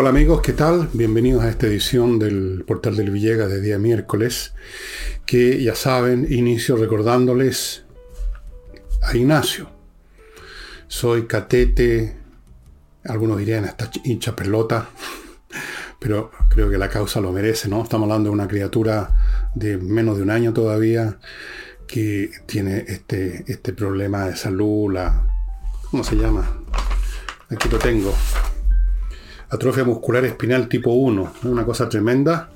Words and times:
Hola 0.00 0.10
amigos, 0.10 0.42
¿qué 0.42 0.52
tal? 0.52 0.88
Bienvenidos 0.92 1.42
a 1.42 1.48
esta 1.48 1.66
edición 1.66 2.20
del 2.20 2.62
Portal 2.64 2.94
del 2.94 3.10
Villega 3.10 3.48
de 3.48 3.60
día 3.60 3.80
miércoles, 3.80 4.54
que 5.26 5.60
ya 5.60 5.74
saben, 5.74 6.24
inicio 6.30 6.76
recordándoles 6.76 7.82
a 9.02 9.16
Ignacio. 9.16 9.68
Soy 10.86 11.26
catete, 11.26 12.16
algunos 13.06 13.38
dirían 13.38 13.64
hasta 13.64 13.90
hincha 14.04 14.36
pelota, 14.36 14.88
pero 15.98 16.30
creo 16.48 16.70
que 16.70 16.78
la 16.78 16.88
causa 16.88 17.20
lo 17.20 17.32
merece, 17.32 17.68
¿no? 17.68 17.82
Estamos 17.82 18.04
hablando 18.04 18.30
de 18.30 18.34
una 18.34 18.46
criatura 18.46 19.50
de 19.56 19.78
menos 19.78 20.16
de 20.16 20.22
un 20.22 20.30
año 20.30 20.52
todavía 20.52 21.18
que 21.88 22.30
tiene 22.46 22.84
este, 22.86 23.42
este 23.48 23.72
problema 23.72 24.26
de 24.26 24.36
salud, 24.36 24.94
la... 24.94 25.24
¿Cómo 25.90 26.04
se 26.04 26.14
llama? 26.14 26.62
Aquí 27.50 27.68
lo 27.68 27.80
tengo 27.80 28.14
atrofia 29.50 29.84
muscular 29.84 30.24
espinal 30.24 30.68
tipo 30.68 30.92
1. 30.92 31.32
Es 31.40 31.44
una 31.44 31.64
cosa 31.64 31.88
tremenda. 31.88 32.50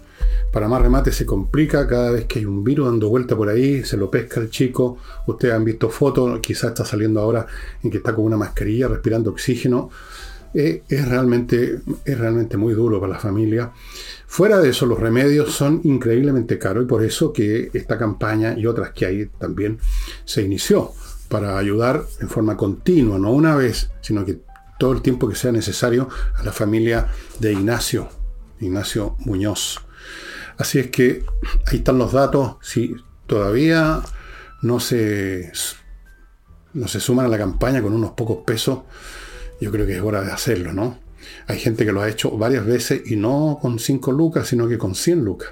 Para 0.53 0.69
más 0.69 0.83
remate 0.83 1.13
se 1.13 1.25
complica 1.25 1.87
cada 1.87 2.11
vez 2.11 2.27
que 2.27 2.41
hay 2.41 2.45
un 2.45 2.63
virus 2.63 2.87
dando 2.87 3.09
vuelta 3.09 3.35
por 3.35 3.49
ahí, 3.49 3.85
se 3.85 3.97
lo 3.97 4.11
pesca 4.11 4.41
el 4.41 4.51
chico. 4.51 4.99
Ustedes 5.27 5.55
han 5.55 5.65
visto 5.65 5.89
fotos, 5.89 6.39
quizás 6.41 6.71
está 6.71 6.85
saliendo 6.85 7.21
ahora 7.21 7.47
en 7.83 7.91
que 7.91 7.99
está 7.99 8.15
con 8.15 8.25
una 8.25 8.37
mascarilla, 8.37 8.89
respirando 8.89 9.31
oxígeno. 9.31 9.91
Eh, 10.55 10.83
es, 10.87 11.09
realmente, 11.09 11.81
es 12.05 12.19
realmente 12.19 12.59
muy 12.59 12.75
duro 12.75 13.01
para 13.01 13.15
la 13.15 13.19
familia. 13.19 13.73
Fuera 14.27 14.61
de 14.61 14.69
eso, 14.69 14.85
los 14.85 15.01
remedios 15.01 15.53
son 15.55 15.81
increíblemente 15.85 16.59
caros 16.59 16.85
y 16.85 16.87
por 16.87 17.03
eso 17.03 17.33
que 17.33 17.71
esta 17.73 17.99
campaña 17.99 18.55
y 18.59 18.67
otras 18.67 18.93
que 18.93 19.07
hay 19.07 19.27
también 19.39 19.79
se 20.25 20.43
inició 20.43 20.93
para 21.29 21.57
ayudar 21.57 22.05
en 22.21 22.29
forma 22.29 22.59
continua, 22.59 23.19
no 23.19 23.33
una 23.33 23.57
vez, 23.57 23.91
sino 24.03 24.25
que 24.25 24.41
todo 24.83 24.95
el 24.95 25.01
tiempo 25.01 25.29
que 25.29 25.37
sea 25.37 25.53
necesario 25.53 26.09
a 26.35 26.43
la 26.43 26.51
familia 26.51 27.07
de 27.39 27.53
Ignacio, 27.53 28.09
Ignacio 28.59 29.15
Muñoz. 29.21 29.79
Así 30.59 30.81
es 30.81 30.89
que 30.89 31.25
ahí 31.69 31.77
están 31.77 31.99
los 31.99 32.11
datos. 32.11 32.57
Si 32.63 32.97
todavía 33.29 34.03
no 34.61 34.81
se, 34.81 35.53
no 36.75 36.89
se 36.89 36.99
suman 36.99 37.27
a 37.27 37.29
la 37.29 37.39
campaña 37.39 37.81
con 37.81 37.93
unos 37.93 38.11
pocos 38.15 38.39
pesos, 38.45 38.81
yo 39.61 39.71
creo 39.71 39.87
que 39.87 39.95
es 39.95 40.03
hora 40.03 40.23
de 40.23 40.33
hacerlo, 40.33 40.73
¿no? 40.73 40.99
Hay 41.47 41.61
gente 41.61 41.87
que 41.87 41.93
lo 41.93 42.03
ha 42.03 42.09
hecho 42.09 42.37
varias 42.37 42.67
veces 42.67 43.09
y 43.09 43.15
no 43.15 43.61
con 43.63 43.79
5 43.79 44.11
lucas, 44.11 44.49
sino 44.49 44.67
que 44.67 44.79
con 44.79 44.97
100 44.97 45.25
lucas. 45.25 45.51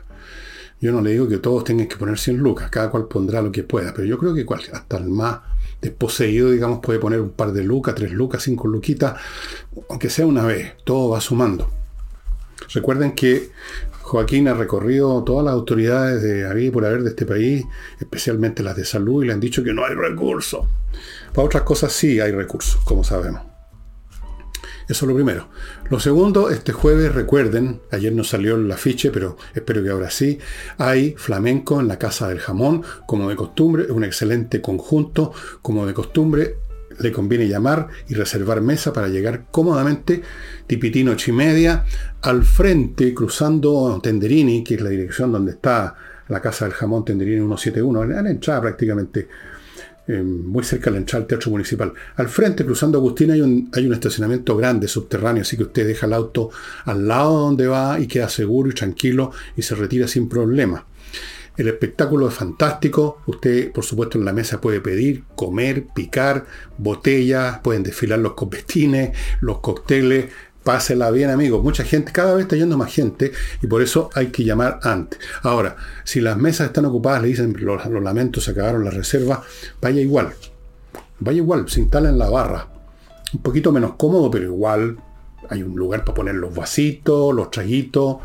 Yo 0.81 0.91
no 0.91 1.03
le 1.03 1.13
digo 1.13 1.29
que 1.29 1.39
todos 1.39 1.63
tengan 1.63 1.87
que 1.87 1.95
poner 1.95 2.19
100 2.19 2.37
lucas, 2.37 2.69
cada 2.69 2.91
cual 2.91 3.07
pondrá 3.07 3.41
lo 3.43 3.53
que 3.53 3.63
pueda, 3.63 3.95
pero 3.95 4.09
yo 4.09 4.19
creo 4.19 4.35
que 4.35 4.45
hasta 4.73 4.97
el 4.97 5.05
más 5.09 5.50
desposeído, 5.81 6.51
digamos, 6.51 6.81
puede 6.81 6.99
poner 6.99 7.21
un 7.21 7.31
par 7.31 7.53
de 7.53 7.65
lucas, 7.65 7.95
tres 7.95 8.13
lucas, 8.13 8.43
cinco 8.43 8.69
luquitas, 8.69 9.19
aunque 9.89 10.11
sea 10.11 10.27
una 10.27 10.45
vez, 10.45 10.75
todo 10.85 11.11
va 11.11 11.21
sumando. 11.21 11.71
Recuerden 12.73 13.13
que 13.13 13.51
Joaquín 14.03 14.49
ha 14.49 14.55
recorrido 14.55 15.23
todas 15.25 15.45
las 15.45 15.55
autoridades 15.55 16.23
de 16.23 16.47
aquí 16.47 16.71
por 16.71 16.85
haber 16.85 17.03
de 17.03 17.11
este 17.11 17.27
país, 17.27 17.65
especialmente 17.99 18.63
las 18.63 18.77
de 18.77 18.85
salud, 18.85 19.23
y 19.23 19.29
le 19.29 19.33
han 19.33 19.41
dicho 19.41 19.65
que 19.65 19.73
no 19.73 19.85
hay 19.85 19.95
recursos. 19.95 20.67
Para 21.33 21.47
otras 21.47 21.63
cosas 21.63 21.93
sí 21.93 22.21
hay 22.21 22.33
recursos, 22.33 22.83
como 22.85 23.05
sabemos. 23.05 23.50
Eso 24.91 25.05
es 25.05 25.09
lo 25.09 25.15
primero. 25.15 25.47
Lo 25.89 26.01
segundo, 26.01 26.51
este 26.51 26.73
jueves, 26.73 27.15
recuerden, 27.15 27.81
ayer 27.93 28.13
no 28.13 28.25
salió 28.25 28.57
el 28.57 28.71
afiche, 28.73 29.13
pero 29.13 29.37
espero 29.55 29.85
que 29.85 29.91
ahora 29.91 30.11
sí, 30.11 30.37
hay 30.79 31.15
flamenco 31.17 31.81
en 31.81 31.87
la 31.87 31.97
Casa 31.97 32.27
del 32.27 32.41
Jamón, 32.41 32.83
como 33.07 33.29
de 33.29 33.37
costumbre, 33.37 33.93
un 33.93 34.03
excelente 34.03 34.61
conjunto, 34.61 35.33
como 35.63 35.87
de 35.87 35.95
costumbre, 35.95 36.57
le 36.99 37.13
conviene 37.13 37.47
llamar 37.47 37.87
y 38.09 38.15
reservar 38.15 38.63
mesa 38.63 38.93
para 38.93 39.07
llegar 39.07 39.47
cómodamente, 39.53 40.23
tipitino 40.67 41.13
ocho 41.13 41.31
y 41.31 41.35
media, 41.35 41.85
al 42.23 42.43
frente, 42.43 43.15
cruzando 43.15 44.01
Tenderini, 44.03 44.65
que 44.65 44.75
es 44.75 44.81
la 44.81 44.91
dirección 44.91 45.31
donde 45.31 45.53
está 45.53 45.95
la 46.27 46.41
Casa 46.41 46.65
del 46.65 46.75
Jamón 46.75 47.05
Tenderini 47.05 47.39
171, 47.39 48.03
en 48.03 48.25
la 48.25 48.31
entrada 48.31 48.61
prácticamente 48.61 49.29
eh, 50.11 50.23
muy 50.23 50.65
cerca 50.65 50.87
de 50.87 50.93
la 50.93 50.99
entrada 50.99 51.21
del 51.21 51.29
Teatro 51.29 51.51
Municipal. 51.53 51.93
Al 52.17 52.29
frente, 52.29 52.65
cruzando 52.65 52.99
Agustín, 52.99 53.31
hay 53.31 53.41
un, 53.41 53.71
hay 53.73 53.87
un 53.87 53.93
estacionamiento 53.93 54.57
grande, 54.57 54.89
subterráneo, 54.89 55.43
así 55.43 55.57
que 55.57 55.63
usted 55.65 55.87
deja 55.87 56.07
el 56.07 56.15
auto 56.15 56.51
al 56.85 57.07
lado 57.07 57.39
donde 57.39 57.69
va 57.69 58.01
y 58.01 58.09
queda 58.09 58.29
seguro 58.29 58.71
y 58.71 58.75
tranquilo 58.75 59.31
y 59.57 59.63
se 59.63 59.75
retira 59.77 60.09
sin 60.09 60.29
problema. 60.29 60.85
El 61.57 61.69
espectáculo 61.69 62.29
es 62.29 62.35
fantástico. 62.35 63.21
Usted, 63.27 63.71
por 63.71 63.85
supuesto, 63.85 64.19
en 64.19 64.25
la 64.25 64.33
mesa 64.33 64.61
puede 64.61 64.81
pedir, 64.81 65.25
comer, 65.35 65.87
picar, 65.95 66.47
botellas, 66.79 67.61
pueden 67.61 67.83
desfilar 67.83 68.19
los 68.19 68.33
copetines, 68.33 69.17
los 69.41 69.61
cócteles, 69.61 70.27
Pásela 70.65 71.11
bien, 71.11 71.31
amigos. 71.31 71.63
Mucha 71.63 71.85
gente, 71.85 72.13
cada 72.13 72.35
vez 72.35 72.43
está 72.43 72.57
yendo 72.57 72.77
más 72.77 72.93
gente 72.93 73.33
y 73.63 73.67
por 73.67 73.81
eso 73.81 74.11
hay 74.15 74.27
que 74.27 74.45
llamar 74.45 74.81
antes. 74.83 75.19
Ahora, 75.43 75.77
si 76.05 76.21
las 76.21 76.37
mesas 76.37 76.67
están 76.67 76.85
ocupadas, 76.85 77.23
le 77.23 77.29
dicen 77.29 77.57
los, 77.59 77.87
lamentos, 77.87 78.45
se 78.45 78.51
acabaron 78.51 78.85
las 78.85 78.95
reservas, 78.95 79.41
vaya 79.81 80.01
igual. 80.01 80.35
Vaya 81.19 81.39
igual, 81.39 81.69
se 81.69 81.81
instala 81.81 82.11
en 82.11 82.19
la 82.19 82.29
barra. 82.29 82.69
Un 83.33 83.41
poquito 83.43 83.73
menos 83.73 83.95
cómodo, 83.97 84.31
pero 84.31 84.45
igual 84.45 84.99
hay 85.49 85.63
un 85.63 85.75
lugar 85.77 86.05
para 86.05 86.15
poner 86.15 86.35
los 86.35 86.55
vasitos, 86.55 87.35
los 87.35 87.51
traguitos 87.51 88.19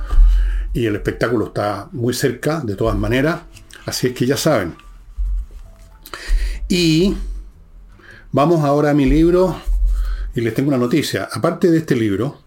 y 0.73 0.85
el 0.85 0.95
espectáculo 0.95 1.47
está 1.47 1.87
muy 1.93 2.13
cerca, 2.13 2.59
de 2.59 2.75
todas 2.75 2.97
maneras. 2.97 3.41
Así 3.85 4.07
es 4.07 4.13
que 4.13 4.25
ya 4.25 4.35
saben. 4.35 4.75
Y 6.67 7.15
vamos 8.31 8.65
ahora 8.65 8.89
a 8.89 8.93
mi 8.93 9.05
libro 9.05 9.55
y 10.35 10.41
les 10.41 10.53
tengo 10.53 10.67
una 10.67 10.77
noticia. 10.77 11.29
Aparte 11.31 11.71
de 11.71 11.79
este 11.79 11.95
libro, 11.95 12.41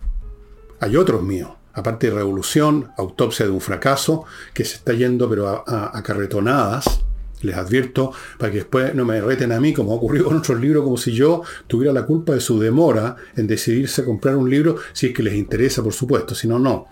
hay 0.78 0.97
otros 0.97 1.22
míos. 1.22 1.50
Aparte 1.72 2.09
de 2.09 2.16
Revolución, 2.16 2.91
Autopsia 2.99 3.47
de 3.47 3.53
un 3.53 3.60
fracaso, 3.60 4.25
que 4.53 4.65
se 4.65 4.76
está 4.76 4.93
yendo 4.93 5.28
pero 5.28 5.65
a, 5.66 6.03
carretonadas. 6.03 7.00
Les 7.41 7.56
advierto 7.56 8.12
para 8.37 8.50
que 8.50 8.59
después 8.59 8.94
no 8.97 9.04
me 9.04 9.21
reten 9.21 9.53
a 9.53 9.60
mí, 9.60 9.72
como 9.72 9.93
ha 9.93 9.94
ocurrido 9.94 10.25
con 10.26 10.38
otros 10.38 10.60
libros, 10.60 10.82
como 10.82 10.97
si 10.97 11.12
yo 11.12 11.43
tuviera 11.69 11.93
la 11.93 12.04
culpa 12.04 12.34
de 12.34 12.41
su 12.41 12.59
demora 12.59 13.15
en 13.37 13.47
decidirse 13.47 14.03
a 14.03 14.05
comprar 14.05 14.37
un 14.37 14.50
libro, 14.50 14.76
si 14.93 15.06
es 15.06 15.15
que 15.15 15.22
les 15.22 15.34
interesa, 15.34 15.82
por 15.82 15.93
supuesto, 15.93 16.34
si 16.34 16.49
no, 16.49 16.59
no. 16.59 16.88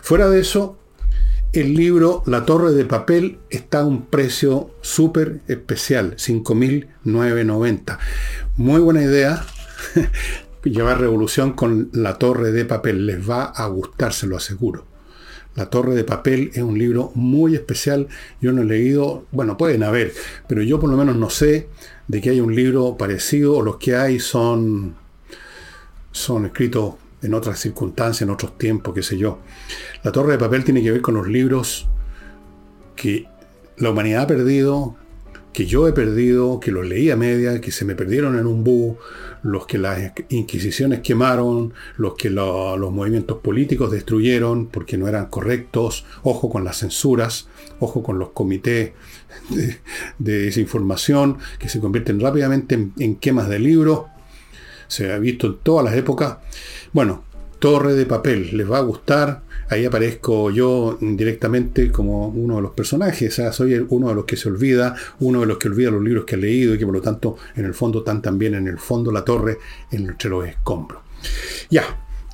Fuera 0.00 0.30
de 0.30 0.40
eso, 0.40 0.78
el 1.52 1.74
libro 1.74 2.22
La 2.26 2.44
Torre 2.44 2.70
de 2.70 2.84
Papel 2.84 3.40
está 3.50 3.80
a 3.80 3.84
un 3.84 4.06
precio 4.06 4.70
súper 4.80 5.40
especial, 5.48 6.14
5.990. 6.16 7.98
Muy 8.56 8.80
buena 8.80 9.02
idea, 9.02 9.44
llevar 10.64 11.00
revolución 11.00 11.52
con 11.52 11.90
La 11.92 12.18
Torre 12.18 12.52
de 12.52 12.64
Papel. 12.64 13.06
Les 13.06 13.28
va 13.28 13.44
a 13.44 13.66
gustar, 13.68 14.12
se 14.12 14.26
lo 14.26 14.36
aseguro. 14.36 14.84
La 15.56 15.66
Torre 15.68 15.94
de 15.94 16.04
Papel 16.04 16.50
es 16.54 16.62
un 16.62 16.78
libro 16.78 17.10
muy 17.14 17.54
especial. 17.54 18.08
Yo 18.40 18.52
no 18.52 18.62
he 18.62 18.64
leído, 18.64 19.24
bueno, 19.32 19.56
pueden 19.56 19.82
haber, 19.82 20.12
pero 20.48 20.62
yo 20.62 20.78
por 20.78 20.90
lo 20.90 20.96
menos 20.96 21.16
no 21.16 21.28
sé 21.28 21.68
de 22.08 22.20
que 22.20 22.30
hay 22.30 22.40
un 22.40 22.54
libro 22.54 22.96
parecido 22.96 23.56
o 23.56 23.62
los 23.62 23.76
que 23.76 23.96
hay 23.96 24.20
son, 24.20 24.94
son 26.12 26.46
escritos 26.46 26.94
en 27.22 27.34
otras 27.34 27.58
circunstancias, 27.58 28.22
en 28.22 28.30
otros 28.30 28.56
tiempos, 28.58 28.94
qué 28.94 29.02
sé 29.02 29.18
yo. 29.18 29.40
La 30.02 30.12
Torre 30.12 30.32
de 30.32 30.38
Papel 30.38 30.64
tiene 30.64 30.82
que 30.82 30.92
ver 30.92 31.02
con 31.02 31.14
los 31.14 31.26
libros 31.26 31.88
que 32.96 33.26
la 33.76 33.90
humanidad 33.90 34.22
ha 34.22 34.26
perdido, 34.26 34.96
que 35.52 35.66
yo 35.66 35.88
he 35.88 35.92
perdido, 35.92 36.60
que 36.60 36.70
los 36.70 36.86
leí 36.86 37.10
a 37.10 37.16
media, 37.16 37.60
que 37.60 37.72
se 37.72 37.84
me 37.84 37.94
perdieron 37.94 38.38
en 38.38 38.46
un 38.46 38.62
bus, 38.62 38.96
los 39.42 39.66
que 39.66 39.78
las 39.78 40.12
inquisiciones 40.28 41.00
quemaron, 41.00 41.72
los 41.96 42.14
que 42.14 42.30
los 42.30 42.92
movimientos 42.92 43.38
políticos 43.38 43.90
destruyeron 43.90 44.66
porque 44.66 44.96
no 44.96 45.08
eran 45.08 45.26
correctos, 45.26 46.04
ojo 46.22 46.50
con 46.50 46.64
las 46.64 46.78
censuras, 46.78 47.48
ojo 47.78 48.02
con 48.02 48.18
los 48.18 48.30
comités 48.30 48.92
de, 49.48 49.78
desinformación 50.18 51.38
que 51.58 51.68
se 51.68 51.80
convierten 51.80 52.20
rápidamente 52.20 52.74
en, 52.74 52.92
en 52.98 53.16
quemas 53.16 53.48
de 53.48 53.58
libros, 53.58 54.02
se 54.88 55.12
ha 55.12 55.18
visto 55.18 55.46
en 55.46 55.58
todas 55.62 55.84
las 55.84 55.94
épocas. 55.94 56.38
Bueno, 56.92 57.24
Torre 57.60 57.94
de 57.94 58.06
Papel, 58.06 58.56
les 58.56 58.68
va 58.68 58.78
a 58.78 58.82
gustar, 58.82 59.42
ahí 59.68 59.84
aparezco 59.84 60.50
yo 60.50 60.96
directamente 61.00 61.92
como 61.92 62.28
uno 62.28 62.56
de 62.56 62.62
los 62.62 62.70
personajes, 62.72 63.40
soy 63.52 63.86
uno 63.90 64.08
de 64.08 64.14
los 64.14 64.24
que 64.24 64.36
se 64.36 64.48
olvida, 64.48 64.96
uno 65.20 65.40
de 65.40 65.46
los 65.46 65.58
que 65.58 65.68
olvida 65.68 65.90
los 65.90 66.02
libros 66.02 66.24
que 66.24 66.36
ha 66.36 66.38
leído 66.38 66.74
y 66.74 66.78
que 66.78 66.86
por 66.86 66.94
lo 66.94 67.02
tanto 67.02 67.36
en 67.54 67.66
el 67.66 67.74
fondo 67.74 67.98
están 68.00 68.22
también 68.22 68.54
en 68.54 68.66
el 68.66 68.78
fondo 68.78 69.12
la 69.12 69.24
torre 69.24 69.58
entre 69.92 70.30
los 70.30 70.48
escombros. 70.48 71.02
Ya, 71.68 71.84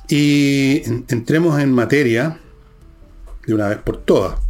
y 0.07 0.81
entremos 1.09 1.59
en 1.59 1.73
materia 1.73 2.39
de 3.45 3.53
una 3.53 3.67
vez 3.67 3.79
por 3.79 3.97
todas. 3.97 4.46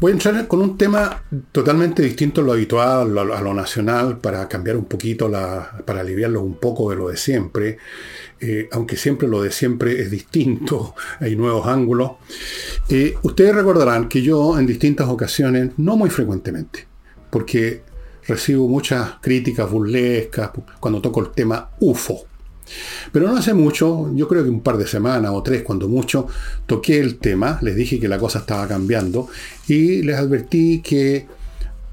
Voy 0.00 0.12
a 0.12 0.14
entrar 0.14 0.48
con 0.48 0.62
un 0.62 0.78
tema 0.78 1.24
totalmente 1.52 2.02
distinto 2.02 2.40
a 2.40 2.44
lo 2.44 2.52
habitual, 2.52 3.18
a 3.18 3.40
lo, 3.42 3.52
nacional, 3.52 4.18
para 4.18 4.48
cambiar 4.48 4.78
un 4.78 4.86
poquito, 4.86 5.28
la, 5.28 5.82
para 5.84 6.00
aliviarlo 6.00 6.40
un 6.40 6.54
poco 6.54 6.88
de 6.88 6.96
lo 6.96 7.10
de 7.10 7.18
siempre. 7.18 7.76
Eh, 8.40 8.66
aunque 8.72 8.96
siempre 8.96 9.28
lo 9.28 9.42
de 9.42 9.50
siempre 9.50 10.00
es 10.00 10.10
distinto, 10.10 10.94
hay 11.20 11.36
nuevos 11.36 11.66
ángulos. 11.66 12.12
Eh, 12.88 13.14
ustedes 13.20 13.54
recordarán 13.54 14.08
que 14.08 14.22
yo 14.22 14.58
en 14.58 14.66
distintas 14.66 15.06
ocasiones, 15.06 15.72
no 15.76 15.96
muy 15.96 16.08
frecuentemente, 16.08 16.86
porque 17.28 17.82
recibo 18.26 18.68
muchas 18.68 19.16
críticas 19.20 19.70
burlescas 19.70 20.50
cuando 20.80 21.02
toco 21.02 21.20
el 21.20 21.30
tema 21.32 21.72
UFO. 21.78 22.29
Pero 23.12 23.28
no 23.28 23.36
hace 23.36 23.54
mucho, 23.54 24.10
yo 24.14 24.28
creo 24.28 24.44
que 24.44 24.50
un 24.50 24.62
par 24.62 24.76
de 24.76 24.86
semanas 24.86 25.32
o 25.34 25.42
tres, 25.42 25.62
cuando 25.62 25.88
mucho, 25.88 26.26
toqué 26.66 27.00
el 27.00 27.18
tema, 27.18 27.58
les 27.62 27.76
dije 27.76 27.98
que 27.98 28.08
la 28.08 28.18
cosa 28.18 28.40
estaba 28.40 28.66
cambiando 28.66 29.28
y 29.68 30.02
les 30.02 30.16
advertí 30.16 30.80
que 30.82 31.26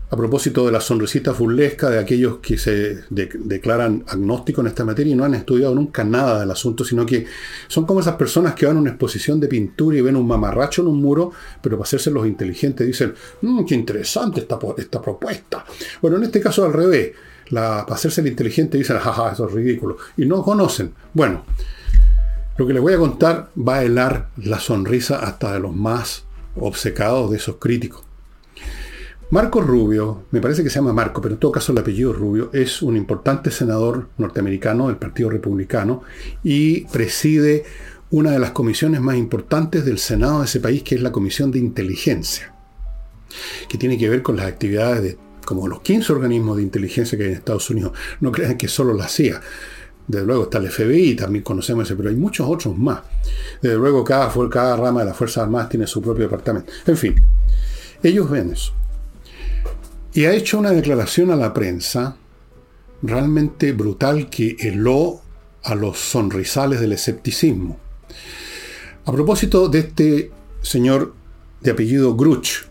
a 0.09 0.15
propósito 0.15 0.65
de 0.65 0.71
la 0.71 0.79
sonrisita 0.79 1.33
burlesca 1.33 1.89
de 1.89 1.99
aquellos 1.99 2.37
que 2.37 2.57
se 2.57 3.03
declaran 3.09 4.05
agnósticos 4.07 4.63
en 4.63 4.67
esta 4.67 4.85
materia 4.85 5.11
y 5.11 5.15
no 5.15 5.25
han 5.25 5.33
estudiado 5.33 5.75
nunca 5.75 6.05
nada 6.05 6.39
del 6.39 6.49
asunto, 6.49 6.85
sino 6.85 7.05
que 7.05 7.25
son 7.67 7.85
como 7.85 7.99
esas 7.99 8.15
personas 8.15 8.55
que 8.55 8.65
van 8.65 8.77
a 8.77 8.79
una 8.79 8.91
exposición 8.91 9.39
de 9.39 9.49
pintura 9.49 9.97
y 9.97 10.01
ven 10.01 10.15
un 10.15 10.25
mamarracho 10.25 10.81
en 10.81 10.87
un 10.87 11.01
muro, 11.01 11.31
pero 11.61 11.75
para 11.77 11.83
hacerse 11.85 12.09
los 12.09 12.25
inteligentes 12.25 12.87
dicen, 12.87 13.13
mmm, 13.41 13.65
qué 13.65 13.75
interesante 13.75 14.39
esta 14.39 15.01
propuesta. 15.01 15.65
Bueno, 16.01 16.17
en 16.17 16.23
este 16.23 16.39
caso 16.39 16.63
al 16.63 16.71
revés, 16.71 17.11
la, 17.49 17.83
para 17.85 17.95
hacerse 17.95 18.21
el 18.21 18.27
inteligente 18.27 18.77
dicen, 18.77 18.97
jaja, 18.99 19.31
eso 19.31 19.47
es 19.47 19.53
ridículo, 19.53 19.97
y 20.15 20.25
no 20.25 20.43
conocen. 20.43 20.93
Bueno, 21.13 21.43
lo 22.57 22.65
que 22.65 22.73
les 22.73 22.81
voy 22.81 22.93
a 22.93 22.97
contar 22.97 23.49
va 23.57 23.75
a 23.75 23.83
helar 23.83 24.29
la 24.37 24.59
sonrisa 24.59 25.19
hasta 25.19 25.53
de 25.53 25.59
los 25.59 25.75
más 25.75 26.25
obcecados 26.55 27.29
de 27.31 27.37
esos 27.37 27.57
críticos. 27.57 28.03
Marco 29.29 29.59
Rubio, 29.59 30.23
me 30.31 30.39
parece 30.39 30.63
que 30.63 30.69
se 30.69 30.75
llama 30.75 30.93
Marco, 30.93 31.21
pero 31.21 31.33
en 31.33 31.39
todo 31.39 31.51
caso 31.51 31.73
el 31.73 31.77
apellido 31.77 32.13
Rubio, 32.13 32.49
es 32.53 32.81
un 32.81 32.95
importante 32.95 33.51
senador 33.51 34.07
norteamericano 34.17 34.87
del 34.87 34.95
Partido 34.95 35.29
Republicano 35.29 36.03
y 36.43 36.85
preside 36.85 37.65
una 38.09 38.31
de 38.31 38.39
las 38.39 38.51
comisiones 38.51 39.01
más 39.01 39.17
importantes 39.17 39.83
del 39.83 39.99
Senado 39.99 40.39
de 40.39 40.45
ese 40.45 40.61
país, 40.61 40.81
que 40.81 40.95
es 40.95 41.01
la 41.01 41.11
Comisión 41.11 41.51
de 41.51 41.59
Inteligencia, 41.59 42.53
que 43.67 43.77
tiene 43.77 43.97
que 43.97 44.09
ver 44.09 44.23
con 44.23 44.37
las 44.37 44.45
actividades 44.45 45.03
de 45.03 45.17
como 45.47 45.65
los 45.69 45.79
15 45.79 46.11
organismos 46.11 46.57
de 46.57 46.63
inteligencia 46.63 47.17
que 47.17 47.23
hay 47.23 47.29
en 47.31 47.37
Estados 47.37 47.69
Unidos. 47.69 47.93
No 48.19 48.33
crean 48.33 48.57
que 48.57 48.67
solo 48.67 48.93
la 48.93 49.07
CIA. 49.07 49.39
Desde 50.05 50.25
luego 50.25 50.43
está 50.43 50.57
el 50.57 50.69
FBI, 50.69 51.15
también 51.15 51.41
conocemos 51.41 51.85
ese, 51.85 51.95
pero 51.95 52.09
hay 52.09 52.15
muchos 52.17 52.45
otros 52.49 52.77
más. 52.77 52.99
Desde 53.61 53.77
luego 53.77 54.03
cada, 54.03 54.29
cada 54.49 54.75
rama 54.75 54.99
de 54.99 55.05
las 55.05 55.15
Fuerzas 55.15 55.43
Armadas 55.43 55.69
tiene 55.69 55.87
su 55.87 56.01
propio 56.01 56.25
departamento. 56.25 56.69
En 56.85 56.97
fin, 56.97 57.15
ellos 58.03 58.29
ven 58.29 58.51
eso 58.51 58.73
y 60.13 60.25
ha 60.25 60.33
hecho 60.33 60.59
una 60.59 60.71
declaración 60.71 61.31
a 61.31 61.35
la 61.35 61.53
prensa 61.53 62.17
realmente 63.01 63.71
brutal 63.71 64.29
que 64.29 64.57
heló 64.59 65.21
a 65.63 65.75
los 65.75 65.97
sonrisales 65.97 66.81
del 66.81 66.91
escepticismo. 66.91 67.79
A 69.05 69.11
propósito 69.13 69.69
de 69.69 69.79
este 69.79 70.31
señor 70.61 71.13
de 71.61 71.71
apellido 71.71 72.15
Gruch, 72.17 72.66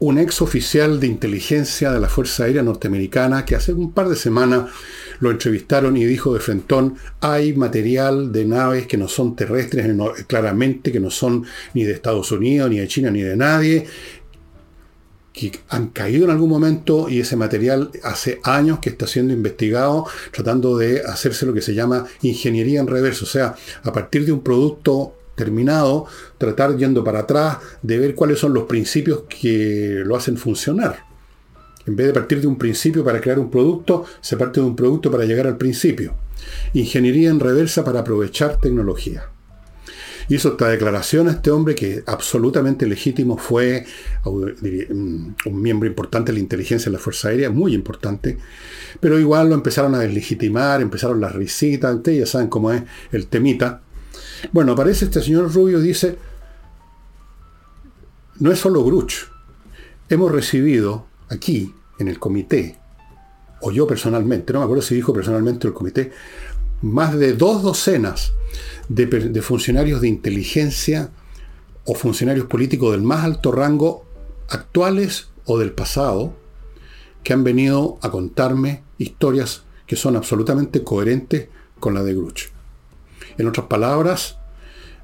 un 0.00 0.18
ex 0.18 0.40
oficial 0.40 0.98
de 0.98 1.06
inteligencia 1.06 1.92
de 1.92 2.00
la 2.00 2.08
Fuerza 2.08 2.44
Aérea 2.44 2.62
Norteamericana 2.62 3.44
que 3.44 3.54
hace 3.54 3.74
un 3.74 3.92
par 3.92 4.08
de 4.08 4.16
semanas 4.16 4.70
lo 5.20 5.30
entrevistaron 5.30 5.96
y 5.98 6.04
dijo 6.06 6.32
de 6.32 6.40
frentón, 6.40 6.96
hay 7.20 7.52
material 7.52 8.32
de 8.32 8.46
naves 8.46 8.86
que 8.86 8.96
no 8.96 9.08
son 9.08 9.36
terrestres, 9.36 9.94
claramente 10.26 10.90
que 10.90 11.00
no 11.00 11.10
son 11.10 11.44
ni 11.74 11.84
de 11.84 11.92
Estados 11.92 12.32
Unidos, 12.32 12.70
ni 12.70 12.78
de 12.78 12.88
China, 12.88 13.10
ni 13.10 13.20
de 13.20 13.36
nadie, 13.36 13.86
que 15.34 15.52
han 15.68 15.88
caído 15.88 16.24
en 16.24 16.30
algún 16.30 16.48
momento 16.48 17.10
y 17.10 17.20
ese 17.20 17.36
material 17.36 17.90
hace 18.02 18.40
años 18.42 18.78
que 18.78 18.88
está 18.88 19.06
siendo 19.06 19.34
investigado 19.34 20.06
tratando 20.32 20.78
de 20.78 21.02
hacerse 21.02 21.44
lo 21.44 21.52
que 21.52 21.60
se 21.60 21.74
llama 21.74 22.06
ingeniería 22.22 22.80
en 22.80 22.86
reverso, 22.86 23.26
o 23.26 23.28
sea, 23.28 23.54
a 23.82 23.92
partir 23.92 24.24
de 24.24 24.32
un 24.32 24.42
producto 24.42 25.19
terminado, 25.40 26.06
tratar 26.36 26.76
yendo 26.76 27.02
para 27.02 27.20
atrás 27.20 27.56
de 27.82 27.98
ver 27.98 28.14
cuáles 28.14 28.38
son 28.38 28.52
los 28.52 28.64
principios 28.64 29.22
que 29.28 30.02
lo 30.04 30.16
hacen 30.16 30.36
funcionar. 30.36 31.04
En 31.86 31.96
vez 31.96 32.08
de 32.08 32.12
partir 32.12 32.42
de 32.42 32.46
un 32.46 32.58
principio 32.58 33.02
para 33.02 33.20
crear 33.22 33.38
un 33.38 33.50
producto, 33.50 34.04
se 34.20 34.36
parte 34.36 34.60
de 34.60 34.66
un 34.66 34.76
producto 34.76 35.10
para 35.10 35.24
llegar 35.24 35.46
al 35.46 35.56
principio. 35.56 36.14
Ingeniería 36.74 37.30
en 37.30 37.40
reversa 37.40 37.82
para 37.82 38.00
aprovechar 38.00 38.58
tecnología 38.58 39.30
hizo 40.30 40.50
esta 40.50 40.68
declaración 40.68 41.28
a 41.28 41.32
este 41.32 41.50
hombre 41.50 41.74
que 41.74 42.02
absolutamente 42.06 42.86
legítimo 42.86 43.36
fue 43.36 43.84
un 44.24 45.34
miembro 45.46 45.88
importante 45.88 46.30
de 46.30 46.38
la 46.38 46.40
inteligencia 46.40 46.90
de 46.90 46.96
la 46.96 47.02
Fuerza 47.02 47.28
Aérea, 47.28 47.50
muy 47.50 47.74
importante, 47.74 48.38
pero 49.00 49.18
igual 49.18 49.48
lo 49.48 49.54
empezaron 49.56 49.94
a 49.94 49.98
deslegitimar, 49.98 50.80
empezaron 50.80 51.20
las 51.20 51.34
risitas, 51.34 51.96
ustedes 51.96 52.20
ya 52.20 52.26
saben 52.26 52.48
cómo 52.48 52.70
es 52.72 52.82
el 53.12 53.26
temita. 53.26 53.82
Bueno, 54.52 54.72
aparece 54.72 55.06
este 55.06 55.22
señor 55.22 55.52
Rubio, 55.52 55.80
dice, 55.80 56.18
no 58.38 58.50
es 58.50 58.58
solo 58.58 58.84
Gruch, 58.84 59.26
hemos 60.08 60.32
recibido 60.32 61.06
aquí, 61.28 61.74
en 61.98 62.08
el 62.08 62.18
comité, 62.18 62.78
o 63.60 63.70
yo 63.70 63.86
personalmente, 63.86 64.52
no 64.52 64.60
me 64.60 64.64
acuerdo 64.64 64.82
si 64.82 64.94
dijo 64.94 65.12
personalmente 65.12 65.66
el 65.66 65.74
comité, 65.74 66.12
más 66.82 67.16
de 67.18 67.34
dos 67.34 67.62
docenas 67.62 68.32
de, 68.88 69.42
funcionarios 69.42 70.00
de 70.00 70.08
inteligencia 70.08 71.10
o 71.84 71.94
funcionarios 71.94 72.46
políticos 72.46 72.92
del 72.92 73.02
más 73.02 73.24
alto 73.24 73.52
rango, 73.52 74.06
actuales 74.48 75.28
o 75.44 75.58
del 75.58 75.72
pasado, 75.72 76.34
que 77.22 77.34
han 77.34 77.44
venido 77.44 77.98
a 78.00 78.10
contarme 78.10 78.82
historias 78.96 79.64
que 79.86 79.96
son 79.96 80.16
absolutamente 80.16 80.82
coherentes 80.82 81.48
con 81.78 81.94
la 81.94 82.02
de 82.02 82.14
Gruch. 82.14 82.48
En 83.40 83.48
otras 83.48 83.66
palabras, 83.66 84.36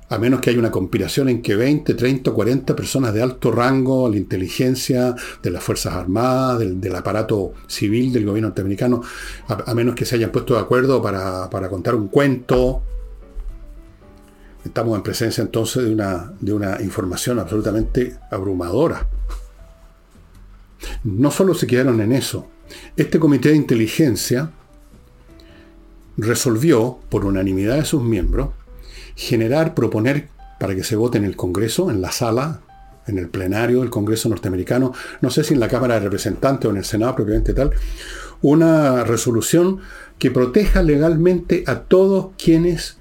a 0.09 0.19
menos 0.19 0.41
que 0.41 0.51
haya 0.51 0.59
una 0.59 0.71
conspiración 0.71 1.29
en 1.29 1.43
que 1.43 1.57
20, 1.57 1.95
30, 1.95 2.31
40 2.31 2.77
personas 2.77 3.15
de 3.15 3.23
alto 3.23 3.51
rango, 3.51 4.09
la 4.09 4.17
inteligencia, 4.17 5.15
de 5.43 5.51
las 5.51 5.63
Fuerzas 5.63 5.95
Armadas, 5.95 6.59
del, 6.59 6.95
aparato 6.95 7.55
civil 7.67 8.13
del 8.13 8.27
gobierno 8.27 8.49
norteamericano, 8.49 9.03
a, 9.49 9.75
menos 9.75 9.95
que 9.95 10.05
se 10.05 10.17
hayan 10.17 10.31
puesto 10.31 10.55
de 10.55 10.61
acuerdo 10.61 11.03
para, 11.03 11.49
para 11.51 11.69
contar 11.69 11.95
un 11.95 12.09
cuento, 12.09 12.83
Estamos 14.65 14.97
en 14.97 15.03
presencia 15.05 15.43
entonces 15.43 15.85
de 15.85 15.93
una, 15.93 16.33
de 16.41 16.53
una 16.53 16.83
información 16.83 17.39
absolutamente 17.39 18.19
abrumadora. 18.33 19.09
No 21.05 21.31
solo 21.31 21.55
se 21.55 21.69
quedaron 21.69 22.01
en 22.01 22.13
eso, 22.13 22.49
este 22.97 23.21
comité 23.21 23.51
de 23.51 23.57
inteligencia 23.57 24.51
resolvió, 26.17 26.99
por 27.09 27.25
unanimidad 27.25 27.77
de 27.77 27.85
sus 27.85 28.03
miembros, 28.03 28.51
generar, 29.15 29.75
proponer 29.75 30.29
para 30.59 30.75
que 30.75 30.85
se 30.85 30.97
vote 30.97 31.19
en 31.19 31.25
el 31.25 31.37
Congreso, 31.37 31.91
en 31.91 32.01
la 32.01 32.13
sala, 32.13 32.61
en 33.07 33.19
el 33.19 33.29
plenario 33.29 33.81
del 33.81 33.91
Congreso 33.91 34.29
norteamericano, 34.29 34.93
no 35.21 35.31
sé 35.31 35.45
si 35.45 35.55
en 35.55 35.61
la 35.61 35.69
Cámara 35.69 35.95
de 35.95 36.01
Representantes 36.01 36.67
o 36.67 36.71
en 36.71 36.79
el 36.79 36.85
Senado 36.85 37.15
propiamente 37.15 37.55
tal, 37.55 37.71
una 38.43 39.05
resolución 39.05 39.81
que 40.19 40.31
proteja 40.31 40.83
legalmente 40.83 41.65
a 41.67 41.81
todos 41.81 42.31
quienes 42.43 42.99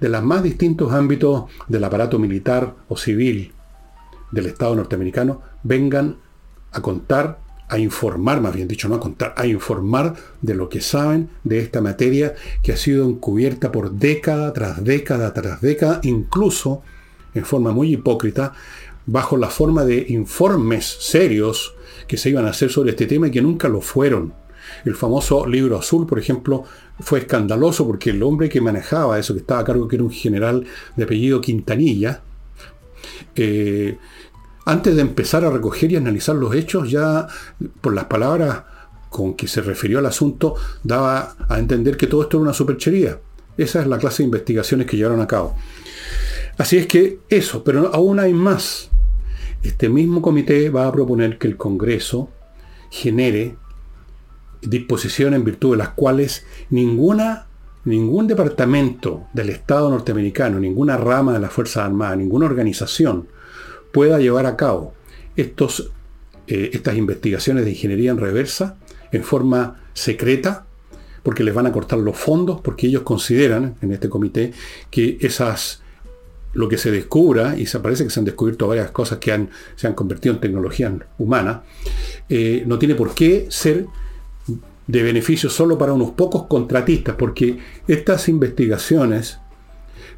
de 0.00 0.08
los 0.08 0.22
más 0.22 0.42
distintos 0.42 0.92
ámbitos 0.92 1.44
del 1.68 1.84
aparato 1.84 2.18
militar 2.18 2.74
o 2.88 2.96
civil 2.96 3.52
del 4.30 4.46
Estado 4.46 4.74
norteamericano 4.74 5.42
vengan 5.62 6.16
a 6.72 6.80
contar, 6.80 7.38
a 7.70 7.78
informar, 7.78 8.40
más 8.40 8.54
bien 8.54 8.68
dicho, 8.68 8.88
no 8.88 8.96
a 8.96 9.00
contar, 9.00 9.32
a 9.36 9.46
informar 9.46 10.14
de 10.42 10.54
lo 10.54 10.68
que 10.68 10.80
saben 10.80 11.30
de 11.44 11.60
esta 11.60 11.80
materia 11.80 12.34
que 12.62 12.72
ha 12.72 12.76
sido 12.76 13.08
encubierta 13.08 13.70
por 13.70 13.92
década 13.92 14.52
tras 14.52 14.82
década 14.82 15.32
tras 15.32 15.60
década, 15.60 16.00
incluso 16.02 16.82
en 17.32 17.44
forma 17.44 17.70
muy 17.70 17.94
hipócrita, 17.94 18.52
bajo 19.06 19.36
la 19.36 19.48
forma 19.48 19.84
de 19.84 20.06
informes 20.08 20.84
serios 21.00 21.74
que 22.08 22.16
se 22.16 22.30
iban 22.30 22.44
a 22.46 22.50
hacer 22.50 22.70
sobre 22.70 22.90
este 22.90 23.06
tema 23.06 23.28
y 23.28 23.30
que 23.30 23.40
nunca 23.40 23.68
lo 23.68 23.80
fueron. 23.80 24.34
El 24.84 24.96
famoso 24.96 25.46
libro 25.46 25.78
azul, 25.78 26.06
por 26.06 26.18
ejemplo, 26.18 26.64
fue 26.98 27.20
escandaloso 27.20 27.86
porque 27.86 28.10
el 28.10 28.22
hombre 28.22 28.48
que 28.48 28.60
manejaba 28.60 29.18
eso, 29.18 29.32
que 29.32 29.40
estaba 29.40 29.60
a 29.60 29.64
cargo, 29.64 29.86
que 29.86 29.96
era 29.96 30.04
un 30.04 30.10
general 30.10 30.66
de 30.96 31.04
apellido 31.04 31.40
Quintanilla, 31.40 32.20
eh, 33.36 33.96
antes 34.70 34.94
de 34.94 35.02
empezar 35.02 35.44
a 35.44 35.50
recoger 35.50 35.90
y 35.90 35.96
analizar 35.96 36.36
los 36.36 36.54
hechos, 36.54 36.88
ya 36.88 37.26
por 37.80 37.92
las 37.92 38.04
palabras 38.04 38.62
con 39.08 39.34
que 39.34 39.48
se 39.48 39.62
refirió 39.62 39.98
al 39.98 40.06
asunto, 40.06 40.54
daba 40.84 41.34
a 41.48 41.58
entender 41.58 41.96
que 41.96 42.06
todo 42.06 42.22
esto 42.22 42.36
era 42.36 42.42
una 42.42 42.52
superchería. 42.52 43.18
Esa 43.56 43.80
es 43.80 43.88
la 43.88 43.98
clase 43.98 44.22
de 44.22 44.26
investigaciones 44.26 44.86
que 44.86 44.96
llevaron 44.96 45.20
a 45.20 45.26
cabo. 45.26 45.56
Así 46.56 46.76
es 46.76 46.86
que 46.86 47.18
eso, 47.28 47.64
pero 47.64 47.92
aún 47.92 48.20
hay 48.20 48.32
más. 48.32 48.90
Este 49.64 49.88
mismo 49.88 50.22
comité 50.22 50.70
va 50.70 50.86
a 50.86 50.92
proponer 50.92 51.36
que 51.36 51.48
el 51.48 51.56
Congreso 51.56 52.30
genere 52.90 53.56
disposiciones 54.62 55.36
en 55.36 55.44
virtud 55.44 55.72
de 55.72 55.78
las 55.78 55.90
cuales 55.90 56.46
ninguna, 56.70 57.46
ningún 57.84 58.28
departamento 58.28 59.26
del 59.32 59.50
Estado 59.50 59.90
norteamericano, 59.90 60.60
ninguna 60.60 60.96
rama 60.96 61.32
de 61.32 61.40
la 61.40 61.50
Fuerza 61.50 61.84
Armada, 61.84 62.14
ninguna 62.14 62.46
organización 62.46 63.26
pueda 63.92 64.18
llevar 64.18 64.46
a 64.46 64.56
cabo 64.56 64.94
estos, 65.36 65.90
eh, 66.46 66.70
estas 66.72 66.96
investigaciones 66.96 67.64
de 67.64 67.70
ingeniería 67.70 68.10
en 68.10 68.18
reversa 68.18 68.76
en 69.12 69.24
forma 69.24 69.80
secreta, 69.94 70.66
porque 71.22 71.44
les 71.44 71.54
van 71.54 71.66
a 71.66 71.72
cortar 71.72 71.98
los 71.98 72.16
fondos, 72.16 72.60
porque 72.60 72.86
ellos 72.86 73.02
consideran 73.02 73.76
en 73.82 73.92
este 73.92 74.08
comité 74.08 74.52
que 74.90 75.18
esas 75.20 75.82
lo 76.52 76.68
que 76.68 76.78
se 76.78 76.90
descubra, 76.90 77.56
y 77.56 77.66
se 77.66 77.78
parece 77.78 78.04
que 78.04 78.10
se 78.10 78.18
han 78.18 78.24
descubierto 78.24 78.66
varias 78.66 78.90
cosas 78.90 79.18
que 79.18 79.48
se 79.76 79.86
han 79.86 79.94
convertido 79.94 80.34
en 80.34 80.40
tecnología 80.40 80.92
humana, 81.18 81.62
eh, 82.28 82.64
no 82.66 82.78
tiene 82.78 82.96
por 82.96 83.14
qué 83.14 83.46
ser 83.50 83.86
de 84.86 85.02
beneficio 85.04 85.48
solo 85.48 85.78
para 85.78 85.92
unos 85.92 86.10
pocos 86.10 86.46
contratistas, 86.46 87.14
porque 87.14 87.58
estas 87.86 88.28
investigaciones 88.28 89.38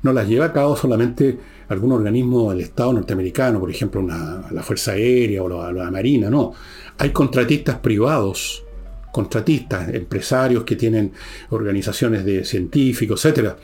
no 0.03 0.13
las 0.13 0.29
lleva 0.29 0.47
a 0.47 0.53
cabo 0.53 0.77
solamente 0.77 1.39
algún 1.69 1.93
organismo 1.93 2.51
del 2.51 2.61
Estado 2.61 2.93
norteamericano, 2.93 3.61
por 3.61 3.71
ejemplo 3.71 4.03
la 4.03 4.63
Fuerza 4.63 4.93
Aérea 4.93 5.43
o 5.43 5.73
la, 5.73 5.91
Marina, 5.91 6.29
no. 6.29 6.53
Hay 6.99 7.11
contratistas 7.11 7.79
privados, 7.79 8.65
contratistas, 9.11 9.89
empresarios 9.95 10.65
que 10.65 10.77
tienen 10.77 11.13
organizaciones 11.51 12.25
de 12.25 12.45
científicos, 12.45 13.25
etc. 13.25 13.55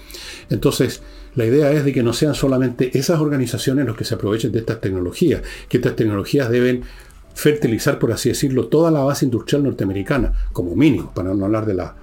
Entonces, 0.51 1.03
la 1.35 1.45
idea 1.45 1.71
es 1.73 1.85
de 1.85 1.93
que 1.93 2.03
no 2.03 2.13
sean 2.13 2.35
solamente 2.35 2.97
esas 2.99 3.21
organizaciones 3.21 3.87
los 3.87 3.97
que 3.97 4.05
se 4.05 4.15
aprovechen 4.15 4.53
de 4.53 4.61
estas 4.61 4.81
tecnologías, 4.81 5.43
que 5.69 5.77
estas 5.77 5.97
tecnologías 5.97 6.51
deben 6.51 6.83
fertilizar, 7.35 7.99
por 7.99 8.13
así 8.13 8.31
decirlo, 8.31 8.67
toda 8.67 8.91
la 8.91 9.01
base 9.01 9.25
industrial 9.25 9.63
norteamericana, 9.63 10.33
como 10.53 10.75
mínimo, 10.75 11.13
para 11.15 11.33
no 11.35 11.45
hablar 11.45 11.67
de 11.67 11.75
la, 11.75 11.95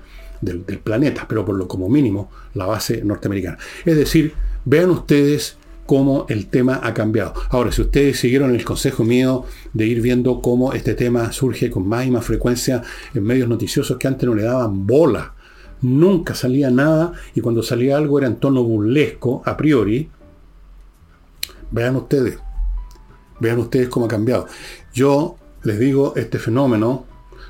del, 0.46 0.80
planeta, 0.80 1.26
pero 1.28 1.44
por 1.44 1.56
lo 1.56 1.68
como 1.68 1.90
mínimo 1.90 2.30
la 2.54 2.66
base 2.66 3.04
norteamericana. 3.04 3.58
Es 3.84 3.98
decir, 3.98 4.34
vean 4.64 4.92
ustedes 4.92 5.58
cómo 5.86 6.26
el 6.30 6.48
tema 6.48 6.80
ha 6.84 6.94
cambiado. 6.94 7.34
Ahora, 7.50 7.72
si 7.72 7.82
ustedes 7.82 8.20
siguieron 8.20 8.56
el 8.56 8.64
consejo 8.64 9.04
mío 9.04 9.46
de 9.74 9.86
ir 9.86 10.02
viendo 10.02 10.42
cómo 10.42 10.74
este 10.74 10.94
tema 10.94 11.32
surge 11.32 11.70
con 11.70 11.88
más 11.88 12.06
y 12.06 12.12
más 12.12 12.26
frecuencia 12.26 12.82
en 13.14 13.24
medios 13.24 13.48
noticiosos 13.50 13.98
que 13.98 14.08
antes 14.08 14.28
no 14.28 14.36
le 14.36 14.44
daban 14.44 14.88
bola, 14.88 15.34
nunca 15.82 16.34
salía 16.34 16.72
nada 16.72 17.14
y 17.36 17.42
cuando 17.42 17.62
salía 17.62 17.98
algo 17.98 18.18
era 18.18 18.28
en 18.28 18.38
tono 18.38 18.64
burlesco 18.64 19.44
a 19.46 19.56
priori, 19.58 20.10
vean 21.72 21.96
ustedes, 21.96 22.40
vean 23.40 23.60
ustedes 23.60 23.90
cómo 23.90 24.06
ha 24.06 24.10
cambiado. 24.10 24.48
Yo 24.94 25.36
les 25.64 25.80
digo, 25.80 26.14
este 26.16 26.40
fenómeno 26.40 27.06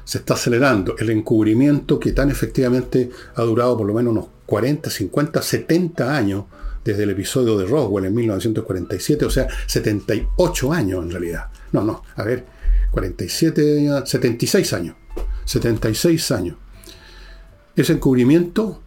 se 0.05 0.19
está 0.19 0.35
acelerando. 0.35 0.95
El 0.97 1.09
encubrimiento 1.09 1.99
que 1.99 2.13
tan 2.13 2.31
efectivamente 2.31 3.09
ha 3.35 3.41
durado 3.41 3.75
por 3.75 3.87
lo 3.87 3.93
menos 3.93 4.11
unos 4.11 4.27
40, 4.45 4.89
50, 4.89 5.41
70 5.41 6.15
años 6.15 6.45
desde 6.85 7.03
el 7.03 7.09
episodio 7.09 7.57
de 7.57 7.65
Roswell 7.65 8.05
en 8.05 8.13
1947, 8.13 9.25
o 9.25 9.29
sea, 9.29 9.47
78 9.65 10.71
años 10.71 11.03
en 11.03 11.11
realidad. 11.11 11.47
No, 11.71 11.83
no, 11.83 12.03
a 12.15 12.23
ver, 12.23 12.45
47, 12.91 14.05
76 14.05 14.73
años. 14.73 14.95
76 15.45 16.31
años. 16.31 16.57
Ese 17.75 17.93
encubrimiento, 17.93 18.81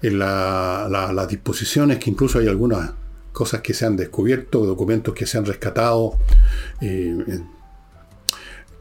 en 0.00 0.18
las 0.18 1.28
disposiciones, 1.28 1.98
que 1.98 2.10
incluso 2.10 2.38
hay 2.38 2.46
algunas 2.46 2.92
cosas 3.32 3.60
que 3.60 3.74
se 3.74 3.84
han 3.84 3.96
descubierto, 3.96 4.64
documentos 4.64 5.12
que 5.12 5.26
se 5.26 5.38
han 5.38 5.44
rescatado, 5.44 6.18
eh, 6.80 7.42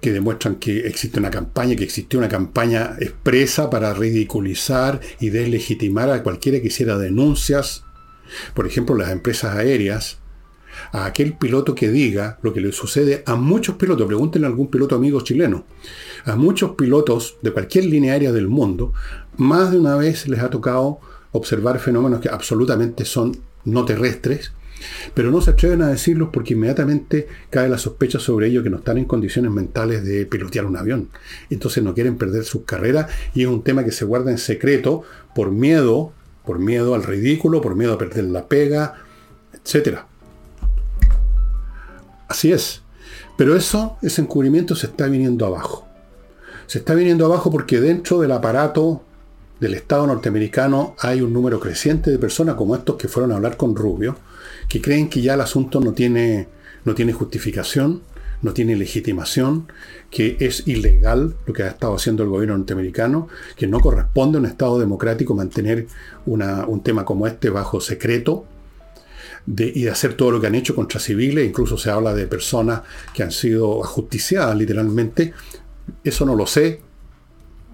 que 0.02 0.12
demuestran 0.12 0.56
que 0.56 0.88
existe 0.88 1.20
una 1.20 1.32
campaña, 1.32 1.76
que 1.76 1.84
existió 1.84 2.20
una 2.20 2.30
campaña 2.30 2.96
expresa 3.00 3.70
para 3.70 3.94
ridiculizar 3.94 5.02
y 5.20 5.30
deslegitimar 5.30 6.10
a 6.10 6.24
cualquiera 6.24 6.60
que 6.62 6.68
hiciera 6.68 6.98
denuncias, 6.98 7.84
por 8.54 8.68
ejemplo, 8.68 8.96
las 8.96 9.12
empresas 9.12 9.56
aéreas, 9.56 10.20
a 10.92 11.06
aquel 11.06 11.34
piloto 11.34 11.76
que 11.76 11.90
diga 11.90 12.38
lo 12.42 12.54
que 12.54 12.62
le 12.62 12.72
sucede 12.72 13.24
a 13.26 13.36
muchos 13.36 13.76
pilotos, 13.76 14.08
pregúntenle 14.08 14.48
a 14.48 14.50
algún 14.50 14.70
piloto 14.70 14.96
amigo 14.96 15.22
chileno, 15.22 15.66
a 16.26 16.36
muchos 16.36 16.72
pilotos 16.76 17.38
de 17.42 17.52
cualquier 17.52 17.86
línea 17.86 18.14
aérea 18.14 18.32
del 18.32 18.48
mundo, 18.48 18.94
más 19.38 19.72
de 19.72 19.80
una 19.80 19.96
vez 19.96 20.28
les 20.28 20.40
ha 20.40 20.50
tocado 20.50 21.00
observar 21.32 21.80
fenómenos 21.80 22.22
que 22.22 22.30
absolutamente 22.30 23.06
son 23.06 23.38
no 23.66 23.86
terrestres, 23.86 24.52
pero 25.14 25.32
no 25.32 25.42
se 25.42 25.52
atreven 25.52 25.82
a 25.82 25.88
decirlos 25.88 26.30
porque 26.32 26.54
inmediatamente 26.54 27.28
cae 27.50 27.70
la 27.70 27.78
sospecha 27.78 28.20
sobre 28.20 28.48
ellos 28.48 28.64
que 28.64 28.70
no 28.70 28.78
están 28.78 28.98
en 28.98 29.06
condiciones 29.06 29.52
mentales 29.52 30.04
de 30.04 30.26
pilotear 30.26 30.66
un 30.66 30.78
avión. 30.78 31.10
Entonces 31.50 31.84
no 31.84 31.94
quieren 31.94 32.18
perder 32.18 32.44
sus 32.44 32.64
carreras 32.64 33.10
y 33.34 33.44
es 33.44 33.48
un 33.48 33.64
tema 33.64 33.84
que 33.84 33.92
se 33.92 34.06
guarda 34.06 34.32
en 34.32 34.38
secreto 34.38 35.04
por 35.36 35.52
miedo, 35.52 36.14
por 36.46 36.60
miedo 36.60 36.96
al 36.96 37.04
ridículo, 37.04 37.62
por 37.62 37.76
miedo 37.76 37.94
a 37.94 37.98
perder 37.98 38.26
la 38.26 38.48
pega, 38.48 38.96
etc. 39.54 40.00
Así 42.28 42.52
es. 42.52 42.82
Pero 43.38 43.56
eso, 43.56 43.98
ese 44.02 44.22
encubrimiento 44.22 44.76
se 44.76 44.88
está 44.88 45.08
viniendo 45.08 45.46
abajo. 45.46 45.88
Se 46.66 46.80
está 46.80 46.96
viniendo 46.96 47.26
abajo 47.26 47.52
porque 47.52 47.80
dentro 47.80 48.20
del 48.20 48.32
aparato 48.32 49.04
del 49.60 49.74
Estado 49.74 50.06
norteamericano 50.08 50.96
hay 51.00 51.22
un 51.22 51.34
número 51.34 51.60
creciente 51.60 52.12
de 52.12 52.20
personas 52.20 52.56
como 52.56 52.76
estos 52.76 52.96
que 52.98 53.08
fueron 53.08 53.32
a 53.32 53.36
hablar 53.36 53.58
con 53.58 53.76
Rubio, 53.76 54.18
que 54.68 54.82
creen 54.82 55.10
que 55.10 55.22
ya 55.22 55.36
el 55.36 55.42
asunto 55.42 55.80
no 55.80 55.94
tiene, 55.94 56.48
no 56.86 56.96
tiene 56.96 57.14
justificación, 57.14 58.02
no 58.42 58.54
tiene 58.54 58.76
legitimación, 58.76 59.72
que 60.12 60.38
es 60.40 60.68
ilegal 60.68 61.36
lo 61.46 61.54
que 61.54 61.64
ha 61.64 61.70
estado 61.70 61.96
haciendo 61.96 62.24
el 62.24 62.30
gobierno 62.30 62.58
norteamericano, 62.58 63.28
que 63.56 63.68
no 63.68 63.80
corresponde 63.80 64.38
a 64.38 64.42
un 64.42 64.46
Estado 64.46 64.80
democrático 64.80 65.34
mantener 65.34 65.88
un 66.26 66.84
tema 66.84 67.04
como 67.04 67.26
este 67.28 67.50
bajo 67.50 67.82
secreto 67.82 68.46
de, 69.46 69.72
y 69.74 69.84
de 69.84 69.90
hacer 69.90 70.14
todo 70.14 70.32
lo 70.32 70.42
que 70.42 70.48
han 70.48 70.56
hecho 70.56 70.76
contra 70.76 71.00
civiles, 71.00 71.48
incluso 71.48 71.78
se 71.78 71.90
habla 71.90 72.14
de 72.14 72.28
personas 72.28 72.82
que 73.14 73.24
han 73.24 73.32
sido 73.32 73.84
ajusticiadas 73.84 74.56
literalmente. 74.56 75.34
Eso 76.04 76.26
no 76.26 76.36
lo 76.36 76.46
sé, 76.46 76.82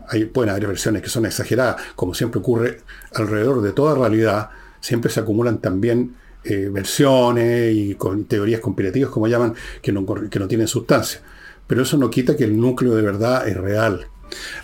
hay, 0.08 0.26
pueden 0.26 0.52
haber 0.52 0.68
versiones 0.68 1.02
que 1.02 1.10
son 1.10 1.26
exageradas, 1.26 1.82
como 1.96 2.14
siempre 2.14 2.40
ocurre 2.40 2.80
alrededor 3.14 3.62
de 3.62 3.72
toda 3.74 3.96
realidad, 3.96 4.50
siempre 4.80 5.12
se 5.12 5.20
acumulan 5.20 5.60
también 5.60 6.16
eh, 6.44 6.70
versiones 6.72 7.74
y 7.76 7.96
con 7.96 8.26
teorías 8.26 8.62
conspirativas, 8.62 9.10
como 9.10 9.28
llaman, 9.28 9.54
que 9.82 9.92
no, 9.92 10.06
que 10.06 10.40
no 10.40 10.48
tienen 10.48 10.68
sustancia. 10.68 11.22
Pero 11.68 11.84
eso 11.84 11.98
no 11.98 12.10
quita 12.10 12.36
que 12.36 12.44
el 12.44 12.60
núcleo 12.60 12.96
de 12.96 13.02
verdad 13.02 13.48
es 13.48 13.56
real. 13.56 14.08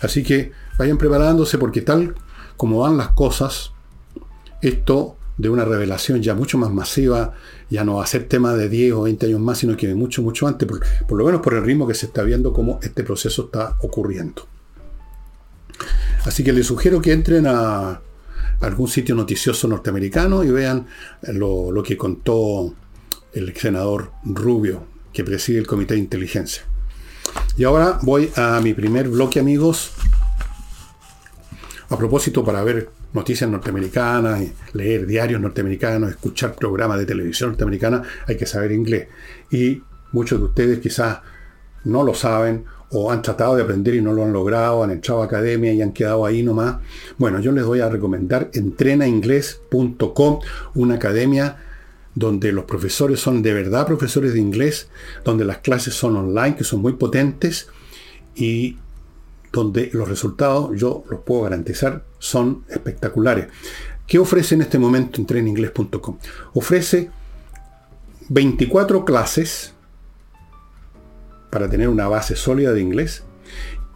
Así 0.00 0.22
que 0.22 0.52
vayan 0.78 0.98
preparándose 0.98 1.58
porque 1.58 1.82
tal 1.82 2.14
como 2.56 2.80
van 2.80 2.96
las 2.96 3.08
cosas, 3.10 3.72
esto 4.60 5.16
de 5.38 5.48
una 5.48 5.64
revelación 5.64 6.20
ya 6.20 6.34
mucho 6.34 6.58
más 6.58 6.70
masiva, 6.70 7.32
ya 7.70 7.84
no 7.84 7.94
va 7.94 8.04
a 8.04 8.06
ser 8.06 8.24
tema 8.28 8.54
de 8.54 8.68
10 8.68 8.92
o 8.92 9.02
20 9.02 9.26
años 9.26 9.40
más, 9.40 9.58
sino 9.58 9.74
que 9.76 9.94
mucho, 9.94 10.20
mucho 10.20 10.46
antes, 10.46 10.68
por, 10.68 10.80
por 11.08 11.18
lo 11.18 11.24
menos 11.24 11.40
por 11.40 11.54
el 11.54 11.64
ritmo 11.64 11.88
que 11.88 11.94
se 11.94 12.06
está 12.06 12.22
viendo 12.22 12.52
cómo 12.52 12.78
este 12.82 13.02
proceso 13.02 13.44
está 13.46 13.78
ocurriendo. 13.80 14.46
Así 16.26 16.44
que 16.44 16.52
les 16.52 16.66
sugiero 16.66 17.00
que 17.00 17.12
entren 17.12 17.46
a, 17.46 18.02
algún 18.60 18.88
sitio 18.88 19.14
noticioso 19.14 19.68
norteamericano 19.68 20.44
y 20.44 20.50
vean 20.50 20.86
lo, 21.22 21.72
lo 21.72 21.82
que 21.82 21.96
contó 21.96 22.74
el 23.32 23.56
senador 23.56 24.12
Rubio, 24.24 24.84
que 25.12 25.24
preside 25.24 25.58
el 25.58 25.66
Comité 25.66 25.94
de 25.94 26.00
Inteligencia. 26.00 26.62
Y 27.56 27.64
ahora 27.64 27.98
voy 28.02 28.30
a 28.36 28.60
mi 28.60 28.74
primer 28.74 29.08
bloque, 29.08 29.40
amigos. 29.40 29.92
A 31.88 31.96
propósito, 31.96 32.44
para 32.44 32.62
ver 32.62 32.90
noticias 33.12 33.50
norteamericanas, 33.50 34.42
leer 34.72 35.06
diarios 35.06 35.40
norteamericanos, 35.40 36.10
escuchar 36.10 36.54
programas 36.54 36.98
de 36.98 37.06
televisión 37.06 37.50
norteamericana, 37.50 38.02
hay 38.26 38.36
que 38.36 38.46
saber 38.46 38.72
inglés. 38.72 39.08
Y 39.50 39.82
muchos 40.12 40.38
de 40.38 40.44
ustedes 40.46 40.78
quizás 40.78 41.20
no 41.84 42.04
lo 42.04 42.14
saben 42.14 42.64
o 42.90 43.10
han 43.10 43.22
tratado 43.22 43.56
de 43.56 43.62
aprender 43.62 43.94
y 43.94 44.02
no 44.02 44.12
lo 44.12 44.24
han 44.24 44.32
logrado, 44.32 44.82
han 44.82 44.90
entrado 44.90 45.22
a 45.22 45.26
academia 45.26 45.72
y 45.72 45.82
han 45.82 45.92
quedado 45.92 46.26
ahí 46.26 46.42
nomás. 46.42 46.78
Bueno, 47.18 47.40
yo 47.40 47.52
les 47.52 47.64
voy 47.64 47.80
a 47.80 47.88
recomendar 47.88 48.50
entrenainglés.com, 48.52 50.40
una 50.74 50.94
academia 50.94 51.56
donde 52.14 52.52
los 52.52 52.64
profesores 52.64 53.20
son 53.20 53.42
de 53.42 53.54
verdad 53.54 53.86
profesores 53.86 54.32
de 54.34 54.40
inglés, 54.40 54.88
donde 55.24 55.44
las 55.44 55.58
clases 55.58 55.94
son 55.94 56.16
online, 56.16 56.56
que 56.56 56.64
son 56.64 56.80
muy 56.80 56.94
potentes 56.94 57.68
y 58.34 58.76
donde 59.52 59.90
los 59.92 60.08
resultados, 60.08 60.70
yo 60.78 61.04
los 61.08 61.20
puedo 61.20 61.42
garantizar, 61.42 62.04
son 62.18 62.64
espectaculares. 62.68 63.46
¿Qué 64.06 64.18
ofrece 64.18 64.56
en 64.56 64.62
este 64.62 64.78
momento 64.78 65.20
entrenainglés.com? 65.20 66.18
Ofrece 66.54 67.10
24 68.28 69.04
clases 69.04 69.74
para 71.50 71.68
tener 71.68 71.88
una 71.88 72.08
base 72.08 72.36
sólida 72.36 72.72
de 72.72 72.80
inglés. 72.80 73.24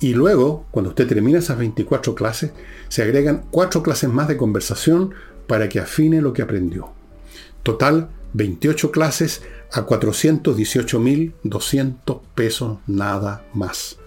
Y 0.00 0.14
luego, 0.14 0.66
cuando 0.70 0.90
usted 0.90 1.06
termina 1.06 1.38
esas 1.38 1.56
24 1.56 2.14
clases, 2.14 2.52
se 2.88 3.02
agregan 3.02 3.44
4 3.50 3.82
clases 3.82 4.10
más 4.10 4.28
de 4.28 4.36
conversación 4.36 5.14
para 5.46 5.68
que 5.68 5.80
afine 5.80 6.20
lo 6.20 6.32
que 6.32 6.42
aprendió. 6.42 6.90
Total, 7.62 8.08
28 8.34 8.90
clases 8.90 9.42
a 9.72 9.86
418.200 9.86 12.20
pesos 12.34 12.78
nada 12.86 13.46
más. 13.54 13.98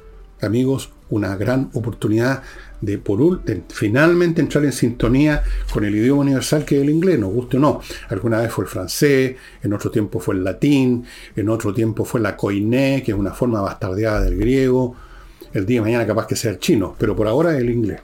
Amigos, 0.42 0.92
una 1.10 1.36
gran 1.36 1.72
oportunidad 1.74 2.44
de, 2.82 2.98
por, 2.98 3.44
de 3.44 3.64
finalmente 3.70 4.42
entrar 4.42 4.64
en 4.66 4.72
sintonía 4.72 5.44
con 5.74 5.84
el 5.86 5.96
idioma 5.96 6.22
universal 6.22 6.66
que 6.66 6.78
es 6.78 6.84
el 6.84 6.90
inglés, 6.90 7.20
nos 7.20 7.34
guste 7.34 7.58
o 7.58 7.60
no. 7.60 7.82
Alguna 8.10 8.40
vez 8.40 8.52
fue 8.52 8.66
el 8.66 8.70
francés, 8.70 9.36
en 9.64 9.74
otro 9.74 9.92
tiempo 9.92 10.20
fue 10.20 10.36
el 10.36 10.44
latín, 10.44 11.06
en 11.36 11.50
otro 11.50 11.74
tiempo 11.74 12.06
fue 12.06 12.22
la 12.22 12.36
koiné, 12.36 13.04
que 13.04 13.12
es 13.12 13.18
una 13.18 13.34
forma 13.34 13.62
bastardeada 13.62 14.22
del 14.22 14.38
griego. 14.38 14.96
El 15.54 15.66
día 15.66 15.80
de 15.80 15.86
mañana 15.86 16.06
capaz 16.06 16.28
que 16.28 16.36
sea 16.36 16.52
el 16.52 16.60
chino, 16.60 16.96
pero 16.98 17.16
por 17.16 17.28
ahora 17.28 17.56
es 17.56 17.62
el 17.62 17.70
inglés. 17.70 18.02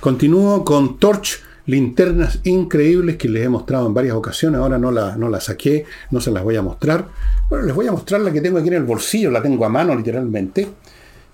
Continúo 0.00 0.64
con 0.64 0.98
Torch, 0.98 1.40
linternas 1.66 2.40
increíbles 2.44 3.16
que 3.16 3.28
les 3.28 3.44
he 3.44 3.48
mostrado 3.48 3.86
en 3.86 3.94
varias 3.94 4.14
ocasiones. 4.14 4.60
Ahora 4.60 4.78
no 4.78 4.90
las 4.90 5.16
no 5.16 5.28
la 5.28 5.40
saqué, 5.40 5.84
no 6.10 6.20
se 6.20 6.30
las 6.30 6.42
voy 6.42 6.56
a 6.56 6.62
mostrar. 6.62 7.08
Bueno, 7.48 7.64
les 7.64 7.74
voy 7.74 7.86
a 7.86 7.92
mostrar 7.92 8.20
la 8.20 8.32
que 8.32 8.40
tengo 8.40 8.58
aquí 8.58 8.68
en 8.68 8.74
el 8.74 8.84
bolsillo, 8.84 9.30
la 9.30 9.40
tengo 9.40 9.64
a 9.64 9.68
mano 9.68 9.94
literalmente 9.94 10.68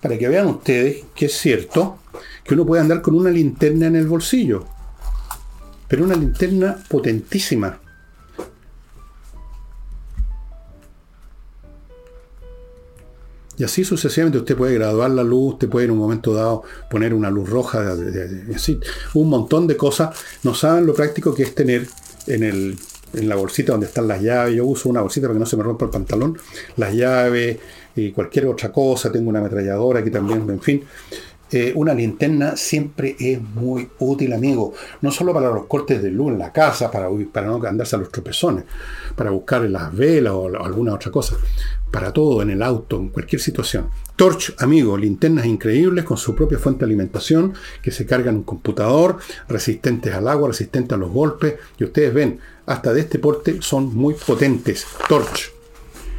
para 0.01 0.19
que 0.19 0.29
vean 0.29 0.47
ustedes 0.47 1.05
que 1.15 1.27
es 1.27 1.33
cierto 1.33 1.99
que 2.45 2.55
uno 2.55 2.67
puede 2.67 2.83
andar 2.83 3.03
con 3.03 3.15
una 3.15 3.31
linterna 3.31 3.87
en 3.87 3.97
el 3.97 4.07
bolsillo, 4.07 4.65
pero 5.89 6.05
una 6.05 6.17
linterna 6.17 6.77
potentísima. 6.89 7.81
Y 13.61 13.65
así 13.65 13.85
sucesivamente 13.85 14.39
usted 14.39 14.57
puede 14.57 14.73
graduar 14.73 15.11
la 15.11 15.23
luz, 15.23 15.53
usted 15.53 15.69
puede 15.69 15.85
en 15.85 15.91
un 15.91 15.99
momento 15.99 16.33
dado 16.33 16.63
poner 16.91 17.13
una 17.13 17.31
luz 17.31 17.51
roja, 17.51 17.95
así, 18.55 18.81
un 19.13 19.29
montón 19.29 19.67
de 19.67 19.77
cosas. 19.77 20.19
No 20.43 20.55
saben 20.55 20.87
lo 20.87 20.95
práctico 20.95 21.35
que 21.35 21.43
es 21.43 21.55
tener 21.55 21.87
en, 22.27 22.43
el, 22.43 22.79
en 23.13 23.29
la 23.29 23.37
bolsita 23.37 23.73
donde 23.73 23.87
están 23.87 24.09
las 24.09 24.23
llaves. 24.23 24.55
Yo 24.55 24.65
uso 24.65 24.89
una 24.89 25.03
bolsita 25.03 25.27
para 25.27 25.35
que 25.35 25.41
no 25.41 25.47
se 25.47 25.59
me 25.59 25.63
rompa 25.63 25.85
el 25.85 25.91
pantalón. 25.91 26.39
Las 26.79 26.95
llaves 26.95 27.59
cualquier 28.15 28.47
otra 28.47 28.73
cosa. 28.73 29.13
Tengo 29.13 29.29
una 29.29 29.41
ametralladora 29.41 30.01
aquí 30.01 30.11
también, 30.11 30.49
en 30.49 30.61
fin. 30.61 30.83
Eh, 31.53 31.73
una 31.75 31.93
linterna 31.93 32.57
siempre 32.57 33.17
es 33.19 33.43
muy 33.43 33.89
útil, 33.99 34.33
amigo. 34.33 34.73
No 35.01 35.11
solo 35.11 35.35
para 35.35 35.51
los 35.51 35.67
cortes 35.67 36.01
de 36.01 36.11
luz 36.11 36.33
en 36.33 36.39
la 36.39 36.53
casa, 36.53 36.91
para, 36.91 37.09
para 37.33 37.49
no 37.49 37.61
andarse 37.65 37.97
a 37.97 37.99
los 37.99 38.11
tropezones, 38.11 38.65
para 39.17 39.31
buscar 39.31 39.63
las 39.63 39.95
velas 39.95 40.33
o 40.33 40.47
alguna 40.47 40.95
otra 40.95 41.11
cosa. 41.11 41.37
Para 41.91 42.13
todo, 42.13 42.41
en 42.43 42.51
el 42.51 42.63
auto, 42.63 42.97
en 42.99 43.09
cualquier 43.09 43.41
situación. 43.41 43.89
Torch, 44.15 44.55
amigo, 44.59 44.97
linternas 44.97 45.45
increíbles 45.47 46.05
con 46.05 46.17
su 46.17 46.37
propia 46.37 46.59
fuente 46.59 46.81
de 46.81 46.85
alimentación 46.85 47.55
que 47.83 47.91
se 47.91 48.07
cargan 48.07 48.35
en 48.35 48.37
un 48.37 48.43
computador, 48.45 49.17
resistentes 49.49 50.15
al 50.15 50.29
agua, 50.29 50.49
resistentes 50.49 50.93
a 50.93 51.01
los 51.01 51.11
golpes. 51.11 51.55
Y 51.79 51.85
ustedes 51.85 52.15
ven, 52.15 52.39
hasta 52.67 52.93
de 52.93 53.01
este 53.01 53.19
porte 53.19 53.61
son 53.61 53.93
muy 53.93 54.15
potentes. 54.15 54.87
Torch. 55.09 55.53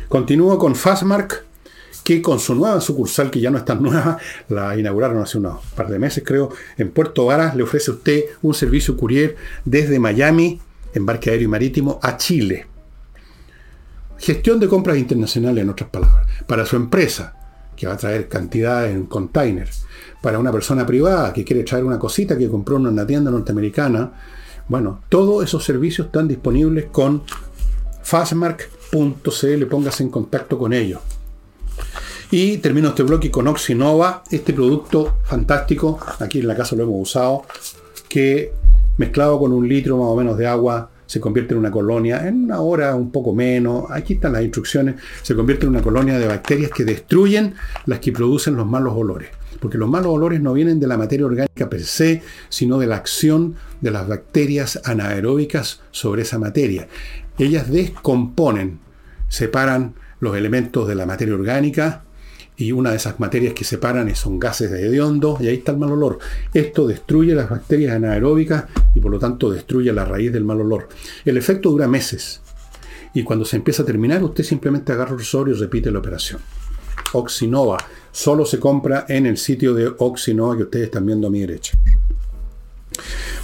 Continúo 0.09 0.57
con 0.57 0.75
Fastmark 0.75 1.50
que 2.15 2.21
con 2.21 2.39
su 2.39 2.55
nueva 2.55 2.81
sucursal, 2.81 3.31
que 3.31 3.39
ya 3.39 3.49
no 3.49 3.57
es 3.57 3.65
tan 3.65 3.81
nueva, 3.83 4.17
la 4.49 4.77
inauguraron 4.77 5.21
hace 5.21 5.37
unos 5.37 5.59
par 5.75 5.87
de 5.87 5.99
meses 5.99 6.23
creo, 6.25 6.49
en 6.77 6.91
Puerto 6.91 7.25
Varas 7.25 7.55
le 7.55 7.63
ofrece 7.63 7.91
usted 7.91 8.23
un 8.41 8.53
servicio 8.53 8.97
courier 8.97 9.35
desde 9.63 9.99
Miami, 9.99 10.59
embarque 10.93 11.29
aéreo 11.29 11.45
y 11.45 11.47
marítimo, 11.47 11.99
a 12.01 12.17
Chile. 12.17 12.67
Gestión 14.17 14.59
de 14.59 14.67
compras 14.67 14.97
internacionales, 14.97 15.63
en 15.63 15.69
otras 15.69 15.89
palabras, 15.89 16.27
para 16.45 16.65
su 16.65 16.75
empresa, 16.75 17.35
que 17.75 17.87
va 17.87 17.93
a 17.93 17.97
traer 17.97 18.27
cantidades 18.27 18.93
en 18.93 19.05
containers, 19.05 19.85
para 20.21 20.37
una 20.37 20.51
persona 20.51 20.85
privada 20.85 21.33
que 21.33 21.43
quiere 21.43 21.63
traer 21.63 21.83
una 21.83 21.97
cosita 21.97 22.37
que 22.37 22.49
compró 22.49 22.77
en 22.77 22.87
una 22.87 23.07
tienda 23.07 23.31
norteamericana. 23.31 24.11
Bueno, 24.67 25.01
todos 25.09 25.43
esos 25.43 25.63
servicios 25.63 26.07
están 26.07 26.27
disponibles 26.27 26.85
con 26.91 27.23
fastmark.cl, 28.03 29.65
póngase 29.67 30.03
en 30.03 30.09
contacto 30.09 30.59
con 30.59 30.73
ellos. 30.73 30.99
Y 32.33 32.59
termino 32.59 32.87
este 32.87 33.03
bloque 33.03 33.29
con 33.29 33.49
Oxinova, 33.49 34.23
este 34.31 34.53
producto 34.53 35.17
fantástico, 35.25 35.99
aquí 36.19 36.39
en 36.39 36.47
la 36.47 36.55
casa 36.55 36.77
lo 36.77 36.83
hemos 36.83 37.09
usado, 37.09 37.43
que 38.07 38.53
mezclado 38.95 39.37
con 39.37 39.51
un 39.51 39.67
litro 39.67 39.97
más 39.97 40.07
o 40.07 40.15
menos 40.15 40.37
de 40.37 40.47
agua 40.47 40.89
se 41.05 41.19
convierte 41.19 41.53
en 41.53 41.59
una 41.59 41.71
colonia, 41.71 42.25
en 42.25 42.45
una 42.45 42.61
hora 42.61 42.95
un 42.95 43.11
poco 43.11 43.35
menos, 43.35 43.91
aquí 43.91 44.13
están 44.13 44.31
las 44.31 44.43
instrucciones, 44.43 44.95
se 45.21 45.35
convierte 45.35 45.65
en 45.65 45.71
una 45.71 45.81
colonia 45.81 46.17
de 46.17 46.25
bacterias 46.25 46.71
que 46.71 46.85
destruyen 46.85 47.55
las 47.85 47.99
que 47.99 48.13
producen 48.13 48.55
los 48.55 48.65
malos 48.65 48.93
olores. 48.95 49.27
Porque 49.59 49.77
los 49.77 49.89
malos 49.89 50.13
olores 50.13 50.39
no 50.39 50.53
vienen 50.53 50.79
de 50.79 50.87
la 50.87 50.97
materia 50.97 51.25
orgánica 51.25 51.69
per 51.69 51.83
se, 51.83 52.21
sino 52.47 52.79
de 52.79 52.87
la 52.87 52.95
acción 52.95 53.55
de 53.81 53.91
las 53.91 54.07
bacterias 54.07 54.79
anaeróbicas 54.85 55.81
sobre 55.91 56.21
esa 56.21 56.39
materia. 56.39 56.87
Ellas 57.37 57.69
descomponen, 57.69 58.79
separan 59.27 59.95
los 60.21 60.37
elementos 60.37 60.87
de 60.87 60.95
la 60.95 61.05
materia 61.05 61.35
orgánica 61.35 62.03
y 62.61 62.71
una 62.71 62.91
de 62.91 62.97
esas 62.97 63.19
materias 63.19 63.55
que 63.55 63.63
separan 63.63 64.13
son 64.15 64.39
gases 64.39 64.69
de 64.69 64.85
hediondo 64.85 65.37
y 65.39 65.47
ahí 65.47 65.55
está 65.55 65.71
el 65.71 65.79
mal 65.79 65.91
olor. 65.91 66.19
Esto 66.53 66.85
destruye 66.85 67.33
las 67.33 67.49
bacterias 67.49 67.95
anaeróbicas 67.95 68.65
y 68.93 68.99
por 68.99 69.09
lo 69.09 69.17
tanto 69.17 69.49
destruye 69.49 69.91
la 69.91 70.05
raíz 70.05 70.31
del 70.31 70.43
mal 70.43 70.61
olor. 70.61 70.87
El 71.25 71.37
efecto 71.37 71.71
dura 71.71 71.87
meses 71.87 72.41
y 73.15 73.23
cuando 73.23 73.45
se 73.45 73.55
empieza 73.55 73.81
a 73.81 73.85
terminar 73.85 74.23
usted 74.23 74.43
simplemente 74.43 74.91
agarra 74.91 75.13
el 75.13 75.17
rosor 75.17 75.49
y 75.49 75.53
repite 75.53 75.89
la 75.89 75.97
operación. 75.97 76.39
Oxinova 77.13 77.77
solo 78.11 78.45
se 78.45 78.59
compra 78.59 79.05
en 79.09 79.25
el 79.25 79.37
sitio 79.37 79.73
de 79.73 79.91
Oxinova 79.97 80.55
que 80.55 80.63
ustedes 80.63 80.85
están 80.85 81.07
viendo 81.07 81.27
a 81.27 81.31
mi 81.31 81.39
derecha. 81.39 81.73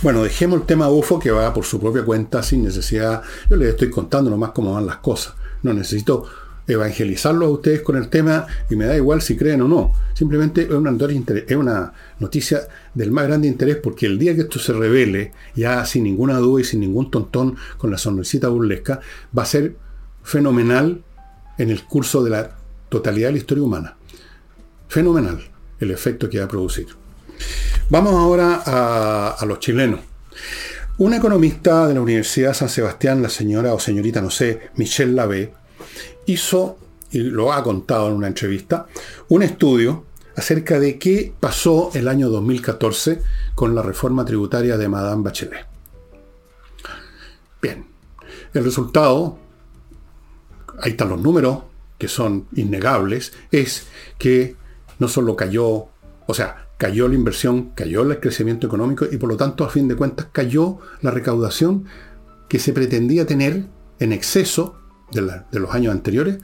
Bueno, 0.04 0.24
dejemos 0.24 0.60
el 0.60 0.68
tema 0.68 0.90
UFO 0.90 1.18
que 1.18 1.32
va 1.32 1.52
por 1.56 1.66
su 1.66 1.80
propia 1.80 2.06
cuenta 2.06 2.44
sin 2.44 2.64
necesidad. 2.64 3.24
Yo 3.50 3.56
les 3.56 3.70
estoy 3.70 3.90
contando 3.90 4.30
nomás 4.30 4.52
cómo 4.52 4.74
van 4.74 4.86
las 4.86 4.98
cosas. 4.98 5.34
No 5.64 5.74
necesito 5.74 6.26
evangelizarlo 6.68 7.46
a 7.46 7.50
ustedes 7.50 7.82
con 7.82 7.96
el 7.96 8.10
tema 8.10 8.46
y 8.70 8.76
me 8.76 8.86
da 8.86 8.96
igual 8.96 9.22
si 9.22 9.38
creen 9.38 9.62
o 9.62 9.68
no. 9.68 9.94
Simplemente 10.14 10.64
es 10.64 11.56
una, 11.56 11.94
noticia 12.20 12.62
del 12.94 13.12
más 13.12 13.28
grande 13.28 13.48
interés 13.48 13.78
porque 13.78 14.06
el 14.06 14.20
día 14.20 14.36
que 14.36 14.42
esto 14.42 14.60
se 14.60 14.74
revele, 14.74 15.32
ya 15.56 15.86
sin 15.86 16.04
ninguna 16.04 16.38
duda 16.38 16.62
y 16.62 16.64
sin 16.66 16.82
ningún 16.82 17.10
tontón 17.10 17.56
con 17.78 17.92
la 17.92 17.98
sonrisita 17.98 18.50
burlesca, 18.50 19.00
va 19.38 19.44
a 19.44 19.46
ser 19.46 19.76
fenomenal 20.24 21.04
en 21.58 21.70
el 21.70 21.84
curso 21.84 22.24
de 22.24 22.32
la 22.32 22.58
totalidad 22.90 23.30
de 23.30 23.34
la 23.34 23.38
historia 23.38 23.64
humana. 23.64 23.98
Fenomenal 24.88 25.42
el 25.80 25.92
efecto 25.92 26.30
que 26.30 26.40
va 26.40 26.46
a 26.46 26.50
producir. 26.50 26.88
Vamos 27.90 28.14
ahora 28.14 28.62
a, 28.66 29.46
los 29.46 29.60
chilenos. 29.60 30.00
Una 30.98 31.18
economista 31.18 31.88
de 31.88 31.94
la 31.94 32.02
Universidad 32.02 32.54
San 32.54 32.70
Sebastián, 32.70 33.22
la 33.22 33.30
señora 33.30 33.74
o 33.74 33.80
señorita, 33.80 34.22
no 34.22 34.32
sé, 34.32 34.70
Michelle 34.76 35.14
Lavé, 35.14 35.54
hizo, 36.28 36.78
y 37.12 37.20
lo 37.20 37.52
ha 37.52 37.64
contado 37.64 38.08
en 38.08 38.14
una 38.14 38.28
entrevista, 38.28 38.88
un 39.30 39.44
estudio 39.44 40.06
acerca 40.36 40.80
de 40.80 41.00
qué 41.00 41.34
pasó 41.40 41.90
el 41.96 42.08
año 42.08 42.30
2014 42.30 43.24
con 43.56 43.74
la 43.74 43.82
reforma 43.82 44.24
tributaria 44.24 44.78
de 44.78 44.88
Madame 44.88 45.24
Bachelet. 45.24 45.66
Bien, 47.60 47.88
el 48.54 48.64
resultado, 48.64 49.40
ahí 50.80 50.92
están 50.92 51.10
los 51.10 51.20
números, 51.20 51.64
que 51.98 52.08
son 52.08 52.46
innegables, 52.54 53.34
es 53.52 53.88
que 54.20 54.56
no 55.00 55.08
solo 55.08 55.36
cayó, 55.36 55.88
o 56.28 56.34
sea, 56.34 56.68
cayó 56.78 57.08
la 57.08 57.16
inversión, 57.16 57.72
cayó 57.74 58.04
el 58.04 58.20
crecimiento 58.20 58.68
económico 58.68 59.06
y 59.12 59.18
por 59.18 59.30
lo 59.30 59.38
tanto, 59.38 59.64
a 59.64 59.70
fin 59.70 59.88
de 59.88 59.96
cuentas, 59.96 60.28
cayó 60.32 60.78
la 61.02 61.10
recaudación 61.10 61.86
que 62.48 62.60
se 62.60 62.74
pretendía 62.74 63.26
tener 63.26 63.66
en 64.00 64.14
exceso 64.14 64.76
de, 65.12 65.60
los 65.60 65.74
años 65.74 65.94
anteriores, 65.94 66.40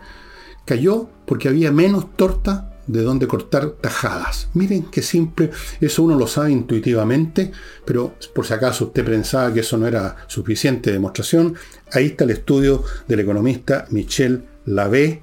cayó 0.65 1.09
porque 1.25 1.49
había 1.49 1.71
menos 1.71 2.15
torta 2.15 2.69
de 2.87 3.01
donde 3.01 3.27
cortar 3.27 3.71
tajadas. 3.71 4.49
Miren 4.53 4.83
qué 4.83 5.01
simple, 5.01 5.51
eso 5.79 6.03
uno 6.03 6.17
lo 6.17 6.27
sabe 6.27 6.51
intuitivamente, 6.51 7.51
pero 7.85 8.15
por 8.35 8.45
si 8.45 8.53
acaso 8.53 8.85
usted 8.85 9.05
pensaba 9.05 9.53
que 9.53 9.61
eso 9.61 9.77
no 9.77 9.87
era 9.87 10.17
suficiente 10.27 10.91
demostración, 10.91 11.55
ahí 11.91 12.07
está 12.07 12.25
el 12.25 12.31
estudio 12.31 12.83
del 13.07 13.21
economista 13.21 13.85
Michel 13.89 14.45
Lavé, 14.65 15.21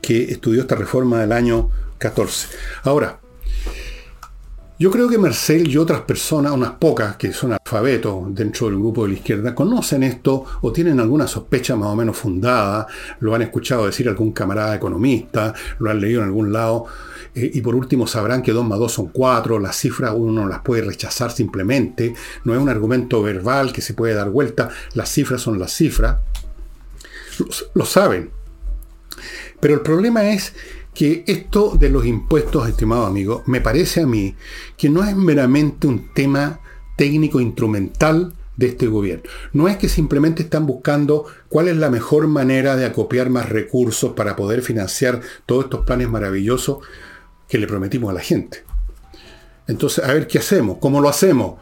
que 0.00 0.24
estudió 0.24 0.62
esta 0.62 0.74
reforma 0.74 1.20
del 1.20 1.32
año 1.32 1.70
14. 1.98 2.48
Ahora, 2.82 3.21
yo 4.82 4.90
creo 4.90 5.08
que 5.08 5.16
Marcel 5.16 5.68
y 5.68 5.76
otras 5.76 6.00
personas, 6.00 6.50
unas 6.50 6.72
pocas 6.72 7.14
que 7.14 7.32
son 7.32 7.52
alfabetos 7.52 8.34
dentro 8.34 8.66
del 8.66 8.80
grupo 8.80 9.04
de 9.04 9.10
la 9.10 9.14
izquierda, 9.14 9.54
conocen 9.54 10.02
esto 10.02 10.44
o 10.60 10.72
tienen 10.72 10.98
alguna 10.98 11.28
sospecha 11.28 11.76
más 11.76 11.86
o 11.86 11.94
menos 11.94 12.16
fundada, 12.16 12.88
lo 13.20 13.32
han 13.32 13.42
escuchado 13.42 13.86
decir 13.86 14.08
algún 14.08 14.32
camarada 14.32 14.74
economista, 14.74 15.54
lo 15.78 15.88
han 15.88 16.00
leído 16.00 16.22
en 16.22 16.26
algún 16.26 16.52
lado, 16.52 16.86
eh, 17.32 17.48
y 17.54 17.60
por 17.60 17.76
último 17.76 18.08
sabrán 18.08 18.42
que 18.42 18.50
2 18.50 18.66
más 18.66 18.80
2 18.80 18.92
son 18.92 19.06
4, 19.10 19.60
las 19.60 19.76
cifras 19.76 20.14
uno 20.16 20.42
no 20.42 20.48
las 20.48 20.62
puede 20.62 20.82
rechazar 20.82 21.30
simplemente, 21.30 22.12
no 22.42 22.52
es 22.52 22.60
un 22.60 22.68
argumento 22.68 23.22
verbal 23.22 23.72
que 23.72 23.82
se 23.82 23.94
puede 23.94 24.14
dar 24.14 24.30
vuelta, 24.30 24.68
las 24.94 25.08
cifras 25.08 25.40
son 25.40 25.60
las 25.60 25.72
cifras, 25.72 26.16
lo 27.72 27.84
saben. 27.86 28.30
Pero 29.60 29.74
el 29.74 29.80
problema 29.82 30.28
es 30.30 30.54
que 30.94 31.24
esto 31.26 31.76
de 31.78 31.88
los 31.88 32.04
impuestos, 32.04 32.68
estimado 32.68 33.06
amigo, 33.06 33.42
me 33.46 33.60
parece 33.60 34.02
a 34.02 34.06
mí 34.06 34.36
que 34.76 34.90
no 34.90 35.04
es 35.04 35.16
meramente 35.16 35.86
un 35.86 36.12
tema 36.12 36.60
técnico 36.96 37.40
instrumental 37.40 38.34
de 38.56 38.66
este 38.66 38.86
gobierno. 38.86 39.24
No 39.52 39.68
es 39.68 39.76
que 39.78 39.88
simplemente 39.88 40.42
están 40.42 40.66
buscando 40.66 41.26
cuál 41.48 41.68
es 41.68 41.76
la 41.76 41.90
mejor 41.90 42.26
manera 42.28 42.76
de 42.76 42.84
acopiar 42.84 43.30
más 43.30 43.48
recursos 43.48 44.12
para 44.12 44.36
poder 44.36 44.62
financiar 44.62 45.20
todos 45.46 45.64
estos 45.64 45.86
planes 45.86 46.08
maravillosos 46.08 46.78
que 47.48 47.58
le 47.58 47.66
prometimos 47.66 48.10
a 48.10 48.14
la 48.14 48.20
gente. 48.20 48.64
Entonces, 49.66 50.04
a 50.04 50.12
ver 50.12 50.26
qué 50.26 50.38
hacemos, 50.38 50.78
cómo 50.78 51.00
lo 51.00 51.08
hacemos. 51.08 51.60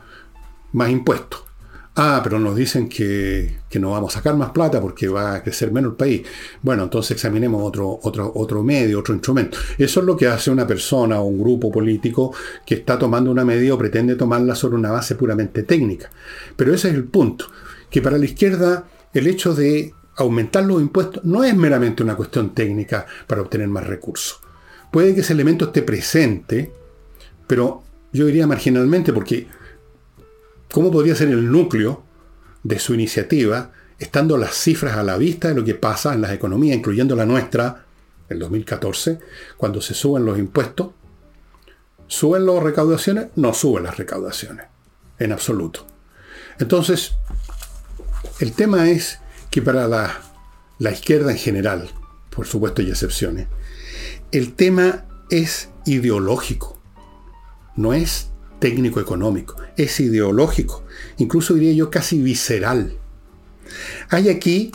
Más 0.72 0.90
impuestos. 0.90 1.49
Ah, 1.96 2.20
pero 2.22 2.38
nos 2.38 2.54
dicen 2.54 2.88
que, 2.88 3.58
no 3.74 3.90
vamos 3.90 4.14
a 4.14 4.18
sacar 4.18 4.36
más 4.36 4.50
plata 4.50 4.80
porque 4.80 5.08
va 5.08 5.34
a 5.34 5.42
crecer 5.42 5.72
menos 5.72 5.90
el 5.90 5.96
país. 5.96 6.22
Bueno, 6.62 6.84
entonces 6.84 7.12
examinemos 7.12 7.62
otro, 7.62 7.98
otro, 8.02 8.30
otro 8.36 8.62
medio, 8.62 9.00
otro 9.00 9.12
instrumento. 9.12 9.58
Eso 9.76 10.00
es 10.00 10.06
lo 10.06 10.16
que 10.16 10.28
hace 10.28 10.50
una 10.50 10.66
persona 10.66 11.20
o 11.20 11.24
un 11.24 11.40
grupo 11.40 11.70
político 11.70 12.32
que 12.64 12.76
está 12.76 12.98
tomando 12.98 13.30
una 13.30 13.44
medida 13.44 13.74
o 13.74 13.78
pretende 13.78 14.14
tomarla 14.14 14.54
sobre 14.54 14.76
una 14.76 14.92
base 14.92 15.16
puramente 15.16 15.64
técnica. 15.64 16.10
Pero 16.56 16.72
ese 16.72 16.88
es 16.88 16.94
el 16.94 17.04
punto, 17.04 17.46
que 17.90 18.00
para 18.00 18.18
la 18.18 18.24
izquierda 18.24 18.84
el 19.12 19.26
hecho 19.26 19.54
de 19.54 19.92
aumentar 20.16 20.64
los 20.64 20.80
impuestos 20.80 21.24
no 21.24 21.42
es 21.42 21.56
meramente 21.56 22.02
una 22.02 22.16
cuestión 22.16 22.54
técnica 22.54 23.06
para 23.26 23.42
obtener 23.42 23.68
más 23.68 23.86
recursos. 23.86 24.40
puede 24.92 25.14
que 25.14 25.20
ese 25.20 25.32
elemento 25.32 25.66
esté 25.66 25.82
presente, 25.82 26.72
pero 27.46 27.82
yo 28.12 28.26
diría 28.26 28.46
marginalmente, 28.46 29.12
porque 29.12 29.46
¿cómo 30.72 30.90
podría 30.90 31.14
ser 31.14 31.28
el 31.28 31.50
núcleo 31.50 32.02
de 32.62 32.78
su 32.78 32.94
iniciativa, 32.94 33.72
estando 33.98 34.36
las 34.36 34.54
cifras 34.54 34.96
a 34.96 35.02
la 35.02 35.16
vista 35.16 35.48
de 35.48 35.54
lo 35.54 35.64
que 35.64 35.74
pasa 35.74 36.14
en 36.14 36.22
las 36.22 36.32
economías, 36.32 36.76
incluyendo 36.76 37.16
la 37.16 37.26
nuestra, 37.26 37.84
el 38.28 38.38
2014, 38.38 39.18
cuando 39.56 39.80
se 39.80 39.94
suben 39.94 40.24
los 40.24 40.38
impuestos? 40.38 40.90
¿Suben 42.06 42.46
las 42.46 42.62
recaudaciones? 42.62 43.28
No 43.36 43.54
suben 43.54 43.84
las 43.84 43.96
recaudaciones, 43.96 44.66
en 45.18 45.32
absoluto. 45.32 45.86
Entonces, 46.58 47.12
el 48.40 48.52
tema 48.52 48.90
es 48.90 49.20
que 49.50 49.62
para 49.62 49.86
la, 49.88 50.20
la 50.78 50.90
izquierda 50.90 51.30
en 51.30 51.38
general, 51.38 51.90
por 52.30 52.46
supuesto 52.46 52.82
hay 52.82 52.90
excepciones, 52.90 53.48
el 54.32 54.54
tema 54.54 55.04
es 55.30 55.70
ideológico, 55.86 56.80
no 57.76 57.92
es 57.94 58.29
técnico-económico, 58.60 59.56
es 59.76 59.98
ideológico, 60.00 60.84
incluso 61.18 61.54
diría 61.54 61.72
yo 61.72 61.90
casi 61.90 62.20
visceral. 62.20 62.92
Hay 64.10 64.28
aquí, 64.28 64.70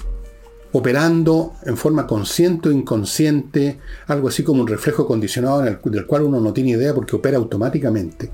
operando 0.71 1.53
en 1.63 1.77
forma 1.77 2.07
consciente 2.07 2.69
o 2.69 2.71
inconsciente, 2.71 3.79
algo 4.07 4.27
así 4.27 4.43
como 4.43 4.61
un 4.61 4.67
reflejo 4.67 5.07
condicionado 5.07 5.61
del 5.61 6.05
cual 6.05 6.23
uno 6.23 6.41
no 6.41 6.51
tiene 6.51 6.71
idea 6.71 6.93
porque 6.93 7.15
opera 7.15 7.37
automáticamente, 7.37 8.31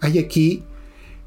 hay 0.00 0.18
aquí 0.18 0.64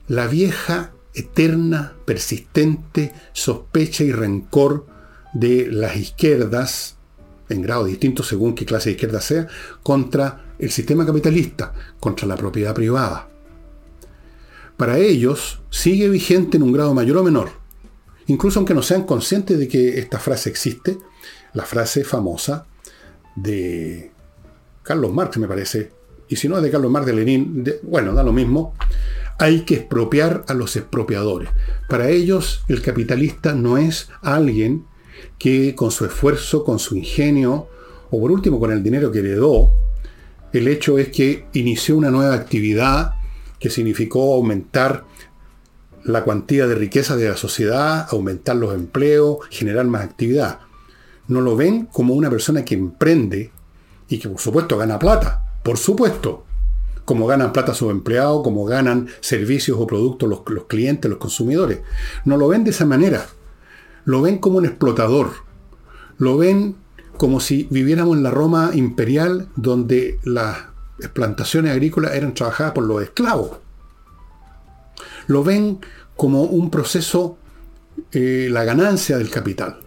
la 0.07 0.27
vieja, 0.27 0.91
eterna, 1.13 1.93
persistente 2.05 3.13
sospecha 3.31 4.03
y 4.03 4.11
rencor 4.11 4.85
de 5.33 5.67
las 5.71 5.95
izquierdas 5.95 6.97
en 7.49 7.61
grado 7.61 7.85
distinto 7.85 8.23
según 8.23 8.55
qué 8.55 8.65
clase 8.65 8.89
de 8.89 8.93
izquierda 8.93 9.21
sea, 9.21 9.47
contra 9.81 10.53
el 10.59 10.71
sistema 10.71 11.05
capitalista, 11.05 11.73
contra 11.99 12.27
la 12.27 12.35
propiedad 12.35 12.73
privada. 12.73 13.27
Para 14.77 14.97
ellos 14.97 15.61
sigue 15.69 16.09
vigente 16.09 16.57
en 16.57 16.63
un 16.63 16.71
grado 16.71 16.93
mayor 16.93 17.17
o 17.17 17.23
menor, 17.23 17.51
incluso 18.27 18.59
aunque 18.59 18.73
no 18.73 18.81
sean 18.81 19.03
conscientes 19.03 19.59
de 19.59 19.67
que 19.67 19.99
esta 19.99 20.19
frase 20.19 20.49
existe, 20.49 20.97
la 21.53 21.63
frase 21.63 22.03
famosa 22.03 22.65
de 23.35 24.11
Carlos 24.81 25.13
Marx, 25.13 25.37
me 25.37 25.47
parece, 25.47 25.91
y 26.27 26.35
si 26.35 26.47
no 26.47 26.57
es 26.57 26.63
de 26.63 26.71
Carlos 26.71 26.91
Marx 26.91 27.05
de 27.05 27.13
Lenin, 27.13 27.63
bueno, 27.83 28.13
da 28.13 28.23
lo 28.23 28.33
mismo, 28.33 28.73
hay 29.39 29.61
que 29.61 29.75
expropiar 29.75 30.43
a 30.47 30.53
los 30.53 30.75
expropiadores. 30.75 31.49
Para 31.89 32.09
ellos 32.09 32.63
el 32.67 32.81
capitalista 32.81 33.53
no 33.53 33.77
es 33.77 34.09
alguien 34.21 34.85
que 35.37 35.75
con 35.75 35.91
su 35.91 36.05
esfuerzo, 36.05 36.63
con 36.63 36.79
su 36.79 36.97
ingenio, 36.97 37.67
o 38.09 38.19
por 38.19 38.31
último 38.31 38.59
con 38.59 38.71
el 38.71 38.83
dinero 38.83 39.11
que 39.11 39.19
heredó, 39.19 39.71
el 40.51 40.67
hecho 40.67 40.99
es 40.99 41.09
que 41.09 41.45
inició 41.53 41.97
una 41.97 42.11
nueva 42.11 42.35
actividad 42.35 43.15
que 43.63 43.69
significó 43.69 44.35
aumentar 44.35 45.05
la 46.03 46.23
cuantía 46.23 46.67
de 46.67 46.75
riqueza 46.75 47.15
de 47.15 47.29
la 47.29 47.37
sociedad, 47.37 48.07
aumentar 48.11 48.57
los 48.57 48.75
empleos, 48.75 49.37
generar 49.49 49.85
más 49.85 50.03
actividad. 50.03 50.59
No 51.29 51.39
lo 51.41 51.55
ven 51.55 51.85
como 51.85 52.13
una 52.13 52.29
persona 52.29 52.65
que 52.65 52.75
emprende 52.75 53.51
y 54.09 54.19
que 54.19 54.27
por 54.27 54.41
supuesto 54.41 54.77
gana 54.77 54.99
plata, 54.99 55.59
por 55.63 55.77
supuesto, 55.77 56.43
como 57.05 57.25
ganan 57.25 57.53
plata 57.53 57.73
sus 57.73 57.89
empleados, 57.89 58.43
como 58.43 58.65
ganan 58.65 59.07
servicios 59.21 59.77
o 59.79 59.87
productos 59.87 60.29
los, 60.29 60.41
los 60.47 60.65
clientes, 60.65 61.09
los 61.09 61.19
consumidores. 61.19 61.79
No 62.25 62.37
lo 62.37 62.49
ven 62.49 62.63
de 62.65 62.71
esa 62.71 62.85
manera 62.85 63.25
lo 64.05 64.21
ven 64.21 64.37
como 64.37 64.57
un 64.57 64.65
explotador, 64.65 65.31
lo 66.17 66.37
ven 66.37 66.75
como 67.17 67.39
si 67.39 67.67
viviéramos 67.69 68.17
en 68.17 68.23
la 68.23 68.31
Roma 68.31 68.71
imperial 68.73 69.47
donde 69.55 70.19
las 70.23 70.57
plantaciones 71.13 71.71
agrícolas 71.71 72.13
eran 72.15 72.33
trabajadas 72.33 72.73
por 72.73 72.85
los 72.85 73.01
esclavos. 73.01 73.57
Lo 75.27 75.43
ven 75.43 75.79
como 76.15 76.43
un 76.43 76.69
proceso, 76.69 77.37
eh, 78.11 78.47
la 78.51 78.63
ganancia 78.63 79.17
del 79.17 79.29
capital, 79.29 79.79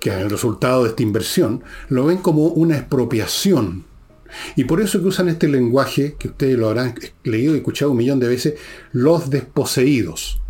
que 0.00 0.10
es 0.10 0.16
el 0.16 0.30
resultado 0.30 0.84
de 0.84 0.90
esta 0.90 1.02
inversión, 1.02 1.62
lo 1.88 2.06
ven 2.06 2.18
como 2.18 2.46
una 2.46 2.76
expropiación. 2.76 3.84
Y 4.56 4.64
por 4.64 4.80
eso 4.80 5.00
que 5.00 5.08
usan 5.08 5.28
este 5.28 5.48
lenguaje, 5.48 6.16
que 6.18 6.28
ustedes 6.28 6.58
lo 6.58 6.68
habrán 6.68 6.94
leído 7.24 7.54
y 7.54 7.58
escuchado 7.58 7.92
un 7.92 7.96
millón 7.96 8.20
de 8.20 8.28
veces, 8.28 8.54
los 8.92 9.30
desposeídos. 9.30 10.40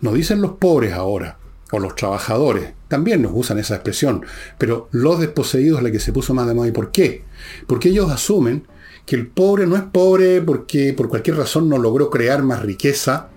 No 0.00 0.12
dicen 0.12 0.40
los 0.40 0.52
pobres 0.52 0.92
ahora, 0.92 1.38
o 1.70 1.78
los 1.78 1.94
trabajadores, 1.94 2.72
también 2.88 3.22
nos 3.22 3.32
usan 3.34 3.58
esa 3.58 3.74
expresión, 3.74 4.24
pero 4.58 4.88
los 4.92 5.18
desposeídos 5.20 5.78
es 5.78 5.84
la 5.84 5.90
que 5.90 6.00
se 6.00 6.12
puso 6.12 6.34
más 6.34 6.46
de 6.46 6.54
moda. 6.54 6.68
¿Y 6.68 6.72
por 6.72 6.92
qué? 6.92 7.24
Porque 7.66 7.88
ellos 7.88 8.10
asumen 8.10 8.66
que 9.06 9.16
el 9.16 9.28
pobre 9.28 9.66
no 9.66 9.76
es 9.76 9.82
pobre 9.82 10.42
porque 10.42 10.92
por 10.92 11.08
cualquier 11.08 11.36
razón 11.36 11.68
no 11.68 11.78
logró 11.78 12.10
crear 12.10 12.42
más 12.42 12.62
riqueza 12.62 13.28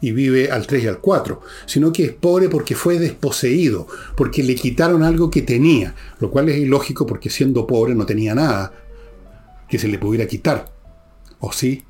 y 0.00 0.10
vive 0.10 0.50
al 0.50 0.66
3 0.66 0.84
y 0.84 0.86
al 0.88 0.98
4, 0.98 1.40
sino 1.64 1.92
que 1.92 2.04
es 2.04 2.12
pobre 2.12 2.48
porque 2.48 2.74
fue 2.74 2.98
desposeído, 2.98 3.86
porque 4.16 4.42
le 4.42 4.56
quitaron 4.56 5.04
algo 5.04 5.30
que 5.30 5.42
tenía, 5.42 5.94
lo 6.18 6.30
cual 6.30 6.48
es 6.48 6.58
ilógico 6.58 7.06
porque 7.06 7.30
siendo 7.30 7.68
pobre 7.68 7.94
no 7.94 8.04
tenía 8.04 8.34
nada 8.34 8.72
que 9.68 9.78
se 9.78 9.88
le 9.88 9.98
pudiera 9.98 10.26
quitar. 10.26 10.72
¿O 11.38 11.52
sí? 11.52 11.84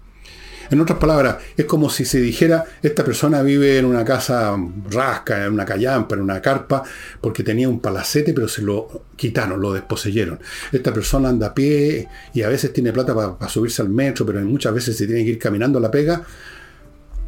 En 0.73 0.81
otras 0.81 0.99
palabras, 0.99 1.37
es 1.55 1.67
como 1.67 1.91
si 1.91 2.07
se 2.07 2.19
dijera, 2.19 2.65
esta 2.83 3.05
persona 3.05 3.43
vive 3.43 3.77
en 3.77 3.85
una 3.85 4.07
casa 4.07 4.57
rasca, 4.91 5.45
en 5.45 5.53
una 5.53 5.67
callampa, 5.67 6.15
en 6.15 6.23
una 6.23 6.41
carpa, 6.41 6.83
porque 7.21 7.43
tenía 7.43 7.69
un 7.69 7.79
palacete, 7.79 8.33
pero 8.33 8.49
se 8.49 8.63
lo 8.63 9.05
quitaron, 9.15 9.61
lo 9.61 9.75
desposeyeron. 9.75 10.41
Esta 10.73 10.91
persona 10.91 11.29
anda 11.29 11.49
a 11.49 11.55
pie 11.55 12.09
y 12.33 12.41
a 12.41 12.49
veces 12.49 12.73
tiene 12.73 12.91
plata 12.91 13.15
para 13.15 13.51
subirse 13.51 13.83
al 13.83 13.91
metro, 13.91 14.25
pero 14.25 14.41
muchas 14.41 14.73
veces 14.73 14.97
se 14.97 15.07
tiene 15.07 15.23
que 15.25 15.33
ir 15.33 15.39
caminando 15.39 15.79
a 15.79 15.83
la 15.83 15.91
pega 15.91 16.23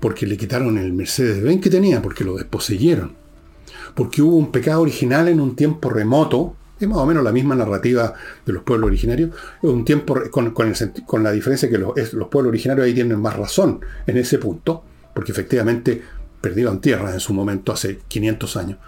porque 0.01 0.27
le 0.27 0.39
quitaron 0.39 0.79
el 0.79 0.95
Mercedes-Benz 0.95 1.61
que 1.61 1.69
tenía, 1.69 2.01
porque 2.01 2.25
lo 2.25 2.37
desposeyeron. 2.37 3.13
Porque 3.95 4.23
hubo 4.23 4.37
un 4.37 4.53
pecado 4.53 4.81
original 4.81 5.29
en 5.29 5.39
un 5.39 5.55
tiempo 5.55 5.91
remoto, 5.91 6.57
es 6.79 6.89
más 6.89 6.99
o 6.99 7.07
menos 7.07 7.23
la 7.23 7.33
misma 7.33 7.55
narrativa 7.55 8.15
de 8.45 8.53
los 8.53 8.63
pueblos 8.63 8.89
originarios, 8.89 9.31
un 9.63 9.85
tiempo 9.85 10.17
con, 10.31 10.53
la 11.23 11.33
diferencia 11.33 11.71
que 11.71 11.79
los, 11.79 12.13
los, 12.13 12.29
pueblos 12.29 12.51
originarios 12.51 12.87
ahí 12.87 12.95
tienen 12.95 13.21
más 13.21 13.37
razón 13.37 13.81
en 14.07 14.17
ese 14.17 14.39
punto, 14.39 14.83
porque 15.15 15.33
efectivamente 15.33 16.03
perdieron 16.41 16.81
tierras 16.81 17.15
en 17.15 17.21
su 17.21 17.33
momento 17.33 17.73
hace 17.73 18.01
500 18.09 18.57
años. 18.57 18.79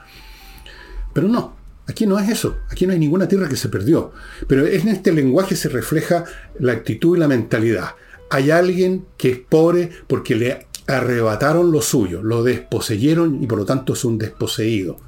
Pero 1.13 1.29
no, 1.29 1.57
aquí 1.87 2.07
no 2.07 2.19
es 2.19 2.29
eso, 2.29 2.59
aquí 2.71 2.87
no 2.87 2.93
hay 2.93 2.99
ninguna 2.99 3.29
tierra 3.29 3.49
que 3.49 3.57
se 3.57 3.69
perdió, 3.69 4.13
pero 4.47 4.67
en 4.67 4.89
este 4.89 5.13
lenguaje 5.13 5.57
se 5.57 5.69
refleja 5.69 6.25
la 6.59 6.73
actitud 6.73 7.17
y 7.17 7.21
la 7.21 7.29
mentalidad. 7.29 7.91
Hay 8.29 8.51
alguien 8.51 9.07
que 9.17 9.31
es 9.31 9.39
pobre 9.39 9.91
porque 10.09 10.35
le 10.35 10.67
arrebataron 10.89 11.73
lo 11.73 11.83
suyo, 11.83 12.23
lo 12.23 12.43
desposeyeron 12.43 13.43
y 13.43 13.47
por 13.47 13.59
lo 13.59 13.65
tanto 13.65 13.93
es 13.95 14.05
un 14.05 14.19
desposeído. 14.19 14.99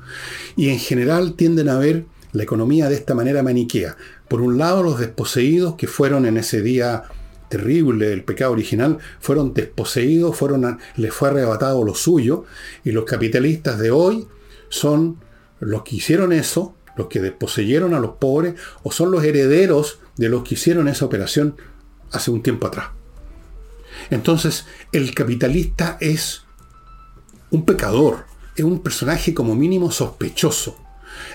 Y 0.57 0.71
en 0.71 0.79
general 0.79 1.35
tienden 1.35 1.69
a 1.69 1.79
ver 1.79 2.05
la 2.39 2.45
economía 2.45 2.89
de 2.89 2.95
esta 2.95 3.17
manera 3.17 3.43
maniquea. 3.43 3.97
Por 4.29 4.41
un 4.41 4.59
lado, 4.59 4.85
los 4.85 5.01
desposeídos 5.01 5.75
que 5.75 5.89
fueron 5.89 6.25
en 6.25 6.37
ese 6.37 6.63
día 6.63 7.03
terrible 7.49 8.11
del 8.11 8.23
pecado 8.23 8.53
original, 8.53 8.99
fueron 9.19 9.55
desposeídos, 9.55 10.37
fueron 10.37 10.79
les 10.95 11.13
fue 11.13 11.31
arrebatado 11.31 11.83
lo 11.83 11.97
suyo, 11.97 12.45
y 12.85 12.93
los 12.93 13.05
capitalistas 13.07 13.81
de 13.81 13.91
hoy 13.91 14.29
son 14.69 15.19
los 15.59 15.83
que 15.83 15.97
hicieron 15.97 16.33
eso, 16.33 16.77
los 16.97 17.09
que 17.09 17.21
desposeyeron 17.21 17.93
a 17.93 17.99
los 17.99 18.13
pobres, 18.19 18.55
o 18.85 18.93
son 18.93 19.11
los 19.11 19.25
herederos 19.25 19.99
de 20.17 20.29
los 20.29 20.45
que 20.45 20.55
hicieron 20.55 20.87
esa 20.87 21.07
operación 21.07 21.57
hace 22.13 22.31
un 22.31 22.45
tiempo 22.45 22.69
atrás. 22.69 22.91
Entonces, 24.11 24.65
el 24.93 25.13
capitalista 25.13 25.99
es 26.01 26.43
un 27.51 27.65
pecador, 27.65 28.27
es 28.55 28.65
un 28.65 28.81
personaje 28.81 29.35
como 29.35 29.57
mínimo 29.57 29.91
sospechoso. 29.91 30.77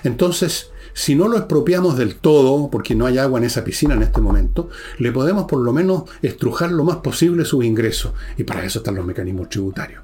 Entonces, 0.02 0.70
si 0.94 1.16
no 1.16 1.28
lo 1.28 1.36
expropiamos 1.36 1.98
del 1.98 2.14
todo, 2.14 2.70
porque 2.70 2.94
no 2.94 3.04
hay 3.04 3.18
agua 3.18 3.40
en 3.40 3.44
esa 3.44 3.64
piscina 3.64 3.94
en 3.94 4.02
este 4.02 4.20
momento, 4.20 4.70
le 4.98 5.10
podemos 5.12 5.44
por 5.44 5.58
lo 5.58 5.72
menos 5.72 6.04
estrujar 6.22 6.70
lo 6.70 6.84
más 6.84 6.98
posible 6.98 7.44
sus 7.44 7.64
ingresos. 7.64 8.12
Y 8.38 8.44
para 8.44 8.64
eso 8.64 8.78
están 8.78 8.94
los 8.94 9.04
mecanismos 9.04 9.48
tributarios. 9.48 10.02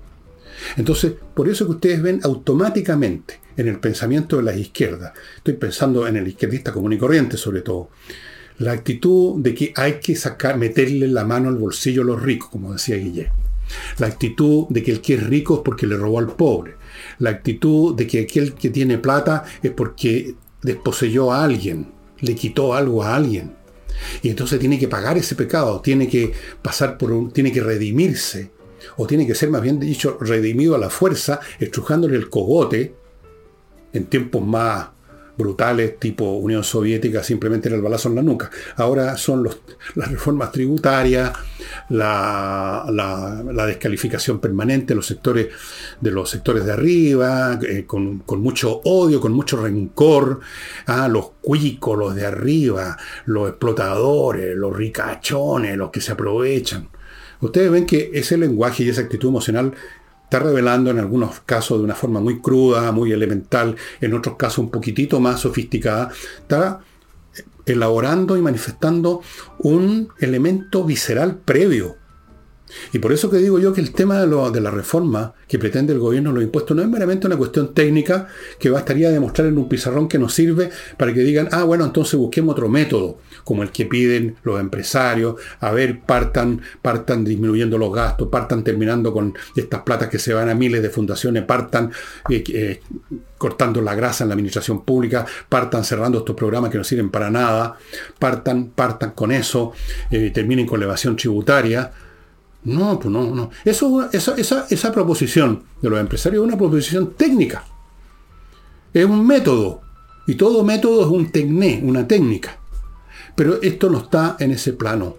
Entonces, 0.76 1.12
por 1.32 1.48
eso 1.48 1.64
que 1.64 1.72
ustedes 1.72 2.02
ven 2.02 2.20
automáticamente 2.24 3.40
en 3.56 3.68
el 3.68 3.78
pensamiento 3.78 4.36
de 4.36 4.42
las 4.42 4.56
izquierdas, 4.56 5.12
estoy 5.36 5.54
pensando 5.54 6.06
en 6.06 6.16
el 6.16 6.26
izquierdista 6.26 6.72
común 6.72 6.92
y 6.92 6.98
corriente 6.98 7.36
sobre 7.36 7.62
todo, 7.62 7.90
la 8.58 8.72
actitud 8.72 9.40
de 9.40 9.54
que 9.54 9.72
hay 9.76 10.00
que 10.00 10.16
sacar, 10.16 10.58
meterle 10.58 11.08
la 11.08 11.24
mano 11.24 11.48
al 11.48 11.56
bolsillo 11.56 12.02
a 12.02 12.04
los 12.04 12.20
ricos, 12.20 12.50
como 12.50 12.72
decía 12.72 12.96
Guillet. 12.96 13.30
La 13.98 14.08
actitud 14.08 14.66
de 14.68 14.82
que 14.82 14.90
el 14.90 15.00
que 15.00 15.14
es 15.14 15.26
rico 15.26 15.54
es 15.54 15.60
porque 15.64 15.86
le 15.86 15.96
robó 15.96 16.18
al 16.18 16.34
pobre. 16.34 16.74
La 17.20 17.30
actitud 17.30 17.94
de 17.94 18.06
que 18.06 18.20
aquel 18.20 18.54
que 18.54 18.70
tiene 18.70 18.98
plata 18.98 19.44
es 19.62 19.70
porque 19.70 20.34
desposeyó 20.62 21.32
a 21.32 21.44
alguien, 21.44 21.92
le 22.20 22.34
quitó 22.34 22.74
algo 22.74 23.02
a 23.02 23.14
alguien. 23.14 23.56
Y 24.22 24.30
entonces 24.30 24.58
tiene 24.58 24.78
que 24.78 24.88
pagar 24.88 25.18
ese 25.18 25.34
pecado, 25.34 25.80
tiene 25.80 26.08
que 26.08 26.32
pasar 26.62 26.96
por 26.96 27.12
un, 27.12 27.30
tiene 27.30 27.52
que 27.52 27.60
redimirse, 27.60 28.50
o 28.96 29.06
tiene 29.06 29.26
que 29.26 29.34
ser 29.34 29.50
más 29.50 29.62
bien 29.62 29.78
dicho, 29.78 30.16
redimido 30.20 30.74
a 30.74 30.78
la 30.78 30.90
fuerza, 30.90 31.40
estrujándole 31.58 32.16
el 32.16 32.30
cogote 32.30 32.94
en 33.92 34.06
tiempos 34.06 34.44
más 34.44 34.88
brutales 35.36 35.98
tipo 35.98 36.24
Unión 36.32 36.64
Soviética 36.64 37.22
simplemente 37.22 37.68
era 37.68 37.76
el 37.76 37.82
balazo 37.82 38.08
en 38.08 38.16
la 38.16 38.22
nuca. 38.22 38.50
Ahora 38.76 39.16
son 39.16 39.48
las 39.94 40.10
reformas 40.10 40.52
tributarias, 40.52 41.32
la, 41.88 42.84
descalificación 43.66 44.40
permanente 44.40 44.88
de 44.88 44.96
los 44.96 45.06
sectores 45.06 45.48
de 46.00 46.10
los 46.10 46.28
sectores 46.30 46.64
de 46.64 46.72
arriba, 46.72 47.58
eh, 47.62 47.84
con, 47.86 48.22
mucho 48.38 48.80
odio, 48.84 49.20
con 49.20 49.32
mucho 49.32 49.62
rencor, 49.62 50.40
a 50.86 51.08
los 51.08 51.30
cuicos, 51.40 51.98
los 51.98 52.14
de 52.14 52.26
arriba, 52.26 52.96
los 53.26 53.48
explotadores, 53.48 54.56
los 54.56 54.76
ricachones, 54.76 55.76
los 55.76 55.90
que 55.90 56.00
se 56.00 56.12
aprovechan. 56.12 56.88
Ustedes 57.40 57.70
ven 57.70 57.86
que 57.86 58.10
ese 58.12 58.36
lenguaje 58.36 58.84
y 58.84 58.90
esa 58.90 59.00
actitud 59.00 59.28
emocional 59.28 59.72
está 60.30 60.38
revelando 60.38 60.92
en 60.92 61.00
algunos 61.00 61.40
casos 61.40 61.78
de 61.78 61.84
una 61.84 61.96
forma 61.96 62.20
muy 62.20 62.40
cruda, 62.40 62.92
muy 62.92 63.10
elemental, 63.10 63.74
en 64.00 64.14
otros 64.14 64.36
casos 64.36 64.58
un 64.58 64.70
poquitito 64.70 65.18
más 65.18 65.40
sofisticada, 65.40 66.12
está 66.38 66.78
elaborando 67.66 68.36
y 68.36 68.40
manifestando 68.40 69.22
un 69.58 70.08
elemento 70.20 70.84
visceral 70.84 71.34
previo 71.34 71.96
y 72.92 72.98
por 72.98 73.12
eso 73.12 73.30
que 73.30 73.38
digo 73.38 73.58
yo 73.58 73.72
que 73.72 73.80
el 73.80 73.92
tema 73.92 74.20
de, 74.20 74.60
la 74.60 74.70
reforma 74.70 75.34
que 75.48 75.58
pretende 75.58 75.92
el 75.92 75.98
gobierno 75.98 76.32
los 76.32 76.42
impuestos 76.42 76.76
no 76.76 76.82
es 76.82 76.88
meramente 76.88 77.26
una 77.26 77.36
cuestión 77.36 77.74
técnica 77.74 78.28
que 78.58 78.70
bastaría 78.70 79.10
demostrar 79.10 79.48
en 79.48 79.58
un 79.58 79.68
pizarrón 79.68 80.08
que 80.08 80.18
nos 80.18 80.34
sirve 80.34 80.70
para 80.96 81.12
que 81.12 81.20
digan, 81.20 81.48
ah, 81.52 81.64
bueno, 81.64 81.84
entonces 81.84 82.14
busquemos 82.18 82.52
otro 82.52 82.68
método, 82.68 83.18
como 83.44 83.62
el 83.62 83.70
que 83.70 83.86
piden 83.86 84.36
los 84.42 84.60
empresarios, 84.60 85.36
a 85.60 85.72
ver, 85.72 86.00
partan, 86.00 86.60
partan 86.82 87.24
disminuyendo 87.24 87.78
los 87.78 87.92
gastos, 87.92 88.28
partan 88.28 88.62
terminando 88.62 89.12
con 89.12 89.34
estas 89.56 89.82
platas 89.82 90.08
que 90.08 90.18
se 90.18 90.34
van 90.34 90.48
a 90.48 90.54
miles 90.54 90.82
de 90.82 90.90
fundaciones, 90.90 91.44
partan 91.44 91.90
eh, 92.28 92.44
eh, 92.48 92.80
cortando 93.38 93.80
la 93.80 93.94
grasa 93.94 94.24
en 94.24 94.28
la 94.28 94.34
administración 94.34 94.84
pública, 94.84 95.26
partan 95.48 95.84
cerrando 95.84 96.18
estos 96.18 96.36
programas 96.36 96.70
que 96.70 96.78
no 96.78 96.84
sirven 96.84 97.10
para 97.10 97.30
nada, 97.30 97.76
partan, 98.18 98.68
partan 98.68 99.12
con 99.12 99.32
eso, 99.32 99.72
eh, 100.10 100.30
terminen 100.32 100.66
con 100.66 100.78
la 100.80 100.86
evasión 100.86 101.16
tributaria. 101.16 101.90
No, 102.64 102.98
pues 102.98 103.10
no, 103.10 103.34
no. 103.34 103.50
Eso, 103.64 104.08
esa, 104.12 104.66
esa, 104.68 104.92
proposición 104.92 105.62
de 105.80 105.90
los 105.90 105.98
empresarios 105.98 106.42
es 106.42 106.46
una 106.46 106.58
proposición 106.58 107.14
técnica. 107.14 107.64
Es 108.92 109.04
un 109.04 109.26
método. 109.26 109.80
Y 110.26 110.34
todo 110.34 110.62
método 110.62 111.02
es 111.02 111.08
un 111.08 111.30
tecné, 111.32 111.80
una 111.82 112.06
técnica. 112.06 112.58
Pero 113.34 113.62
esto 113.62 113.88
no 113.88 113.98
está 113.98 114.36
en 114.38 114.50
ese 114.50 114.74
plano, 114.74 115.16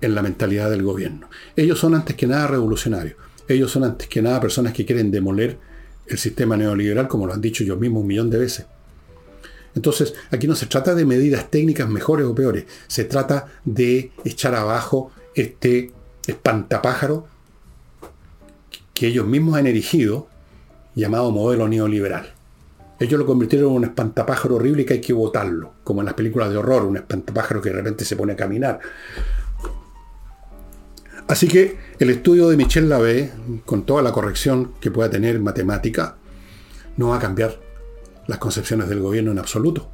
en 0.00 0.14
la 0.14 0.22
mentalidad 0.22 0.70
del 0.70 0.82
gobierno. 0.82 1.28
Ellos 1.54 1.78
son 1.78 1.94
antes 1.94 2.16
que 2.16 2.26
nada 2.26 2.48
revolucionarios. 2.48 3.16
Ellos 3.46 3.70
son 3.70 3.84
antes 3.84 4.08
que 4.08 4.22
nada 4.22 4.40
personas 4.40 4.72
que 4.72 4.84
quieren 4.84 5.10
demoler 5.10 5.58
el 6.06 6.18
sistema 6.18 6.56
neoliberal, 6.56 7.06
como 7.06 7.26
lo 7.26 7.32
han 7.32 7.40
dicho 7.40 7.62
yo 7.62 7.76
mismo 7.76 8.00
un 8.00 8.06
millón 8.06 8.30
de 8.30 8.38
veces. 8.38 8.66
Entonces, 9.74 10.14
aquí 10.30 10.46
no 10.46 10.54
se 10.54 10.66
trata 10.66 10.94
de 10.94 11.06
medidas 11.06 11.50
técnicas 11.50 11.88
mejores 11.88 12.26
o 12.26 12.34
peores, 12.34 12.64
se 12.88 13.04
trata 13.04 13.46
de 13.64 14.12
echar 14.24 14.54
abajo 14.54 15.12
este 15.34 15.92
espantapájaro 16.26 17.26
que 18.94 19.06
ellos 19.06 19.26
mismos 19.26 19.56
han 19.56 19.66
erigido, 19.66 20.28
llamado 20.94 21.30
modelo 21.30 21.68
neoliberal. 21.68 22.32
Ellos 23.00 23.18
lo 23.18 23.26
convirtieron 23.26 23.70
en 23.70 23.76
un 23.78 23.84
espantapájaro 23.84 24.56
horrible 24.56 24.82
y 24.82 24.84
que 24.84 24.94
hay 24.94 25.00
que 25.00 25.12
votarlo, 25.12 25.72
como 25.82 26.02
en 26.02 26.06
las 26.06 26.14
películas 26.14 26.50
de 26.50 26.56
horror, 26.56 26.84
un 26.84 26.96
espantapájaro 26.96 27.60
que 27.60 27.70
de 27.70 27.76
repente 27.76 28.04
se 28.04 28.14
pone 28.14 28.34
a 28.34 28.36
caminar. 28.36 28.78
Así 31.26 31.48
que 31.48 31.78
el 31.98 32.10
estudio 32.10 32.48
de 32.48 32.56
Michel 32.56 32.88
Lavey, 32.88 33.30
con 33.64 33.84
toda 33.84 34.02
la 34.02 34.12
corrección 34.12 34.74
que 34.80 34.90
pueda 34.90 35.10
tener 35.10 35.40
matemática, 35.40 36.16
no 36.96 37.08
va 37.08 37.16
a 37.16 37.20
cambiar 37.20 37.58
las 38.26 38.38
concepciones 38.38 38.88
del 38.88 39.00
gobierno 39.00 39.32
en 39.32 39.38
absoluto. 39.38 39.90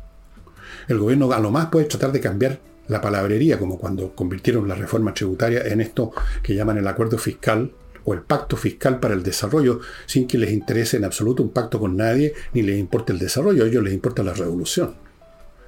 El 0.88 0.98
gobierno 0.98 1.30
a 1.32 1.40
lo 1.40 1.50
más 1.50 1.66
puede 1.66 1.86
tratar 1.86 2.12
de 2.12 2.20
cambiar 2.20 2.60
la 2.88 3.00
palabrería, 3.00 3.58
como 3.58 3.78
cuando 3.78 4.14
convirtieron 4.14 4.66
la 4.66 4.74
reforma 4.74 5.14
tributaria 5.14 5.62
en 5.66 5.80
esto 5.80 6.12
que 6.42 6.54
llaman 6.54 6.78
el 6.78 6.88
acuerdo 6.88 7.18
fiscal 7.18 7.72
o 8.04 8.14
el 8.14 8.22
pacto 8.22 8.56
fiscal 8.56 9.00
para 9.00 9.14
el 9.14 9.22
desarrollo, 9.22 9.80
sin 10.06 10.26
que 10.26 10.38
les 10.38 10.50
interese 10.50 10.96
en 10.96 11.04
absoluto 11.04 11.42
un 11.42 11.50
pacto 11.50 11.78
con 11.78 11.96
nadie, 11.96 12.32
ni 12.54 12.62
les 12.62 12.78
importe 12.78 13.12
el 13.12 13.18
desarrollo, 13.18 13.64
a 13.64 13.66
ellos 13.66 13.84
les 13.84 13.92
importa 13.92 14.22
la 14.22 14.32
revolución. 14.32 14.94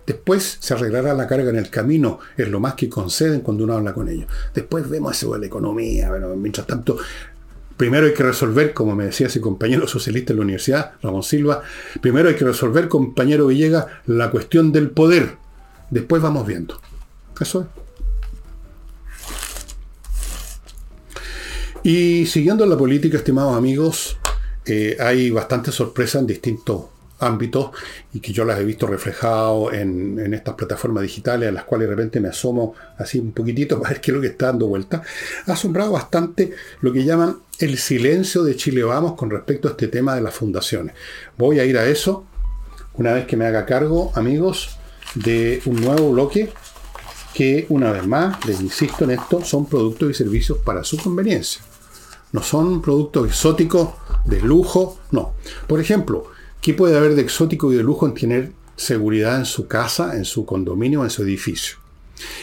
Después 0.06 0.56
se 0.58 0.74
arreglará 0.74 1.14
la 1.14 1.26
carga 1.26 1.50
en 1.50 1.56
el 1.56 1.70
camino, 1.70 2.18
es 2.36 2.48
lo 2.48 2.58
más 2.58 2.74
que 2.74 2.88
conceden 2.88 3.42
cuando 3.42 3.64
uno 3.64 3.74
habla 3.74 3.92
con 3.92 4.08
ellos. 4.08 4.26
Después 4.54 4.88
vemos 4.88 5.16
eso 5.16 5.34
de 5.34 5.40
la 5.40 5.46
economía, 5.46 6.08
bueno, 6.08 6.34
mientras 6.34 6.66
tanto, 6.66 6.96
primero 7.76 8.06
hay 8.06 8.14
que 8.14 8.22
resolver, 8.22 8.72
como 8.72 8.96
me 8.96 9.04
decía 9.04 9.26
ese 9.26 9.40
compañero 9.40 9.86
socialista 9.86 10.32
en 10.32 10.38
la 10.38 10.44
universidad, 10.44 10.92
Ramón 11.02 11.22
Silva, 11.22 11.62
primero 12.00 12.28
hay 12.28 12.36
que 12.36 12.44
resolver, 12.44 12.88
compañero 12.88 13.48
Villegas, 13.48 13.86
la 14.06 14.30
cuestión 14.30 14.72
del 14.72 14.90
poder. 14.90 15.36
Después 15.90 16.22
vamos 16.22 16.46
viendo. 16.46 16.80
Eso 17.40 17.66
Y 21.82 22.26
siguiendo 22.26 22.66
la 22.66 22.76
política, 22.76 23.16
estimados 23.16 23.56
amigos, 23.56 24.18
eh, 24.66 24.98
hay 25.00 25.30
bastante 25.30 25.72
sorpresa 25.72 26.18
en 26.18 26.26
distintos 26.26 26.84
ámbitos 27.18 27.70
y 28.12 28.20
que 28.20 28.32
yo 28.32 28.44
las 28.44 28.58
he 28.58 28.64
visto 28.64 28.86
reflejado 28.86 29.72
en, 29.72 30.18
en, 30.18 30.34
estas 30.34 30.54
plataformas 30.54 31.02
digitales 31.02 31.48
a 31.48 31.52
las 31.52 31.64
cuales 31.64 31.88
de 31.88 31.94
repente 31.94 32.20
me 32.20 32.28
asomo 32.28 32.74
así 32.98 33.18
un 33.18 33.32
poquitito 33.32 33.78
para 33.80 33.94
ver 33.94 34.00
qué 34.02 34.10
es 34.10 34.14
lo 34.14 34.20
que 34.20 34.28
está 34.28 34.46
dando 34.46 34.66
vuelta. 34.66 35.02
Ha 35.46 35.52
asombrado 35.52 35.92
bastante 35.92 36.52
lo 36.82 36.92
que 36.92 37.04
llaman 37.04 37.38
el 37.58 37.78
silencio 37.78 38.42
de 38.42 38.56
Chile 38.56 38.82
Vamos 38.82 39.14
con 39.14 39.30
respecto 39.30 39.68
a 39.68 39.70
este 39.70 39.88
tema 39.88 40.14
de 40.14 40.20
las 40.20 40.34
fundaciones. 40.34 40.94
Voy 41.38 41.60
a 41.60 41.64
ir 41.64 41.78
a 41.78 41.86
eso 41.86 42.26
una 42.94 43.12
vez 43.12 43.26
que 43.26 43.36
me 43.36 43.46
haga 43.46 43.64
cargo, 43.64 44.12
amigos, 44.14 44.78
de 45.14 45.62
un 45.64 45.80
nuevo 45.80 46.10
bloque 46.10 46.50
que, 47.34 47.66
una 47.68 47.92
vez 47.92 48.06
más, 48.06 48.44
les 48.46 48.60
insisto 48.60 49.04
en 49.04 49.12
esto, 49.12 49.44
son 49.44 49.66
productos 49.66 50.10
y 50.10 50.14
servicios 50.14 50.58
para 50.58 50.84
su 50.84 50.96
conveniencia. 50.98 51.62
No 52.32 52.42
son 52.42 52.80
productos 52.80 53.28
exóticos 53.28 53.90
de 54.24 54.40
lujo, 54.40 55.00
no. 55.10 55.34
Por 55.66 55.80
ejemplo, 55.80 56.26
¿qué 56.60 56.74
puede 56.74 56.96
haber 56.96 57.14
de 57.14 57.22
exótico 57.22 57.72
y 57.72 57.76
de 57.76 57.82
lujo 57.82 58.06
en 58.06 58.14
tener 58.14 58.52
seguridad 58.76 59.38
en 59.38 59.46
su 59.46 59.66
casa, 59.66 60.16
en 60.16 60.24
su 60.24 60.44
condominio, 60.44 61.02
en 61.04 61.10
su 61.10 61.22
edificio? 61.22 61.76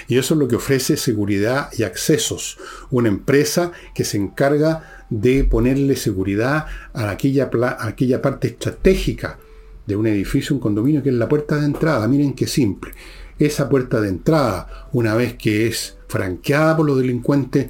Y 0.08 0.18
eso 0.18 0.34
es 0.34 0.40
lo 0.40 0.48
que 0.48 0.56
ofrece 0.56 0.98
seguridad 0.98 1.70
y 1.78 1.84
accesos. 1.84 2.58
Una 2.90 3.10
empresa 3.10 3.72
que 3.94 4.04
se 4.04 4.18
encarga 4.18 5.06
de 5.10 5.44
ponerle 5.44 5.96
seguridad 5.96 6.66
a 6.94 7.10
aquella, 7.12 7.50
aquella 7.80 8.22
parte 8.22 8.48
estratégica 8.48 9.38
de 9.86 9.96
un 9.96 10.08
edificio, 10.08 10.56
un 10.56 10.60
condominio, 10.60 11.04
que 11.04 11.10
es 11.10 11.16
la 11.16 11.30
puerta 11.30 11.58
de 11.58 11.66
entrada. 11.66 12.08
Miren 12.08 12.34
qué 12.34 12.48
simple 12.48 12.92
esa 13.40 13.70
puerta 13.70 14.02
de 14.02 14.10
entrada, 14.10 14.88
una 14.92 15.16
vez 15.16 15.36
que 15.36 15.68
es 15.68 15.98
franqueada 16.08 16.76
por 16.76 16.86
los 16.86 16.98
delincuentes, 16.98 17.68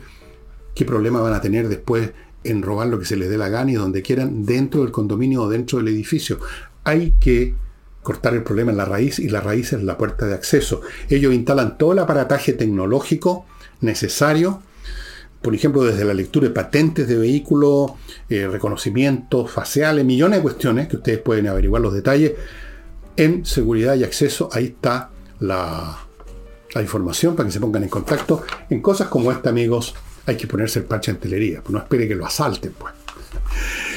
¿qué 0.76 0.86
problema 0.86 1.22
van 1.22 1.34
a 1.34 1.42
tener 1.42 1.68
después 1.68 2.12
en 2.44 2.62
robar 2.62 2.88
lo 2.88 3.00
que 3.00 3.06
se 3.06 3.18
les 3.18 3.30
dé 3.30 3.38
la 3.38 3.50
gana 3.50 3.72
y 3.72 3.76
donde 3.76 4.02
quieran 4.02 4.46
dentro 4.46 4.82
del 4.82 4.92
condominio 4.92 5.44
o 5.44 5.50
dentro 5.50 5.80
del 5.80 5.90
edificio? 5.90 6.40
Hay 6.84 7.14
que 7.20 7.56
cortar 8.04 8.34
el 8.34 8.44
problema 8.44 8.72
en 8.72 8.78
la 8.78 8.86
raíz 8.86 9.20
y 9.20 9.28
la 9.28 9.42
raíz 9.42 9.74
es 9.74 9.84
la 9.84 9.98
puerta 9.98 10.26
de 10.26 10.34
acceso. 10.34 10.82
Ellos 11.10 11.34
instalan 11.34 11.78
todo 11.78 11.92
el 11.92 12.00
aparataje 12.00 12.54
tecnológico 12.54 13.46
necesario, 13.82 14.62
por 15.42 15.54
ejemplo, 15.54 15.84
desde 15.84 16.06
la 16.06 16.14
lectura 16.14 16.48
de 16.48 16.54
patentes 16.54 17.08
de 17.08 17.18
vehículos, 17.18 17.92
eh, 18.30 18.48
reconocimientos 18.48 19.52
faciales, 19.52 20.04
millones 20.06 20.40
de 20.40 20.44
cuestiones 20.44 20.88
que 20.88 20.96
ustedes 20.96 21.20
pueden 21.20 21.48
averiguar 21.48 21.82
los 21.82 21.94
detalles 21.94 22.34
en 23.18 23.46
seguridad 23.46 23.96
y 23.96 24.04
acceso. 24.04 24.50
Ahí 24.52 24.66
está 24.66 25.12
la, 25.40 25.98
información 26.82 27.36
para 27.36 27.48
que 27.48 27.54
se 27.54 27.60
pongan 27.60 27.84
en 27.84 27.90
contacto. 27.90 28.44
En 28.70 28.82
cosas 28.82 29.08
como 29.08 29.32
esta, 29.32 29.50
amigos, 29.50 29.96
hay 30.26 30.38
que 30.38 30.46
ponerse 30.46 30.80
el 30.80 30.86
parche 30.86 31.10
en 31.10 31.18
telería, 31.18 31.62
pues 31.62 31.74
no 31.74 31.80
espere 31.80 32.08
que 32.08 32.14
lo 32.14 32.26
asalten. 32.26 32.74
Pues. 32.78 32.94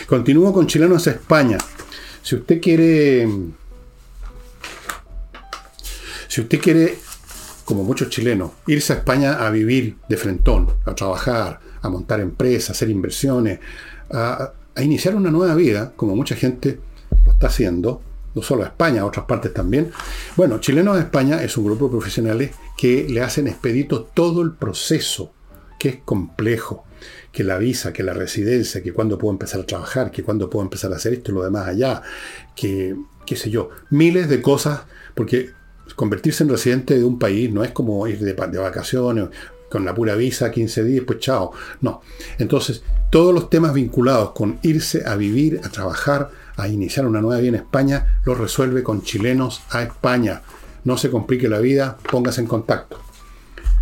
Continúo 0.07 0.53
con 0.53 0.67
chilenos 0.67 1.07
a 1.07 1.11
España. 1.11 1.59
Si 2.23 2.37
usted 2.37 2.61
quiere, 2.61 3.29
si 6.27 6.41
usted 6.41 6.59
quiere, 6.59 6.99
como 7.65 7.85
muchos 7.85 8.09
chilenos, 8.09 8.53
irse 8.67 8.95
a 8.95 8.97
España 8.97 9.47
a 9.47 9.51
vivir 9.51 9.97
de 10.09 10.17
frentón, 10.17 10.73
a 10.87 10.95
trabajar, 10.95 11.61
a 11.83 11.89
montar 11.91 12.21
empresas, 12.21 12.71
a 12.71 12.73
hacer 12.73 12.89
inversiones, 12.89 13.61
a 14.11 14.53
iniciar 14.79 15.15
una 15.15 15.31
nueva 15.31 15.55
vida, 15.55 15.93
como 15.97 16.17
mucha 16.17 16.35
gente 16.35 16.81
lo 17.27 17.33
está 17.33 17.49
haciendo, 17.49 18.01
no 18.35 18.43
solo 18.43 18.63
a 18.63 18.67
España, 18.67 19.03
a 19.03 19.07
otras 19.07 19.27
partes 19.27 19.53
también. 19.53 19.91
Bueno, 20.37 20.59
Chilenos 20.59 20.97
de 20.97 21.03
España 21.03 21.43
es 21.43 21.57
un 21.57 21.65
grupo 21.65 21.87
de 21.87 21.93
profesionales 21.93 22.51
que 22.77 23.07
le 23.09 23.21
hacen 23.21 23.49
expedito 23.49 24.03
todo 24.03 24.43
el 24.43 24.53
proceso, 24.53 25.33
que 25.79 25.89
es 25.89 25.97
complejo, 26.05 26.85
que 27.33 27.45
la 27.45 27.59
visa, 27.59 27.93
que 27.93 28.03
la 28.03 28.13
residencia, 28.13 28.83
que 28.83 28.93
cuándo 28.93 29.19
puedo 29.19 29.33
empezar 29.33 29.61
a 29.61 29.67
trabajar, 29.67 30.11
que 30.11 30.23
cuándo 30.23 30.51
puedo 30.51 30.65
empezar 30.65 30.93
a 30.93 30.97
hacer 30.97 31.13
esto 31.15 31.33
y 31.33 31.35
lo 31.35 31.43
demás 31.43 31.69
allá, 31.69 32.03
que 32.55 32.97
qué 33.27 33.37
sé 33.37 33.51
yo, 33.51 33.71
miles 33.91 34.29
de 34.29 34.43
cosas, 34.43 34.83
porque 35.15 35.51
convertirse 35.95 36.43
en 36.43 36.51
residente 36.51 36.99
de 36.99 37.05
un 37.05 37.19
país 37.19 37.53
no 37.53 37.63
es 37.63 37.71
como 37.73 38.07
ir 38.07 38.19
de, 38.19 38.35
de 38.35 38.59
vacaciones 38.59 39.29
con 39.71 39.85
la 39.85 39.95
pura 39.95 40.17
visa, 40.17 40.51
15 40.51 40.85
días, 40.85 41.05
pues 41.07 41.21
chao. 41.21 41.53
No. 41.81 42.03
Entonces, 42.39 42.83
todos 43.09 43.33
los 43.33 43.49
temas 43.49 43.73
vinculados 43.73 44.33
con 44.33 44.59
irse 44.63 45.07
a 45.07 45.15
vivir, 45.15 45.61
a 45.63 45.69
trabajar, 45.69 46.31
a 46.61 46.69
iniciar 46.69 47.07
una 47.07 47.21
nueva 47.21 47.41
vida 47.41 47.51
en 47.51 47.55
España, 47.57 48.21
lo 48.25 48.35
resuelve 48.35 48.83
con 48.83 49.03
chilenos 49.03 49.63
a 49.71 49.83
España. 49.83 50.43
No 50.85 50.97
se 50.97 51.11
complique 51.11 51.49
la 51.49 51.59
vida, 51.59 51.99
póngase 52.11 52.41
en 52.41 52.47
contacto. 52.47 52.99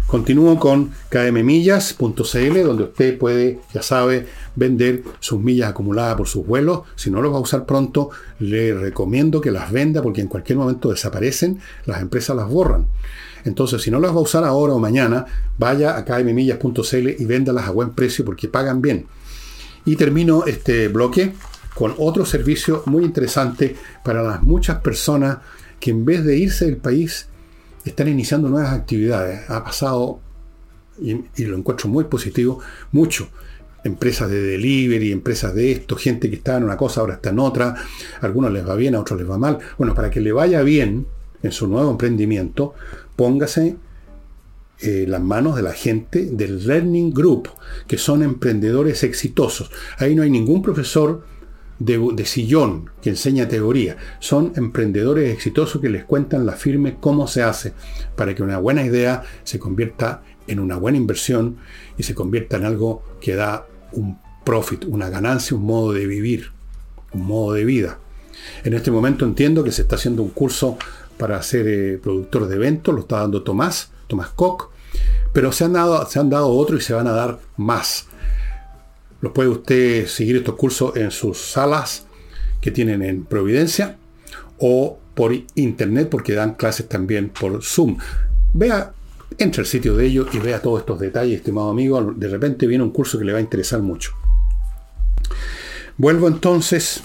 Continúo 0.09 0.59
con 0.59 0.93
kmmillas.cl, 1.11 2.63
donde 2.63 2.85
usted 2.85 3.19
puede, 3.19 3.61
ya 3.75 3.83
sabe, 3.83 4.27
vender 4.57 5.03
sus 5.21 5.39
millas 5.39 5.69
acumuladas 5.69 6.17
por 6.17 6.27
sus 6.27 6.47
vuelos. 6.47 6.81
Si 6.97 7.11
no 7.11 7.21
los 7.21 7.31
va 7.31 7.37
a 7.37 7.41
usar 7.41 7.67
pronto, 7.67 8.09
le 8.39 8.73
recomiendo 8.73 9.43
que 9.43 9.51
las 9.51 9.71
venda 9.71 10.01
porque 10.01 10.23
en 10.23 10.29
cualquier 10.29 10.57
momento 10.57 10.89
desaparecen, 10.89 11.61
las 11.85 12.01
empresas 12.01 12.35
las 12.35 12.49
borran. 12.49 12.87
Entonces, 13.45 13.83
si 13.83 13.91
no 13.91 14.01
las 14.01 14.13
va 14.13 14.17
a 14.17 14.21
usar 14.21 14.45
ahora 14.45 14.73
o 14.73 14.79
mañana, 14.79 15.27
vaya 15.59 15.99
a 15.99 16.07
kmmillas.cl 16.07 17.09
y 17.19 17.25
véndalas 17.27 17.69
a 17.69 17.71
buen 17.71 17.91
precio 17.91 18.25
porque 18.25 18.49
pagan 18.49 18.81
bien. 18.81 19.09
Y 19.85 19.97
termino 19.97 20.45
este 20.47 20.89
bloque 20.89 21.35
con 21.79 21.95
otro 21.99 22.27
servicio 22.27 22.83
muy 22.87 23.05
interesante 23.05 23.77
para 24.03 24.21
las 24.21 24.43
muchas 24.43 24.81
personas 24.81 25.39
que 25.79 25.93
en 25.93 26.05
vez 26.05 26.25
de 26.25 26.37
irse 26.37 26.65
del 26.65 26.79
país 26.79 27.29
están 27.85 28.09
iniciando 28.09 28.49
nuevas 28.49 28.73
actividades. 28.73 29.49
Ha 29.49 29.63
pasado, 29.63 30.19
y, 31.01 31.45
lo 31.45 31.57
encuentro 31.57 31.89
muy 31.89 32.03
positivo, 32.03 32.59
mucho. 32.91 33.29
Empresas 33.85 34.29
de 34.29 34.43
delivery, 34.43 35.13
empresas 35.13 35.55
de 35.55 35.71
esto, 35.71 35.95
gente 35.95 36.29
que 36.29 36.35
está 36.35 36.57
en 36.57 36.65
una 36.65 36.77
cosa, 36.77 37.01
ahora 37.01 37.15
está 37.15 37.31
en 37.31 37.39
otra. 37.39 37.77
A 38.21 38.27
algunos 38.27 38.51
les 38.51 38.69
va 38.69 38.75
bien, 38.75 38.97
a 38.97 39.01
otros 39.01 39.21
les 39.21 39.31
va 39.31 39.39
mal. 39.39 39.61
Bueno, 39.79 39.95
para 39.95 40.11
que 40.11 40.21
le 40.21 40.33
vaya 40.33 40.63
bien 40.63 41.07
en 41.45 41.53
su 41.53 41.69
nuevo 41.69 41.93
emprendimiento, 41.93 42.75
póngase 43.15 43.77
eh, 44.81 45.05
las 45.07 45.23
manos 45.23 45.55
de 45.55 45.63
la 45.63 45.75
gente 45.75 46.25
del 46.25 46.67
Learning 46.67 47.15
Group, 47.15 47.51
que 47.87 47.99
son 47.99 48.25
emprendedores 48.25 49.05
exitosos. 49.05 49.71
Ahí 49.99 50.17
no 50.17 50.25
hay 50.25 50.31
ningún 50.31 50.61
profesor 50.61 51.38
de, 51.79 52.25
sillón 52.25 52.91
que 53.03 53.11
enseña 53.11 53.49
teoría. 53.49 53.97
Son 54.19 54.53
emprendedores 54.57 55.33
exitosos 55.33 55.81
que 55.81 55.89
les 55.89 56.05
cuentan 56.05 56.47
la 56.47 56.53
firme 56.53 56.97
cómo 57.01 57.27
se 57.27 57.43
hace 57.43 57.73
para 58.17 58.35
que 58.35 58.43
una 58.43 58.59
buena 58.59 58.85
idea 58.85 59.23
se 59.45 59.59
convierta 59.59 60.23
en 60.47 60.61
una 60.61 60.77
buena 60.77 60.99
inversión 60.99 61.59
y 61.97 62.03
se 62.03 62.15
convierta 62.15 62.57
en 62.57 62.65
algo 62.65 63.03
que 63.21 63.35
da 63.35 63.67
un 63.93 64.19
profit, 64.45 64.85
una 64.87 65.11
ganancia, 65.11 65.57
un 65.57 65.65
modo 65.65 65.93
de 65.93 66.07
vivir, 66.07 66.51
un 67.13 67.27
modo 67.27 67.53
de 67.53 67.65
vida. 67.65 67.99
En 68.65 68.75
este 68.75 68.91
momento 68.91 69.25
entiendo 69.25 69.63
que 69.63 69.73
se 69.73 69.83
está 69.83 69.97
haciendo 69.97 70.23
un 70.23 70.31
curso 70.31 70.79
para 71.17 71.43
ser 71.43 71.67
eh, 71.69 71.99
productor 71.99 72.47
de 72.47 72.57
eventos, 72.57 72.95
lo 72.95 73.03
está 73.03 73.19
dando 73.19 73.43
Tomás, 73.43 73.91
Tomás 74.07 74.29
Koch, 74.29 74.71
pero 75.33 75.53
se 75.53 75.65
han, 75.65 75.75
dado, 75.75 76.07
se 76.07 76.19
han 76.19 76.31
dado 76.31 76.49
otro 76.49 76.77
y 76.77 76.81
se 76.81 76.95
van 76.95 77.07
a 77.09 77.13
dar 77.13 77.41
más. 77.57 78.07
Los 79.21 79.33
puede 79.33 79.49
usted 79.49 80.07
seguir 80.07 80.37
estos 80.37 80.55
cursos 80.55 80.97
en 80.97 81.11
sus 81.11 81.39
salas 81.39 82.07
que 82.61 82.71
tienen 82.71 83.03
en 83.03 83.25
Providencia 83.25 83.97
o 84.59 84.99
por 85.15 85.33
internet 85.55 86.09
porque 86.09 86.35
dan 86.35 86.55
clases 86.55 86.89
también 86.89 87.31
por 87.31 87.63
Zoom. 87.63 87.99
Vea, 88.55 88.93
entre 89.39 89.63
el 89.63 89.67
sitio 89.67 89.97
de 89.97 90.07
ellos 90.07 90.29
y 90.33 90.39
vea 90.39 90.63
todos 90.63 90.81
estos 90.81 91.01
detalles, 91.01 91.39
estimado 91.39 91.71
amigo. 91.71 92.01
De 92.17 92.29
repente 92.29 92.67
viene 92.67 92.85
un 92.85 92.91
curso 92.91 93.19
que 93.19 93.25
le 93.25 93.33
va 93.33 93.39
a 93.39 93.43
interesar 93.43 93.83
mucho. 93.83 94.13
Vuelvo 95.97 96.29
entonces 96.29 97.03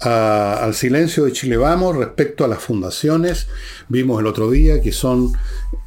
al 0.00 0.74
silencio 0.74 1.24
de 1.24 1.32
Chile 1.32 1.56
Vamos 1.56 1.96
respecto 1.96 2.44
a 2.44 2.48
las 2.48 2.58
fundaciones. 2.58 3.48
Vimos 3.88 4.20
el 4.20 4.26
otro 4.26 4.50
día 4.50 4.82
que 4.82 4.92
son 4.92 5.32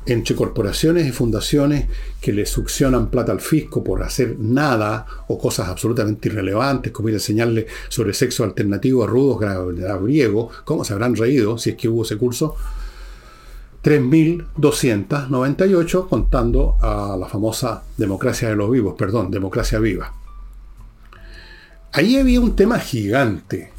entre 0.06 0.36
corporaciones 0.36 1.06
y 1.06 1.12
fundaciones 1.12 1.88
que 2.22 2.32
le 2.32 2.46
succionan 2.46 3.10
plata 3.10 3.32
al 3.32 3.42
fisco 3.42 3.84
por 3.84 4.04
hacer 4.04 4.38
nada 4.40 5.06
o 5.28 5.38
cosas 5.38 5.68
absolutamente 5.68 6.30
irrelevantes, 6.30 6.92
como 6.92 7.10
ir 7.10 7.16
a 7.16 7.18
enseñarle 7.18 7.68
sobre 7.90 8.14
sexo 8.14 8.44
alternativo 8.44 9.04
a 9.04 9.08
rudos 9.08 9.40
griegos, 10.02 10.56
¿cómo 10.64 10.84
se 10.84 10.94
habrán 10.94 11.16
reído 11.16 11.58
si 11.58 11.72
es 11.72 11.76
que 11.76 11.90
hubo 11.90 12.04
ese 12.04 12.18
curso? 12.18 12.56
3.298 13.84 16.08
contando 16.08 16.78
a 16.82 17.18
la 17.18 17.28
famosa 17.28 17.84
democracia 17.98 18.50
de 18.50 18.56
los 18.56 18.72
vivos, 18.72 18.96
perdón, 18.98 19.30
democracia 19.30 19.80
viva. 19.80 20.14
Ahí 21.94 22.18
había 22.18 22.42
un 22.42 22.56
tema 22.56 22.80
gigante 22.80 23.77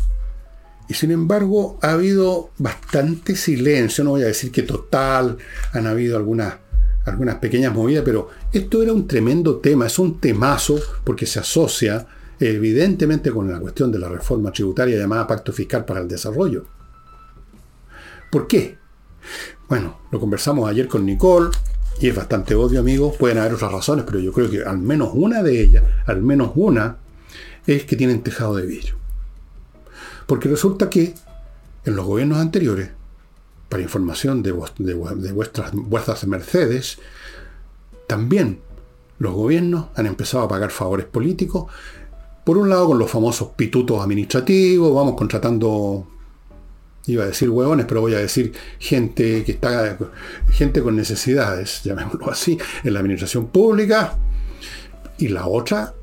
y 0.88 0.94
sin 0.94 1.10
embargo 1.10 1.78
ha 1.82 1.92
habido 1.92 2.50
bastante 2.58 3.36
silencio, 3.36 4.04
no 4.04 4.10
voy 4.10 4.22
a 4.22 4.26
decir 4.26 4.50
que 4.50 4.62
total, 4.62 5.36
han 5.72 5.86
habido 5.86 6.16
algunas, 6.16 6.54
algunas 7.04 7.36
pequeñas 7.36 7.74
movidas, 7.74 8.02
pero 8.04 8.30
esto 8.52 8.82
era 8.82 8.92
un 8.92 9.06
tremendo 9.06 9.58
tema, 9.58 9.86
es 9.86 9.98
un 9.98 10.18
temazo 10.18 10.80
porque 11.04 11.26
se 11.26 11.40
asocia 11.40 12.06
evidentemente 12.40 13.30
con 13.30 13.50
la 13.50 13.60
cuestión 13.60 13.92
de 13.92 13.98
la 13.98 14.08
reforma 14.08 14.50
tributaria 14.50 14.98
llamada 14.98 15.26
Pacto 15.26 15.52
Fiscal 15.52 15.84
para 15.84 16.00
el 16.00 16.08
Desarrollo. 16.08 16.64
¿Por 18.30 18.46
qué? 18.46 18.78
Bueno, 19.68 20.00
lo 20.10 20.20
conversamos 20.20 20.68
ayer 20.70 20.88
con 20.88 21.04
Nicole 21.04 21.50
y 22.00 22.08
es 22.08 22.14
bastante 22.14 22.54
obvio, 22.54 22.80
amigos, 22.80 23.16
pueden 23.16 23.38
haber 23.38 23.54
otras 23.54 23.72
razones, 23.72 24.04
pero 24.06 24.20
yo 24.20 24.32
creo 24.32 24.48
que 24.48 24.62
al 24.62 24.78
menos 24.78 25.10
una 25.12 25.42
de 25.42 25.60
ellas, 25.60 25.84
al 26.06 26.22
menos 26.22 26.52
una, 26.54 26.98
es 27.66 27.84
que 27.84 27.96
tienen 27.96 28.22
tejado 28.22 28.56
de 28.56 28.64
vidrio. 28.64 28.94
Porque 30.28 30.50
resulta 30.50 30.90
que 30.90 31.14
en 31.86 31.96
los 31.96 32.04
gobiernos 32.04 32.36
anteriores, 32.36 32.90
para 33.70 33.82
información 33.82 34.42
de, 34.42 34.52
vuestras, 34.52 35.72
vuestras 35.72 36.26
mercedes, 36.26 36.98
también 38.06 38.60
los 39.18 39.32
gobiernos 39.32 39.86
han 39.94 40.04
empezado 40.04 40.44
a 40.44 40.48
pagar 40.48 40.70
favores 40.70 41.06
políticos, 41.06 41.72
por 42.44 42.58
un 42.58 42.68
lado 42.68 42.88
con 42.88 42.98
los 42.98 43.10
famosos 43.10 43.48
pitutos 43.56 44.02
administrativos, 44.02 44.94
vamos 44.94 45.14
contratando, 45.16 46.06
iba 47.06 47.24
a 47.24 47.28
decir 47.28 47.48
huevones, 47.48 47.86
pero 47.86 48.02
voy 48.02 48.12
a 48.12 48.18
decir 48.18 48.52
gente 48.78 49.44
que 49.44 49.52
está, 49.52 49.96
gente 50.50 50.82
con 50.82 50.94
necesidades, 50.94 51.80
llamémoslo 51.84 52.30
así, 52.30 52.58
en 52.84 52.92
la 52.92 53.00
administración 53.00 53.46
pública, 53.46 54.18
y 55.16 55.28
la 55.28 55.46
otra 55.46 55.94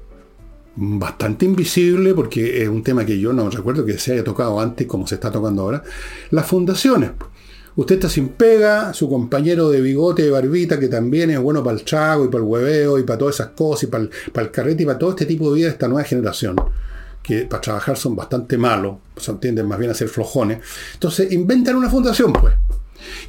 bastante 0.76 1.46
invisible, 1.46 2.14
porque 2.14 2.62
es 2.64 2.70
un 2.70 2.84
tema 2.84 3.06
que 3.06 3.20
yo 3.20 3.34
no 3.34 3.50
recuerdo 3.50 3.86
que 3.86 3.98
se 3.98 4.14
haya 4.14 4.24
tocado 4.24 4.60
antes 4.60 4.88
como 4.88 5.08
se 5.08 5.16
está 5.16 5.32
tocando 5.32 5.62
ahora, 5.62 5.84
las 6.32 6.46
fundaciones. 6.46 7.12
Usted 7.78 7.96
está 7.96 8.10
sin 8.10 8.30
pega, 8.30 8.94
su 8.94 9.10
compañero 9.10 9.70
de 9.70 9.82
bigote, 9.82 10.24
de 10.24 10.30
barbita, 10.30 10.80
que 10.80 10.88
también 10.88 11.30
es 11.32 11.40
bueno 11.40 11.64
para 11.64 11.78
el 11.78 11.84
chago 11.84 12.24
y 12.24 12.28
para 12.30 12.38
el 12.38 12.50
hueveo 12.50 12.98
y 13.00 13.04
para 13.04 13.20
todas 13.20 13.36
esas 13.36 13.50
cosas 13.50 13.84
y 13.84 13.88
para 13.88 14.04
el, 14.04 14.10
para 14.32 14.48
el 14.48 14.52
carrete 14.52 14.84
y 14.84 14.86
para 14.86 14.98
todo 14.98 15.10
este 15.10 15.26
tipo 15.26 15.50
de 15.50 15.56
vida 15.58 15.68
de 15.68 15.74
esta 15.74 15.88
nueva 15.90 16.06
generación, 16.06 16.56
que 17.22 17.42
para 17.42 17.62
trabajar 17.62 17.98
son 17.98 18.16
bastante 18.16 18.58
malos, 18.58 18.98
son, 19.18 19.42
tienden 19.42 19.68
más 19.68 19.78
bien 19.78 19.92
a 19.92 19.94
ser 19.94 20.08
flojones. 20.08 20.60
Entonces 20.94 21.32
inventan 21.34 21.76
una 21.76 21.90
fundación, 21.90 22.32
pues 22.32 22.54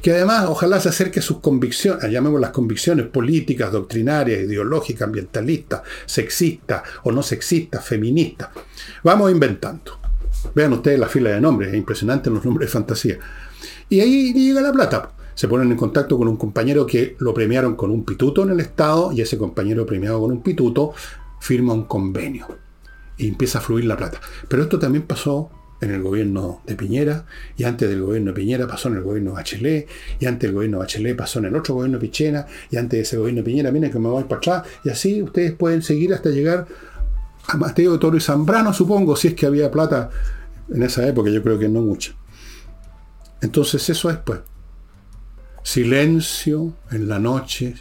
que 0.01 0.11
además 0.11 0.45
ojalá 0.47 0.79
se 0.79 0.89
acerque 0.89 1.19
a 1.19 1.23
sus 1.23 1.39
convicciones, 1.39 2.09
llamemos 2.11 2.39
las 2.39 2.51
convicciones 2.51 3.07
políticas, 3.07 3.71
doctrinarias, 3.71 4.41
ideológicas, 4.41 5.03
ambientalistas, 5.03 5.81
sexistas 6.05 6.83
o 7.03 7.11
no 7.11 7.23
sexistas, 7.23 7.85
feministas. 7.85 8.49
Vamos 9.03 9.31
inventando. 9.31 9.99
Vean 10.53 10.73
ustedes 10.73 10.99
la 10.99 11.07
fila 11.07 11.31
de 11.31 11.41
nombres, 11.41 11.69
es 11.69 11.75
impresionante 11.75 12.29
los 12.29 12.43
nombres 12.45 12.69
de 12.69 12.73
fantasía. 12.73 13.19
Y 13.89 13.99
ahí 13.99 14.33
llega 14.33 14.61
la 14.61 14.71
plata. 14.71 15.11
Se 15.33 15.47
ponen 15.47 15.71
en 15.71 15.77
contacto 15.77 16.17
con 16.17 16.27
un 16.27 16.37
compañero 16.37 16.85
que 16.85 17.15
lo 17.19 17.33
premiaron 17.33 17.75
con 17.75 17.91
un 17.91 18.03
pituto 18.03 18.43
en 18.43 18.49
el 18.49 18.59
Estado 18.59 19.11
y 19.11 19.21
ese 19.21 19.37
compañero 19.37 19.85
premiado 19.85 20.19
con 20.19 20.31
un 20.31 20.41
pituto 20.41 20.93
firma 21.39 21.73
un 21.73 21.83
convenio 21.83 22.47
y 23.17 23.27
empieza 23.27 23.59
a 23.59 23.61
fluir 23.61 23.85
la 23.85 23.97
plata. 23.97 24.19
Pero 24.47 24.63
esto 24.63 24.79
también 24.79 25.05
pasó 25.05 25.51
en 25.81 25.91
el 25.91 26.01
gobierno 26.01 26.61
de 26.65 26.75
Piñera, 26.75 27.25
y 27.55 27.63
antes 27.63 27.89
del 27.89 28.01
gobierno 28.01 28.31
de 28.31 28.35
Piñera 28.35 28.67
pasó 28.67 28.87
en 28.89 28.95
el 28.95 29.03
gobierno 29.03 29.31
de 29.31 29.35
Bachelet, 29.35 29.87
y 30.19 30.25
antes 30.25 30.47
del 30.47 30.53
gobierno 30.53 30.77
de 30.77 30.83
Bachelet 30.83 31.15
pasó 31.15 31.39
en 31.39 31.45
el 31.45 31.55
otro 31.55 31.75
gobierno 31.75 31.97
de 31.97 32.01
Pichena, 32.07 32.45
y 32.71 32.77
antes 32.77 32.97
de 32.97 33.01
ese 33.01 33.17
gobierno 33.17 33.41
de 33.41 33.45
Piñera, 33.45 33.71
miren 33.71 33.91
que 33.91 33.99
me 33.99 34.09
voy 34.09 34.23
para 34.23 34.37
atrás, 34.37 34.63
y 34.83 34.89
así 34.89 35.21
ustedes 35.21 35.53
pueden 35.53 35.81
seguir 35.81 36.13
hasta 36.13 36.29
llegar 36.29 36.67
a 37.47 37.57
Mateo 37.57 37.97
Toro 37.99 38.17
y 38.17 38.21
Zambrano, 38.21 38.73
supongo, 38.73 39.15
si 39.15 39.29
es 39.29 39.33
que 39.33 39.45
había 39.45 39.71
plata 39.71 40.09
en 40.69 40.83
esa 40.83 41.07
época, 41.07 41.29
yo 41.29 41.41
creo 41.41 41.57
que 41.57 41.69
no 41.69 41.81
mucha. 41.81 42.13
Entonces 43.41 43.89
eso 43.89 44.09
es 44.09 44.17
pues. 44.17 44.39
Silencio 45.63 46.73
en 46.91 47.07
la 47.07 47.19
noche, 47.19 47.75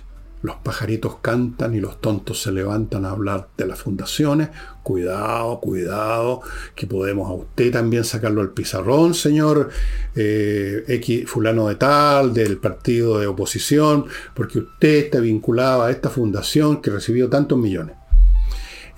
los 0.46 0.56
pajaritos 0.58 1.16
cantan 1.20 1.74
y 1.74 1.80
los 1.80 2.00
tontos 2.00 2.40
se 2.40 2.52
levantan 2.52 3.04
a 3.04 3.10
hablar 3.10 3.48
de 3.56 3.66
las 3.66 3.80
fundaciones. 3.80 4.50
Cuidado, 4.84 5.58
cuidado, 5.58 6.40
que 6.76 6.86
podemos 6.86 7.28
a 7.28 7.32
usted 7.32 7.72
también 7.72 8.04
sacarlo 8.04 8.42
al 8.42 8.50
pizarrón, 8.50 9.14
señor 9.14 9.70
eh, 10.14 10.84
X 10.86 11.28
fulano 11.28 11.66
de 11.66 11.74
tal, 11.74 12.32
del 12.32 12.58
partido 12.58 13.18
de 13.18 13.26
oposición, 13.26 14.06
porque 14.34 14.60
usted 14.60 15.06
está 15.06 15.18
vinculado 15.18 15.82
a 15.82 15.90
esta 15.90 16.10
fundación 16.10 16.80
que 16.80 16.92
recibió 16.92 17.28
tantos 17.28 17.58
millones. 17.58 17.96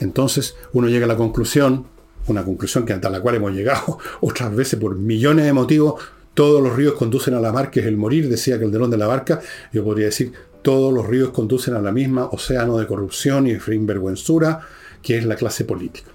Entonces 0.00 0.54
uno 0.74 0.88
llega 0.88 1.06
a 1.06 1.08
la 1.08 1.16
conclusión, 1.16 1.86
una 2.26 2.44
conclusión 2.44 2.84
que 2.84 2.92
hasta 2.92 3.08
la 3.08 3.22
cual 3.22 3.36
hemos 3.36 3.52
llegado 3.52 3.98
otras 4.20 4.54
veces 4.54 4.78
por 4.78 4.96
millones 4.96 5.46
de 5.46 5.54
motivos, 5.54 5.94
todos 6.38 6.62
los 6.62 6.76
ríos 6.76 6.94
conducen 6.94 7.34
a 7.34 7.40
la 7.40 7.50
mar, 7.50 7.68
que 7.68 7.80
es 7.80 7.86
el 7.86 7.96
morir, 7.96 8.28
decía 8.28 8.60
Calderón 8.60 8.92
de 8.92 8.96
la 8.96 9.08
Barca. 9.08 9.40
Yo 9.72 9.82
podría 9.82 10.06
decir, 10.06 10.32
todos 10.62 10.92
los 10.92 11.06
ríos 11.06 11.30
conducen 11.30 11.74
a 11.74 11.80
la 11.80 11.92
misma 11.92 12.26
océano 12.26 12.78
de 12.78 12.86
corrupción 12.86 13.46
y 13.46 13.58
sinvergüenzura 13.58 14.60
que 15.02 15.18
es 15.18 15.24
la 15.24 15.36
clase 15.36 15.64
política. 15.64 16.10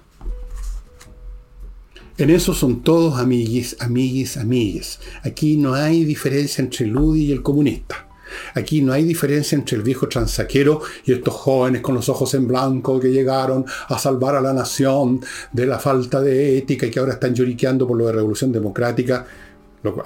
En 2.16 2.30
eso 2.30 2.54
son 2.54 2.82
todos 2.82 3.18
amiguis, 3.18 3.76
amiguis, 3.80 4.36
amigues. 4.36 5.00
Aquí 5.24 5.56
no 5.56 5.74
hay 5.74 6.04
diferencia 6.04 6.62
entre 6.62 6.86
el 6.86 6.92
Ludi 6.92 7.24
y 7.24 7.32
el 7.32 7.42
comunista. 7.42 8.08
Aquí 8.54 8.82
no 8.82 8.92
hay 8.92 9.04
diferencia 9.04 9.56
entre 9.56 9.76
el 9.76 9.82
viejo 9.82 10.08
transaquero 10.08 10.80
y 11.04 11.12
estos 11.12 11.34
jóvenes 11.34 11.82
con 11.82 11.94
los 11.94 12.08
ojos 12.08 12.34
en 12.34 12.46
blanco 12.46 13.00
que 13.00 13.10
llegaron 13.10 13.64
a 13.88 13.98
salvar 13.98 14.36
a 14.36 14.40
la 14.40 14.52
nación 14.52 15.20
de 15.52 15.66
la 15.66 15.78
falta 15.78 16.20
de 16.20 16.58
ética 16.58 16.86
y 16.86 16.90
que 16.90 17.00
ahora 17.00 17.14
están 17.14 17.34
lloriqueando 17.34 17.86
por 17.86 17.98
lo 17.98 18.06
de 18.06 18.12
revolución 18.12 18.52
democrática, 18.52 19.26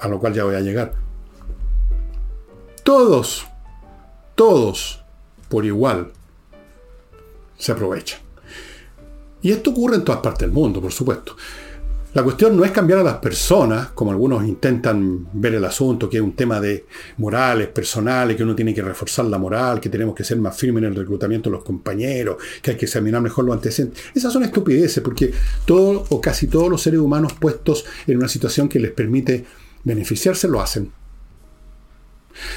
a 0.01 0.07
lo 0.07 0.19
cual 0.19 0.33
ya 0.33 0.43
voy 0.43 0.55
a 0.55 0.61
llegar. 0.61 0.93
Todos, 2.83 3.45
todos, 4.39 5.03
por 5.49 5.65
igual, 5.65 6.13
se 7.57 7.73
aprovechan. 7.73 8.21
Y 9.41 9.51
esto 9.51 9.71
ocurre 9.71 9.97
en 9.97 10.05
todas 10.05 10.21
partes 10.21 10.47
del 10.47 10.53
mundo, 10.53 10.79
por 10.79 10.93
supuesto. 10.93 11.35
La 12.13 12.23
cuestión 12.23 12.55
no 12.55 12.63
es 12.63 12.71
cambiar 12.71 12.99
a 12.99 13.03
las 13.03 13.17
personas, 13.17 13.89
como 13.89 14.11
algunos 14.11 14.47
intentan 14.47 15.27
ver 15.33 15.55
el 15.55 15.65
asunto, 15.65 16.09
que 16.09 16.15
es 16.15 16.23
un 16.23 16.37
tema 16.37 16.61
de 16.61 16.85
morales, 17.17 17.67
personales, 17.67 18.37
que 18.37 18.43
uno 18.43 18.55
tiene 18.55 18.73
que 18.73 18.81
reforzar 18.81 19.25
la 19.25 19.37
moral, 19.37 19.81
que 19.81 19.89
tenemos 19.89 20.15
que 20.15 20.23
ser 20.23 20.37
más 20.37 20.55
firmes 20.55 20.83
en 20.83 20.91
el 20.91 20.95
reclutamiento 20.95 21.49
de 21.49 21.57
los 21.57 21.65
compañeros, 21.65 22.37
que 22.61 22.71
hay 22.71 22.77
que 22.77 22.85
examinar 22.85 23.21
mejor 23.21 23.43
los 23.43 23.55
antecedentes. 23.55 24.01
Esas 24.15 24.31
son 24.31 24.43
estupideces, 24.43 25.03
porque 25.03 25.33
todo 25.65 26.05
o 26.07 26.21
casi 26.21 26.47
todos 26.47 26.69
los 26.69 26.81
seres 26.81 27.01
humanos 27.01 27.33
puestos 27.33 27.83
en 28.07 28.15
una 28.15 28.29
situación 28.29 28.69
que 28.69 28.79
les 28.79 28.91
permite 28.91 29.45
beneficiarse 29.83 30.47
lo 30.47 30.61
hacen. 30.61 30.93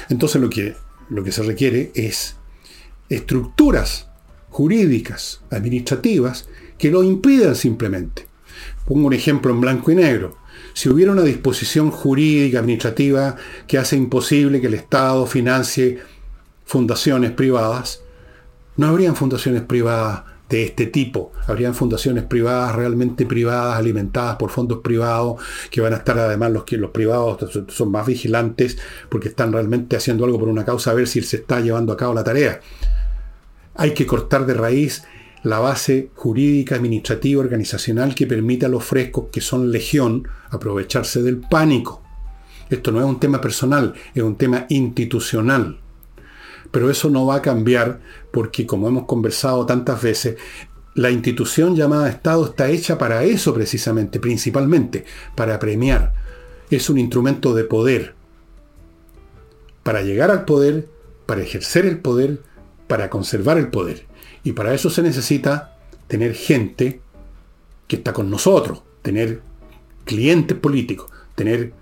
Entonces 0.07 0.41
lo 0.41 0.49
que, 0.49 0.77
lo 1.09 1.23
que 1.23 1.31
se 1.31 1.43
requiere 1.43 1.91
es 1.95 2.35
estructuras 3.09 4.09
jurídicas, 4.49 5.41
administrativas, 5.49 6.47
que 6.77 6.91
lo 6.91 7.03
impidan 7.03 7.55
simplemente. 7.55 8.27
Pongo 8.85 9.07
un 9.07 9.13
ejemplo 9.13 9.51
en 9.51 9.61
blanco 9.61 9.91
y 9.91 9.95
negro. 9.95 10.37
Si 10.73 10.89
hubiera 10.89 11.11
una 11.11 11.23
disposición 11.23 11.91
jurídica, 11.91 12.59
administrativa, 12.59 13.35
que 13.67 13.77
hace 13.77 13.95
imposible 13.95 14.61
que 14.61 14.67
el 14.67 14.73
Estado 14.73 15.25
financie 15.25 15.99
fundaciones 16.65 17.31
privadas, 17.31 18.01
no 18.77 18.87
habrían 18.87 19.15
fundaciones 19.15 19.61
privadas 19.61 20.23
de 20.53 20.63
este 20.63 20.85
tipo. 20.85 21.31
Habrían 21.47 21.73
fundaciones 21.73 22.25
privadas, 22.25 22.75
realmente 22.75 23.25
privadas, 23.25 23.75
alimentadas 23.75 24.35
por 24.35 24.51
fondos 24.51 24.79
privados, 24.83 25.41
que 25.71 25.81
van 25.81 25.93
a 25.93 25.97
estar 25.97 26.17
además 26.19 26.51
los 26.51 26.63
que 26.63 26.77
los 26.77 26.91
privados 26.91 27.43
son 27.69 27.91
más 27.91 28.05
vigilantes 28.05 28.77
porque 29.09 29.29
están 29.29 29.51
realmente 29.51 29.95
haciendo 29.95 30.25
algo 30.25 30.39
por 30.39 30.49
una 30.49 30.63
causa 30.63 30.91
a 30.91 30.93
ver 30.93 31.07
si 31.07 31.23
se 31.23 31.37
está 31.37 31.59
llevando 31.59 31.91
a 31.91 31.97
cabo 31.97 32.13
la 32.13 32.23
tarea. 32.23 32.59
Hay 33.75 33.95
que 33.95 34.05
cortar 34.05 34.45
de 34.45 34.53
raíz 34.53 35.03
la 35.41 35.57
base 35.57 36.11
jurídica, 36.15 36.75
administrativa, 36.75 37.41
organizacional 37.41 38.13
que 38.13 38.27
permite 38.27 38.67
a 38.67 38.69
los 38.69 38.83
frescos, 38.83 39.25
que 39.31 39.41
son 39.41 39.71
legión, 39.71 40.27
aprovecharse 40.51 41.23
del 41.23 41.37
pánico. 41.37 42.03
Esto 42.69 42.91
no 42.91 42.99
es 42.99 43.05
un 43.05 43.19
tema 43.19 43.41
personal, 43.41 43.95
es 44.13 44.21
un 44.21 44.35
tema 44.35 44.67
institucional. 44.69 45.79
Pero 46.71 46.89
eso 46.89 47.09
no 47.09 47.25
va 47.25 47.35
a 47.35 47.41
cambiar 47.41 47.99
porque, 48.31 48.65
como 48.65 48.87
hemos 48.87 49.05
conversado 49.05 49.65
tantas 49.65 50.01
veces, 50.01 50.37
la 50.95 51.11
institución 51.11 51.75
llamada 51.75 52.09
Estado 52.09 52.45
está 52.45 52.69
hecha 52.69 52.97
para 52.97 53.23
eso 53.23 53.53
precisamente, 53.53 54.19
principalmente, 54.19 55.05
para 55.35 55.59
premiar. 55.59 56.13
Es 56.69 56.89
un 56.89 56.97
instrumento 56.97 57.53
de 57.53 57.63
poder. 57.63 58.15
Para 59.83 60.01
llegar 60.01 60.31
al 60.31 60.45
poder, 60.45 60.87
para 61.25 61.41
ejercer 61.41 61.85
el 61.85 61.99
poder, 61.99 62.41
para 62.87 63.09
conservar 63.09 63.57
el 63.57 63.69
poder. 63.69 64.05
Y 64.43 64.53
para 64.53 64.73
eso 64.73 64.89
se 64.89 65.01
necesita 65.01 65.77
tener 66.07 66.33
gente 66.33 67.01
que 67.87 67.95
está 67.95 68.13
con 68.13 68.29
nosotros, 68.29 68.83
tener 69.01 69.41
clientes 70.05 70.57
políticos, 70.57 71.11
tener 71.35 71.73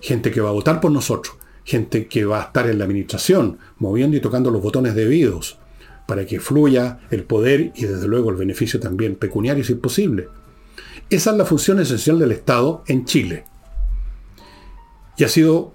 gente 0.00 0.30
que 0.30 0.40
va 0.40 0.50
a 0.50 0.52
votar 0.52 0.80
por 0.80 0.90
nosotros, 0.90 1.36
gente 1.64 2.06
que 2.06 2.24
va 2.24 2.40
a 2.40 2.44
estar 2.44 2.68
en 2.68 2.78
la 2.78 2.84
administración, 2.84 3.58
moviendo 3.78 4.16
y 4.16 4.20
tocando 4.20 4.50
los 4.50 4.62
botones 4.62 4.94
debidos, 4.94 5.58
para 6.06 6.26
que 6.26 6.40
fluya 6.40 7.00
el 7.10 7.24
poder 7.24 7.72
y 7.74 7.86
desde 7.86 8.06
luego 8.06 8.30
el 8.30 8.36
beneficio 8.36 8.78
también 8.78 9.16
pecuniario 9.16 9.64
si 9.64 9.72
es 9.72 9.78
posible. 9.78 10.28
Esa 11.10 11.30
es 11.30 11.36
la 11.36 11.44
función 11.44 11.80
esencial 11.80 12.18
del 12.18 12.32
Estado 12.32 12.82
en 12.86 13.04
Chile. 13.04 13.44
Y 15.16 15.24
ha 15.24 15.28
sido, 15.28 15.72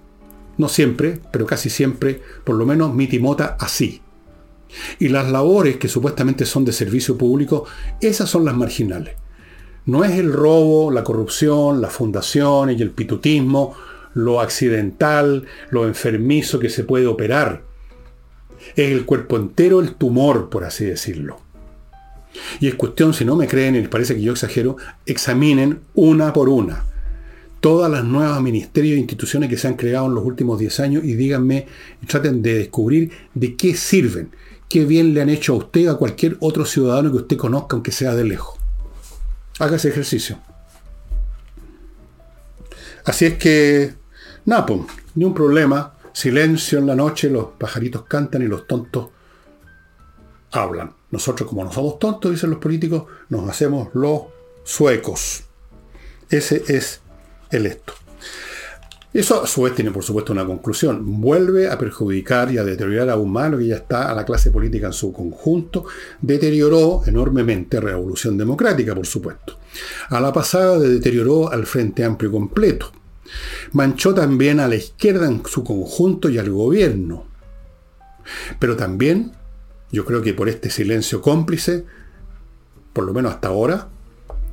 no 0.58 0.68
siempre, 0.68 1.20
pero 1.32 1.46
casi 1.46 1.70
siempre, 1.70 2.20
por 2.44 2.56
lo 2.56 2.66
menos 2.66 2.94
mitimota 2.94 3.56
así. 3.58 4.02
Y 4.98 5.08
las 5.08 5.30
labores 5.30 5.78
que 5.78 5.88
supuestamente 5.88 6.44
son 6.44 6.64
de 6.64 6.72
servicio 6.72 7.18
público, 7.18 7.66
esas 8.00 8.30
son 8.30 8.44
las 8.44 8.54
marginales. 8.54 9.16
No 9.86 10.04
es 10.04 10.12
el 10.12 10.32
robo, 10.32 10.90
la 10.90 11.02
corrupción, 11.02 11.80
las 11.80 11.92
fundaciones 11.92 12.78
y 12.78 12.82
el 12.82 12.90
pitutismo, 12.90 13.74
lo 14.14 14.40
accidental, 14.40 15.46
lo 15.70 15.86
enfermizo 15.86 16.58
que 16.58 16.70
se 16.70 16.84
puede 16.84 17.06
operar. 17.06 17.62
Es 18.76 18.90
el 18.90 19.04
cuerpo 19.04 19.36
entero 19.36 19.80
el 19.80 19.94
tumor, 19.94 20.50
por 20.50 20.64
así 20.64 20.84
decirlo. 20.84 21.40
Y 22.60 22.68
es 22.68 22.74
cuestión, 22.74 23.14
si 23.14 23.24
no 23.24 23.36
me 23.36 23.48
creen 23.48 23.74
y 23.74 23.80
les 23.80 23.88
parece 23.88 24.14
que 24.14 24.22
yo 24.22 24.32
exagero, 24.32 24.76
examinen 25.06 25.80
una 25.94 26.32
por 26.32 26.48
una 26.48 26.84
todas 27.60 27.90
las 27.90 28.04
nuevas 28.04 28.40
ministerios 28.40 28.96
e 28.96 29.00
instituciones 29.00 29.50
que 29.50 29.58
se 29.58 29.68
han 29.68 29.74
creado 29.74 30.06
en 30.06 30.14
los 30.14 30.24
últimos 30.24 30.58
10 30.58 30.80
años 30.80 31.04
y 31.04 31.14
díganme, 31.14 31.66
traten 32.06 32.40
de 32.40 32.54
descubrir 32.54 33.10
de 33.34 33.54
qué 33.54 33.76
sirven 33.76 34.30
qué 34.70 34.84
bien 34.84 35.12
le 35.12 35.20
han 35.20 35.28
hecho 35.28 35.52
a 35.52 35.56
usted 35.56 35.88
a 35.88 35.96
cualquier 35.96 36.36
otro 36.40 36.64
ciudadano 36.64 37.10
que 37.10 37.18
usted 37.18 37.36
conozca, 37.36 37.74
aunque 37.74 37.90
sea 37.90 38.14
de 38.14 38.24
lejos. 38.24 38.56
Haga 39.58 39.76
ese 39.76 39.88
ejercicio. 39.88 40.38
Así 43.04 43.26
es 43.26 43.34
que, 43.36 43.94
nada, 44.44 44.66
ni 45.14 45.24
un 45.24 45.34
problema. 45.34 45.94
Silencio 46.12 46.78
en 46.78 46.86
la 46.86 46.96
noche, 46.96 47.30
los 47.30 47.46
pajaritos 47.58 48.04
cantan 48.04 48.42
y 48.42 48.46
los 48.46 48.66
tontos 48.66 49.08
hablan. 50.50 50.92
Nosotros, 51.10 51.48
como 51.48 51.64
no 51.64 51.72
somos 51.72 51.98
tontos, 51.98 52.30
dicen 52.30 52.50
los 52.50 52.58
políticos, 52.58 53.04
nos 53.28 53.48
hacemos 53.48 53.88
los 53.94 54.22
suecos. 54.64 55.44
Ese 56.28 56.62
es 56.68 57.00
el 57.50 57.66
esto. 57.66 57.94
Eso 59.12 59.42
a 59.42 59.46
su 59.48 59.62
vez 59.62 59.74
tiene 59.74 59.90
por 59.90 60.04
supuesto 60.04 60.32
una 60.32 60.46
conclusión. 60.46 61.20
Vuelve 61.20 61.68
a 61.68 61.76
perjudicar 61.76 62.52
y 62.52 62.58
a 62.58 62.64
deteriorar 62.64 63.10
aún 63.10 63.32
más 63.32 63.50
lo 63.50 63.58
que 63.58 63.66
ya 63.66 63.76
está 63.76 64.08
a 64.08 64.14
la 64.14 64.24
clase 64.24 64.52
política 64.52 64.86
en 64.86 64.92
su 64.92 65.12
conjunto. 65.12 65.86
Deterioró 66.20 67.02
enormemente 67.04 67.78
la 67.78 67.90
Revolución 67.90 68.38
Democrática, 68.38 68.94
por 68.94 69.06
supuesto. 69.06 69.58
A 70.10 70.20
la 70.20 70.32
pasada 70.32 70.78
deterioró 70.78 71.50
al 71.50 71.66
Frente 71.66 72.04
Amplio 72.04 72.30
completo. 72.30 72.92
Manchó 73.72 74.14
también 74.14 74.60
a 74.60 74.68
la 74.68 74.76
izquierda 74.76 75.26
en 75.26 75.44
su 75.46 75.64
conjunto 75.64 76.28
y 76.28 76.38
al 76.38 76.50
gobierno. 76.50 77.26
Pero 78.58 78.76
también, 78.76 79.32
yo 79.90 80.04
creo 80.04 80.22
que 80.22 80.34
por 80.34 80.48
este 80.48 80.70
silencio 80.70 81.20
cómplice, 81.20 81.84
por 82.92 83.04
lo 83.04 83.12
menos 83.12 83.32
hasta 83.32 83.48
ahora, 83.48 83.88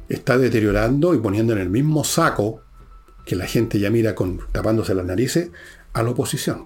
está 0.09 0.37
deteriorando 0.37 1.13
y 1.13 1.19
poniendo 1.19 1.53
en 1.53 1.59
el 1.59 1.69
mismo 1.69 2.03
saco 2.03 2.61
que 3.25 3.35
la 3.35 3.45
gente 3.45 3.79
ya 3.79 3.89
mira 3.89 4.15
tapándose 4.51 4.95
las 4.95 5.05
narices, 5.05 5.49
a 5.93 6.03
la 6.03 6.11
oposición. 6.11 6.65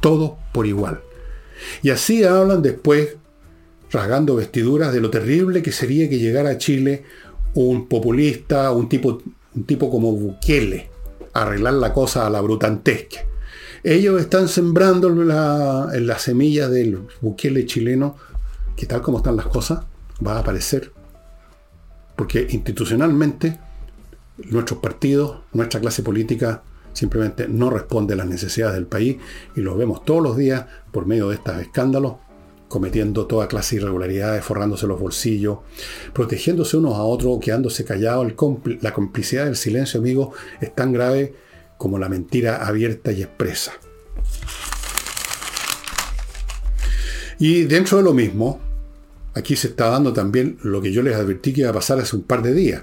Todo 0.00 0.38
por 0.52 0.66
igual. 0.66 1.00
Y 1.82 1.90
así 1.90 2.24
hablan 2.24 2.62
después, 2.62 3.16
rasgando 3.90 4.36
vestiduras, 4.36 4.92
de 4.92 5.00
lo 5.00 5.10
terrible 5.10 5.62
que 5.62 5.72
sería 5.72 6.08
que 6.08 6.18
llegara 6.18 6.50
a 6.50 6.58
Chile 6.58 7.04
un 7.54 7.88
populista, 7.88 8.70
un 8.70 8.88
tipo, 8.88 9.20
un 9.54 9.64
tipo 9.64 9.90
como 9.90 10.12
Bukele, 10.12 10.90
arreglar 11.32 11.74
la 11.74 11.92
cosa 11.92 12.26
a 12.26 12.30
la 12.30 12.40
brutantesca. 12.40 13.20
Ellos 13.82 14.20
están 14.20 14.48
sembrando 14.48 15.08
la, 15.10 15.88
en 15.92 16.06
las 16.06 16.22
semillas 16.22 16.70
del 16.70 17.06
Bukele 17.20 17.66
chileno, 17.66 18.16
que 18.76 18.86
tal 18.86 19.00
como 19.00 19.18
están 19.18 19.36
las 19.36 19.46
cosas, 19.46 19.80
va 20.24 20.36
a 20.36 20.40
aparecer. 20.40 20.92
Porque 22.16 22.46
institucionalmente 22.50 23.58
nuestros 24.50 24.80
partidos, 24.80 25.38
nuestra 25.52 25.80
clase 25.80 26.02
política 26.02 26.62
simplemente 26.92 27.48
no 27.48 27.70
responde 27.70 28.14
a 28.14 28.16
las 28.16 28.26
necesidades 28.26 28.74
del 28.74 28.86
país 28.86 29.16
y 29.54 29.60
lo 29.60 29.76
vemos 29.76 30.04
todos 30.04 30.22
los 30.22 30.36
días 30.36 30.66
por 30.92 31.06
medio 31.06 31.28
de 31.28 31.36
estos 31.36 31.56
escándalos, 31.58 32.14
cometiendo 32.70 33.26
toda 33.26 33.48
clase 33.48 33.74
de 33.74 33.82
irregularidades, 33.82 34.44
forrándose 34.44 34.86
los 34.86 35.00
bolsillos, 35.00 35.58
protegiéndose 36.12 36.76
unos 36.76 36.94
a 36.94 37.02
otros, 37.02 37.40
quedándose 37.40 37.84
callados. 37.84 38.32
la 38.80 38.92
complicidad 38.94 39.46
del 39.46 39.56
silencio, 39.56 39.98
amigo, 39.98 40.32
es 40.60 40.72
tan 40.72 40.92
grave 40.92 41.34
como 41.76 41.98
la 41.98 42.08
mentira 42.08 42.64
abierta 42.64 43.10
y 43.10 43.22
expresa. 43.22 43.72
Y 47.40 47.62
dentro 47.64 47.96
de 47.98 48.04
lo 48.04 48.14
mismo, 48.14 48.60
aquí 49.34 49.54
se 49.54 49.68
está 49.68 49.90
dando 49.90 50.12
también 50.12 50.58
lo 50.62 50.82
que 50.82 50.92
yo 50.92 51.02
les 51.02 51.14
advertí 51.14 51.52
que 51.52 51.60
iba 51.60 51.70
a 51.70 51.74
pasar 51.74 52.00
hace 52.00 52.16
un 52.16 52.22
par 52.22 52.42
de 52.42 52.52
días, 52.52 52.82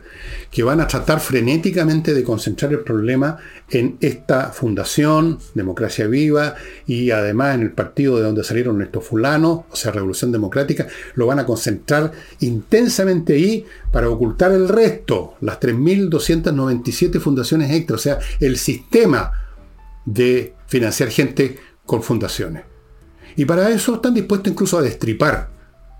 que 0.50 0.64
van 0.64 0.80
a 0.80 0.88
tratar 0.88 1.20
frenéticamente 1.20 2.14
de 2.14 2.24
concentrar 2.24 2.72
el 2.72 2.80
problema 2.80 3.38
en 3.70 3.98
esta 4.00 4.52
fundación, 4.52 5.40
Democracia 5.56 6.08
Viva, 6.08 6.56
y 6.86 7.12
además 7.12 7.56
en 7.56 7.64
el 7.64 7.72
partido 7.72 8.18
de 8.18 8.24
donde 8.24 8.44
salieron 8.44 8.82
estos 8.82 9.04
fulanos, 9.04 9.62
o 9.70 9.76
sea, 9.76 9.92
Revolución 9.92 10.32
Democrática, 10.32 10.88
lo 11.16 11.28
van 11.28 11.40
a 11.40 11.46
concentrar 11.46 12.12
intensamente 12.40 13.34
ahí 13.34 13.66
para 13.92 14.10
ocultar 14.10 14.52
el 14.52 14.70
resto, 14.70 15.36
las 15.42 15.60
3.297 15.60 17.20
fundaciones 17.20 17.72
extra, 17.72 17.96
o 17.96 18.00
sea, 18.00 18.20
el 18.40 18.58
sistema 18.58 19.32
de 20.06 20.54
financiar 20.68 21.10
gente 21.10 21.60
con 21.86 22.02
fundaciones. 22.02 22.64
Y 23.36 23.46
para 23.46 23.70
eso 23.70 23.96
están 23.96 24.14
dispuestos 24.14 24.52
incluso 24.52 24.78
a 24.78 24.82
destripar 24.82 25.57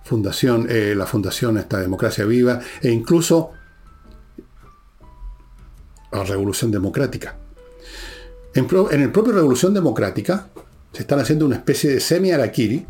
fundación, 0.08 0.68
eh, 0.70 0.94
la 0.96 1.06
fundación 1.06 1.58
esta 1.58 1.80
Democracia 1.80 2.24
Viva 2.24 2.62
e 2.82 2.90
incluso 2.90 3.52
la 6.12 6.24
Revolución 6.24 6.72
Democrática. 6.72 7.38
En, 8.56 8.68
en, 8.92 9.02
el 9.02 9.12
propio 9.12 9.34
Revolución 9.34 9.74
Democrática 9.74 10.48
se 10.94 11.02
están 11.02 11.20
haciendo 11.20 11.46
una 11.46 11.58
especie 11.58 11.92
de 11.92 12.00
semi-araquiri 12.00 12.86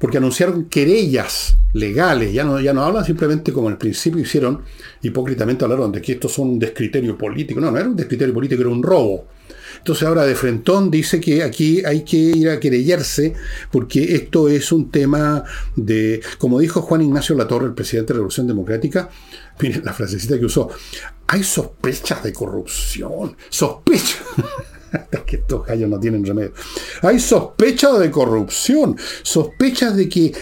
porque 0.00 0.18
anunciaron 0.18 0.64
querellas 0.64 1.56
legales, 1.72 2.32
ya 2.32 2.42
no, 2.44 2.60
ya 2.60 2.72
no 2.72 2.82
hablan 2.82 3.04
simplemente 3.04 3.52
como 3.52 3.68
al 3.68 3.78
principio 3.78 4.20
hicieron, 4.20 4.62
hipócritamente 5.02 5.64
hablaron 5.64 5.92
de 5.92 6.02
que 6.02 6.12
esto 6.12 6.28
son 6.28 6.50
un 6.50 6.58
descriterio 6.58 7.16
político. 7.16 7.60
No, 7.60 7.70
no 7.70 7.78
era 7.78 7.88
un 7.88 7.96
descriterio 7.96 8.34
político, 8.34 8.62
era 8.62 8.70
un 8.70 8.82
robo. 8.82 9.26
Entonces 9.78 10.06
ahora 10.06 10.24
de 10.24 10.34
Frentón 10.34 10.90
dice 10.90 11.20
que 11.20 11.42
aquí 11.42 11.82
hay 11.84 12.04
que 12.04 12.16
ir 12.16 12.48
a 12.48 12.60
querellarse 12.60 13.34
porque 13.70 14.14
esto 14.14 14.48
es 14.48 14.72
un 14.72 14.90
tema 14.90 15.44
de, 15.76 16.20
como 16.38 16.58
dijo 16.58 16.82
Juan 16.82 17.02
Ignacio 17.02 17.34
Latorre, 17.34 17.66
el 17.66 17.74
presidente 17.74 18.08
de 18.08 18.14
la 18.14 18.18
Revolución 18.18 18.46
Democrática, 18.46 19.08
miren 19.60 19.84
la 19.84 19.92
frasecita 19.92 20.38
que 20.38 20.46
usó, 20.46 20.68
hay 21.26 21.42
sospechas 21.42 22.22
de 22.22 22.32
corrupción, 22.32 23.36
sospechas. 23.48 24.22
Hasta 24.92 25.22
que 25.26 25.36
estos 25.36 25.66
gallos 25.66 25.90
no 25.90 26.00
tienen 26.00 26.24
remedio. 26.24 26.54
Hay 27.02 27.20
sospechas 27.20 27.98
de 27.98 28.10
corrupción, 28.10 28.96
sospechas 29.22 29.94
de 29.94 30.08
que 30.08 30.32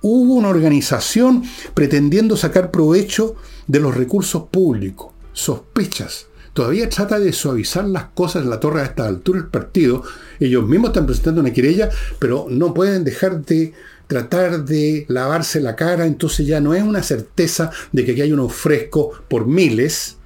hubo 0.00 0.34
una 0.34 0.48
organización 0.48 1.44
pretendiendo 1.74 2.34
sacar 2.34 2.70
provecho 2.70 3.36
de 3.66 3.80
los 3.80 3.94
recursos 3.94 4.44
públicos. 4.44 5.12
Sospechas 5.34 6.29
todavía 6.60 6.90
trata 6.90 7.18
de 7.18 7.32
suavizar 7.32 7.86
las 7.86 8.10
cosas 8.12 8.42
en 8.42 8.50
la 8.50 8.60
torre 8.60 8.82
a 8.82 8.84
esta 8.84 9.06
altura 9.06 9.40
del 9.40 9.48
partido. 9.48 10.02
Ellos 10.38 10.68
mismos 10.68 10.90
están 10.90 11.06
presentando 11.06 11.40
una 11.40 11.54
querella, 11.54 11.88
pero 12.18 12.48
no 12.50 12.74
pueden 12.74 13.02
dejar 13.02 13.40
de 13.46 13.72
tratar 14.06 14.66
de 14.66 15.06
lavarse 15.08 15.58
la 15.62 15.74
cara, 15.74 16.04
entonces 16.04 16.46
ya 16.46 16.60
no 16.60 16.74
es 16.74 16.82
una 16.82 17.02
certeza 17.02 17.70
de 17.92 18.04
que 18.04 18.12
aquí 18.12 18.20
hay 18.20 18.32
unos 18.34 18.52
frescos 18.52 19.22
por 19.26 19.46
miles, 19.46 20.18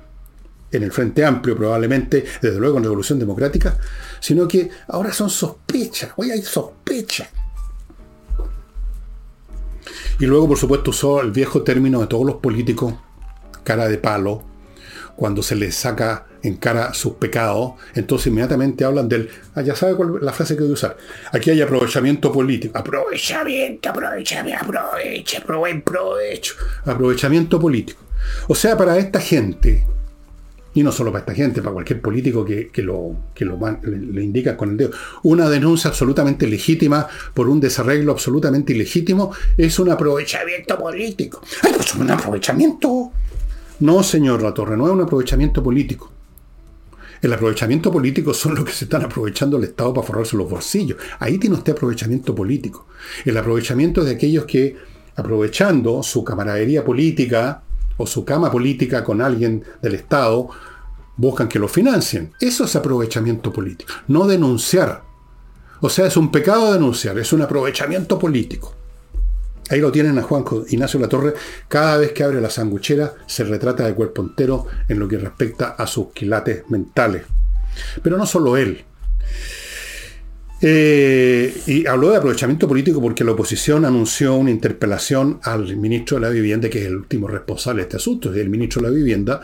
en 0.73 0.83
el 0.83 0.91
Frente 0.91 1.25
Amplio 1.25 1.57
probablemente, 1.57 2.25
desde 2.43 2.59
luego 2.59 2.79
en 2.79 2.83
Revolución 2.83 3.21
Democrática, 3.21 3.79
sino 4.19 4.49
que 4.49 4.69
ahora 4.89 5.13
son 5.13 5.31
sospechas, 5.31 6.11
hoy 6.17 6.33
hay 6.33 6.43
sospechas. 6.43 7.29
Y 10.19 10.27
luego, 10.27 10.49
por 10.49 10.59
supuesto, 10.59 10.91
usó 10.91 11.21
el 11.21 11.31
viejo 11.31 11.63
término 11.63 12.01
de 12.01 12.09
todos 12.09 12.27
los 12.27 12.37
políticos, 12.37 12.93
cara 13.63 13.87
de 13.87 13.99
palo, 13.99 14.43
cuando 15.17 15.43
se 15.43 15.55
les 15.55 15.75
saca 15.75 16.27
en 16.43 16.57
cara 16.57 16.93
sus 16.93 17.15
pecados, 17.15 17.73
entonces 17.95 18.27
inmediatamente 18.27 18.85
hablan 18.85 19.09
del, 19.09 19.31
ah, 19.55 19.63
ya 19.63 19.75
sabe 19.75 19.95
cuál 19.95 20.19
la 20.21 20.33
frase 20.33 20.55
que 20.55 20.63
voy 20.63 20.71
a 20.71 20.75
usar. 20.75 20.97
Aquí 21.33 21.51
hay 21.51 21.63
aprovechamiento 21.63 22.31
político. 22.31 22.77
Aprovechamiento, 22.77 23.89
aprovechamiento, 23.89 24.65
aprovecha, 24.65 25.41
provecho. 25.41 26.55
Aprovechamiento 26.85 27.59
político. 27.59 28.01
O 28.49 28.55
sea, 28.55 28.77
para 28.77 28.99
esta 28.99 29.21
gente, 29.21 29.87
y 30.75 30.83
no 30.83 30.93
solo 30.93 31.13
para 31.13 31.21
esta 31.21 31.35
gente, 31.35 31.63
para 31.63 31.73
cualquier 31.73 32.01
político 32.01 32.45
que, 32.45 32.71
lo, 32.83 33.17
que 33.35 33.45
lo 33.45 33.59
le, 33.83 34.23
indica 34.23 34.57
con 34.57 34.71
el 34.71 34.77
dedo, 34.77 34.91
una 35.23 35.49
denuncia 35.49 35.89
absolutamente 35.89 36.47
legítima 36.47 37.07
por 37.33 37.49
un 37.49 37.61
desarreglo 37.61 38.13
absolutamente 38.13 38.73
ilegítimo 38.73 39.33
es 39.57 39.79
un 39.79 39.91
aprovechamiento 39.91 40.79
político. 40.79 41.41
Ay, 41.63 41.73
pues 41.75 41.95
un 41.95 42.11
aprovechamiento 42.11 43.13
no, 43.85 44.03
señor 44.03 44.43
La 44.43 44.55
Torre, 44.55 44.79
no 44.79 44.87
es 44.87 44.93
un 44.95 45.03
aprovechamiento 45.03 45.63
político. 45.63 46.11
El 47.21 47.35
aprovechamiento 47.35 47.93
político 47.93 48.33
son 48.33 48.55
los 48.55 48.65
que 48.65 48.73
se 48.73 48.87
están 48.87 49.03
aprovechando 49.03 49.59
el 49.59 49.65
Estado 49.65 49.93
para 49.93 50.07
forrarse 50.07 50.39
los 50.39 50.49
bolsillos. 50.49 50.97
Ahí 51.19 51.37
tiene 51.37 51.57
usted 51.57 51.75
aprovechamiento 51.75 52.35
político. 52.35 52.87
El 53.27 53.37
aprovechamiento 53.37 54.03
de 54.03 54.13
aquellos 54.13 54.47
que, 54.47 54.75
aprovechando 55.17 56.03
su 56.03 56.25
camaradería 56.25 56.83
política 56.83 57.63
o 57.99 58.07
su 58.07 58.25
cama 58.25 58.51
política 58.51 59.05
con 59.05 59.21
alguien 59.21 59.63
del 59.83 59.97
Estado, 59.97 60.49
buscan 61.19 61.47
que 61.47 61.59
lo 61.59 61.69
financien. 61.69 62.33
Eso 62.41 62.65
es 62.65 62.75
aprovechamiento 62.77 63.53
político. 63.53 63.93
No 64.09 64.27
denunciar. 64.27 65.03
O 65.83 65.91
sea, 65.91 66.07
es 66.07 66.17
un 66.17 66.33
pecado 66.33 66.73
denunciar, 66.73 67.19
es 67.19 67.35
un 67.35 67.43
aprovechamiento 67.43 68.19
político. 68.19 68.75
Ahí 69.71 69.81
lo 69.81 69.91
tienen 69.91 70.19
a 70.19 70.23
Juan 70.23 70.45
Ignacio 70.69 71.01
Latorre. 71.01 71.35
Cada 71.69 71.97
vez 71.97 72.13
que 72.13 72.23
abre 72.23 72.41
la 72.41 72.51
sanguchera 72.51 73.15
se 73.27 73.45
retrata 73.45 73.87
de 73.87 73.95
cuerpo 73.95 74.23
entero 74.23 74.67
en 74.89 74.99
lo 74.99 75.09
que 75.09 75.19
respecta 75.19 75.71
a 75.71 75.87
sus 75.87 76.13
quilates 76.13 76.65
mentales. 76.69 77.25
Pero 78.03 78.19
no 78.19 78.27
solo 78.27 78.57
él. 78.57 78.85
Eh, 80.61 81.55
y 81.67 81.87
habló 81.87 82.11
de 82.11 82.17
aprovechamiento 82.17 82.67
político 82.67 83.01
porque 83.01 83.25
la 83.25 83.33
oposición 83.33 83.85
anunció 83.85 84.35
una 84.35 84.51
interpelación 84.51 85.41
al 85.43 85.77
ministro 85.77 86.17
de 86.17 86.23
la 86.23 86.31
Vivienda, 86.31 86.71
que 86.71 86.81
es 86.81 86.87
el 86.87 86.97
último 86.97 87.29
responsable 87.29 87.83
de 87.83 87.89
este 87.89 87.97
asunto, 87.97 88.33
es 88.33 88.39
el 88.39 88.49
ministro 88.49 88.81
de 88.81 88.89
la 88.89 88.95
Vivienda, 88.95 89.41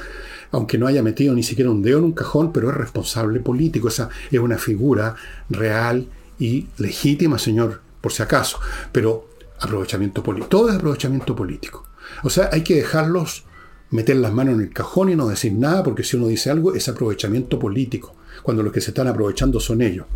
aunque 0.53 0.79
no 0.79 0.87
haya 0.87 1.03
metido 1.03 1.35
ni 1.35 1.43
siquiera 1.43 1.71
un 1.71 1.83
dedo 1.83 1.99
en 1.99 2.05
un 2.05 2.13
cajón, 2.13 2.53
pero 2.53 2.71
es 2.71 2.77
responsable 2.77 3.41
político. 3.41 3.89
Esa 3.89 4.09
es 4.31 4.39
una 4.39 4.59
figura 4.59 5.15
real 5.49 6.07
y 6.39 6.69
legítima, 6.79 7.39
señor, 7.39 7.81
por 8.01 8.13
si 8.13 8.23
acaso. 8.23 8.59
Pero 8.93 9.30
aprovechamiento 9.61 10.23
político. 10.23 10.49
Todo 10.49 10.71
es 10.71 10.77
aprovechamiento 10.77 11.37
político. 11.37 11.87
O 12.23 12.31
sea, 12.31 12.51
hay 12.53 12.63
que 12.63 12.77
dejarlos 12.77 13.45
meter 13.91 14.17
las 14.17 14.33
manos 14.33 14.55
en 14.55 14.61
el 14.61 14.73
cajón 14.73 15.11
y 15.11 15.17
no 15.17 15.29
decir 15.29 15.53
nada, 15.53 15.83
porque 15.83 16.05
si 16.05 16.17
uno 16.17 16.29
dice 16.29 16.51
algo 16.51 16.75
es 16.75 16.89
aprovechamiento 16.89 17.59
político, 17.59 18.15
cuando 18.43 18.63
los 18.63 18.73
que 18.73 18.81
se 18.81 18.91
están 18.91 19.09
aprovechando 19.09 19.61
son 19.61 19.83
ellos. 19.83 20.07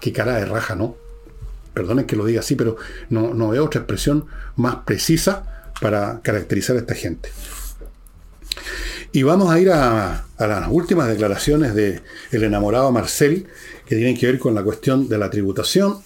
Qué 0.00 0.12
cara 0.12 0.36
de 0.36 0.44
raja, 0.44 0.74
¿no? 0.74 0.96
Perdonen 1.74 2.06
que 2.06 2.16
lo 2.16 2.24
diga 2.24 2.40
así, 2.40 2.54
pero 2.54 2.76
no, 3.10 3.34
no 3.34 3.48
veo 3.48 3.64
otra 3.64 3.80
expresión 3.80 4.26
más 4.56 4.76
precisa 4.86 5.72
para 5.80 6.20
caracterizar 6.22 6.76
a 6.76 6.80
esta 6.80 6.94
gente. 6.94 7.30
Y 9.12 9.22
vamos 9.22 9.50
a 9.50 9.60
ir 9.60 9.70
a, 9.70 10.26
a 10.36 10.46
las 10.46 10.68
últimas 10.70 11.08
declaraciones 11.08 11.74
del 11.74 12.02
el 12.32 12.44
enamorado 12.44 12.92
Marcel, 12.92 13.46
que 13.86 13.96
tienen 13.96 14.16
que 14.16 14.26
ver 14.26 14.38
con 14.38 14.54
la 14.54 14.62
cuestión 14.62 15.08
de 15.08 15.18
la 15.18 15.30
tributación. 15.30 15.98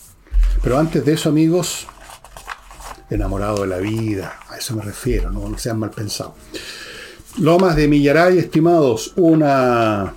Pero 0.62 0.78
antes 0.78 1.05
de 1.05 1.12
eso, 1.14 1.28
amigos, 1.28 1.87
enamorado 3.11 3.62
de 3.62 3.66
la 3.66 3.78
vida, 3.78 4.38
a 4.48 4.56
eso 4.56 4.76
me 4.76 4.82
refiero, 4.82 5.30
no, 5.30 5.56
sean 5.58 5.78
mal 5.78 5.90
pensados. 5.90 6.34
Lomas 7.38 7.76
de 7.76 7.88
Millaray, 7.88 8.38
estimados, 8.38 9.12
una, 9.16 10.14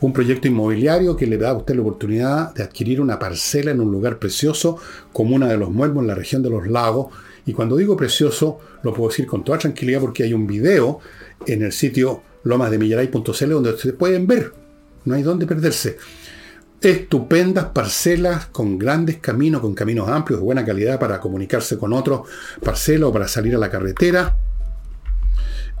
un 0.00 0.12
proyecto 0.12 0.48
inmobiliario 0.48 1.16
que 1.16 1.26
le 1.26 1.38
da 1.38 1.50
a 1.50 1.54
usted 1.54 1.74
la 1.74 1.82
oportunidad 1.82 2.54
de 2.54 2.62
adquirir 2.62 3.00
una 3.00 3.18
parcela 3.18 3.70
en 3.70 3.80
un 3.80 3.90
lugar 3.90 4.18
precioso, 4.18 4.78
como 5.12 5.34
una 5.34 5.48
de 5.48 5.56
los 5.56 5.70
muermos 5.70 6.02
en 6.02 6.08
la 6.08 6.14
región 6.14 6.42
de 6.42 6.50
los 6.50 6.66
lagos. 6.66 7.12
Y 7.46 7.52
cuando 7.52 7.76
digo 7.76 7.96
precioso, 7.96 8.58
lo 8.82 8.94
puedo 8.94 9.10
decir 9.10 9.26
con 9.26 9.44
toda 9.44 9.58
tranquilidad 9.58 10.00
porque 10.00 10.22
hay 10.22 10.32
un 10.32 10.46
video 10.46 11.00
en 11.46 11.62
el 11.62 11.72
sitio 11.72 12.22
lomasdemillaray.cl 12.44 13.50
donde 13.50 13.70
ustedes 13.70 13.94
pueden 13.94 14.26
ver. 14.26 14.52
No 15.04 15.14
hay 15.14 15.22
dónde 15.22 15.46
perderse 15.46 15.98
estupendas 16.90 17.66
parcelas 17.66 18.46
con 18.46 18.78
grandes 18.78 19.18
caminos, 19.18 19.60
con 19.60 19.74
caminos 19.74 20.08
amplios 20.08 20.40
de 20.40 20.44
buena 20.44 20.64
calidad 20.64 20.98
para 20.98 21.20
comunicarse 21.20 21.78
con 21.78 21.92
otros 21.92 22.28
parcelas 22.62 23.08
o 23.08 23.12
para 23.12 23.28
salir 23.28 23.54
a 23.54 23.58
la 23.58 23.70
carretera. 23.70 24.36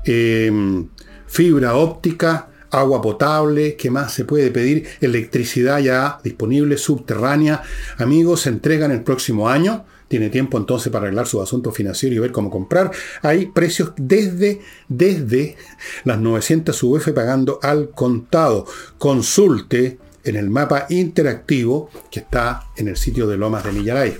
Em, 0.04 0.88
fibra 1.26 1.76
óptica, 1.76 2.48
agua 2.70 3.00
potable, 3.00 3.76
¿qué 3.76 3.90
más 3.90 4.12
se 4.12 4.24
puede 4.24 4.50
pedir? 4.50 4.86
Electricidad 5.00 5.78
ya 5.78 6.18
disponible, 6.22 6.76
subterránea. 6.76 7.62
Amigos, 7.98 8.42
se 8.42 8.50
entregan 8.50 8.90
el 8.90 9.02
próximo 9.02 9.48
año. 9.48 9.84
Tiene 10.08 10.28
tiempo 10.28 10.58
entonces 10.58 10.92
para 10.92 11.06
arreglar 11.06 11.26
su 11.26 11.40
asunto 11.40 11.72
financiero 11.72 12.14
y 12.14 12.18
ver 12.18 12.30
cómo 12.30 12.50
comprar. 12.50 12.90
Hay 13.22 13.46
precios 13.46 13.92
desde, 13.96 14.60
desde 14.88 15.56
las 16.04 16.18
900 16.18 16.82
UF 16.82 17.08
pagando 17.12 17.58
al 17.62 17.90
contado. 17.90 18.66
Consulte 18.98 19.98
en 20.24 20.36
el 20.36 20.50
mapa 20.50 20.86
interactivo 20.88 21.90
que 22.10 22.20
está 22.20 22.64
en 22.76 22.88
el 22.88 22.96
sitio 22.96 23.26
de 23.26 23.36
Lomas 23.36 23.64
de 23.64 23.72
Millaray. 23.72 24.16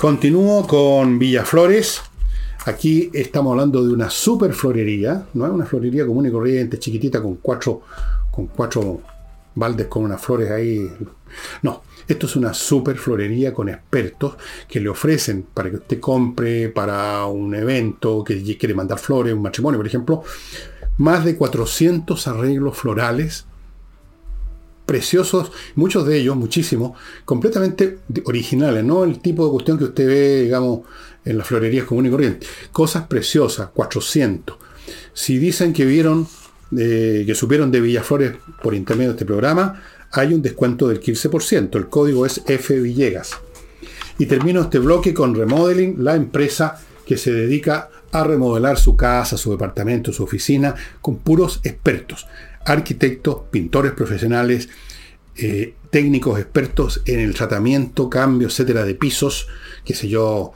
Continúo 0.00 0.66
con 0.66 1.18
Villaflores. 1.18 2.02
Aquí 2.66 3.10
estamos 3.12 3.52
hablando 3.52 3.84
de 3.84 3.92
una 3.92 4.10
super 4.10 4.52
florería, 4.52 5.26
no 5.34 5.46
es 5.46 5.52
una 5.52 5.66
florería 5.66 6.06
común 6.06 6.26
y 6.26 6.30
corriente, 6.30 6.78
chiquitita, 6.78 7.20
con 7.20 7.36
cuatro, 7.36 7.82
con 8.30 8.46
cuatro 8.46 9.00
baldes 9.54 9.86
con 9.88 10.04
unas 10.04 10.20
flores 10.20 10.50
ahí. 10.50 10.90
No, 11.62 11.82
esto 12.06 12.26
es 12.26 12.36
una 12.36 12.54
super 12.54 12.96
florería 12.96 13.52
con 13.52 13.68
expertos 13.68 14.36
que 14.68 14.80
le 14.80 14.88
ofrecen 14.88 15.46
para 15.54 15.70
que 15.70 15.76
usted 15.76 16.00
compre 16.00 16.68
para 16.68 17.26
un 17.26 17.54
evento, 17.54 18.22
que 18.22 18.42
quiere 18.56 18.74
mandar 18.74 18.98
flores, 18.98 19.34
un 19.34 19.42
matrimonio, 19.42 19.78
por 19.78 19.86
ejemplo, 19.86 20.22
más 20.98 21.24
de 21.24 21.36
400 21.36 22.28
arreglos 22.28 22.76
florales 22.76 23.46
preciosos, 24.86 25.52
muchos 25.74 26.06
de 26.06 26.18
ellos, 26.18 26.36
muchísimos, 26.36 26.98
completamente 27.24 27.98
originales, 28.24 28.84
no 28.84 29.04
el 29.04 29.20
tipo 29.20 29.44
de 29.44 29.50
cuestión 29.52 29.78
que 29.78 29.84
usted 29.84 30.06
ve, 30.06 30.42
digamos, 30.42 30.80
en 31.24 31.38
las 31.38 31.46
florerías 31.46 31.86
común 31.86 32.06
y 32.06 32.10
corriente. 32.10 32.46
Cosas 32.72 33.06
preciosas, 33.06 33.68
400. 33.74 34.56
Si 35.12 35.38
dicen 35.38 35.72
que 35.72 35.84
vieron, 35.84 36.26
eh, 36.76 37.24
que 37.26 37.34
supieron 37.34 37.70
de 37.70 37.80
Villaflores 37.80 38.34
por 38.62 38.74
intermedio 38.74 39.10
de 39.10 39.14
este 39.14 39.24
programa, 39.24 39.82
hay 40.10 40.34
un 40.34 40.42
descuento 40.42 40.88
del 40.88 41.00
15%. 41.00 41.76
El 41.76 41.88
código 41.88 42.26
es 42.26 42.42
F 42.46 42.78
Villegas. 42.80 43.32
Y 44.18 44.26
termino 44.26 44.62
este 44.62 44.78
bloque 44.78 45.14
con 45.14 45.34
Remodeling, 45.34 46.04
la 46.04 46.16
empresa 46.16 46.80
que 47.06 47.16
se 47.16 47.32
dedica 47.32 47.90
a 48.12 48.24
remodelar 48.24 48.78
su 48.78 48.94
casa, 48.94 49.38
su 49.38 49.50
departamento, 49.50 50.12
su 50.12 50.22
oficina, 50.22 50.74
con 51.00 51.16
puros 51.16 51.60
expertos, 51.64 52.26
arquitectos, 52.64 53.42
pintores 53.50 53.92
profesionales, 53.92 54.68
eh, 55.36 55.74
técnicos 55.90 56.38
expertos 56.38 57.02
en 57.06 57.20
el 57.20 57.34
tratamiento, 57.34 58.08
cambio, 58.08 58.48
etcétera, 58.48 58.84
de 58.84 58.94
pisos, 58.94 59.48
qué 59.84 59.94
sé 59.94 60.08
yo, 60.08 60.52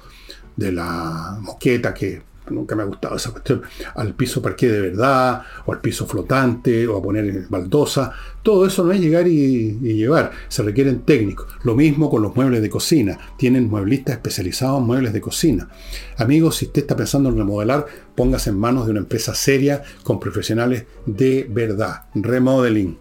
de 0.57 0.73
la 0.73 1.39
moqueta 1.41 1.95
que 1.95 2.23
nunca 2.51 2.75
me 2.75 2.83
ha 2.83 2.87
gustado 2.87 3.17
esa 3.17 3.31
cuestión, 3.31 3.63
al 3.95 4.15
piso 4.15 4.43
parqué 4.43 4.69
de 4.69 4.81
verdad, 4.81 5.43
o 5.65 5.73
al 5.73 5.81
piso 5.81 6.07
flotante, 6.07 6.87
o 6.87 6.97
a 6.97 7.03
poner 7.03 7.47
baldosa. 7.49 8.13
Todo 8.43 8.67
eso 8.67 8.85
no 8.85 8.93
es 8.93 9.01
llegar 9.01 9.27
y, 9.27 9.73
llevar, 9.81 10.31
se 10.49 10.63
requieren 10.63 11.01
técnicos. 11.01 11.47
Lo 11.65 11.75
mismo 11.75 12.09
con 12.11 12.23
los 12.23 12.37
muebles 12.37 12.63
de 12.63 12.71
cocina. 12.71 13.19
Tienen 13.37 13.69
mueblistas 13.69 14.17
especializados 14.17 14.81
en 14.81 14.87
muebles 14.87 15.13
de 15.13 15.21
cocina. 15.21 15.69
Amigos, 16.17 16.57
si 16.57 16.67
usted 16.67 16.83
está 16.83 16.97
pensando 16.97 17.29
en 17.29 17.37
remodelar, 17.37 17.87
póngase 18.15 18.51
en 18.51 18.59
manos 18.59 18.87
de 18.87 18.93
una 18.93 19.01
empresa 19.01 19.35
seria 19.35 19.83
con 20.05 20.21
profesionales 20.21 20.87
de 21.07 21.47
verdad. 21.51 22.05
Remodeling. 22.15 22.99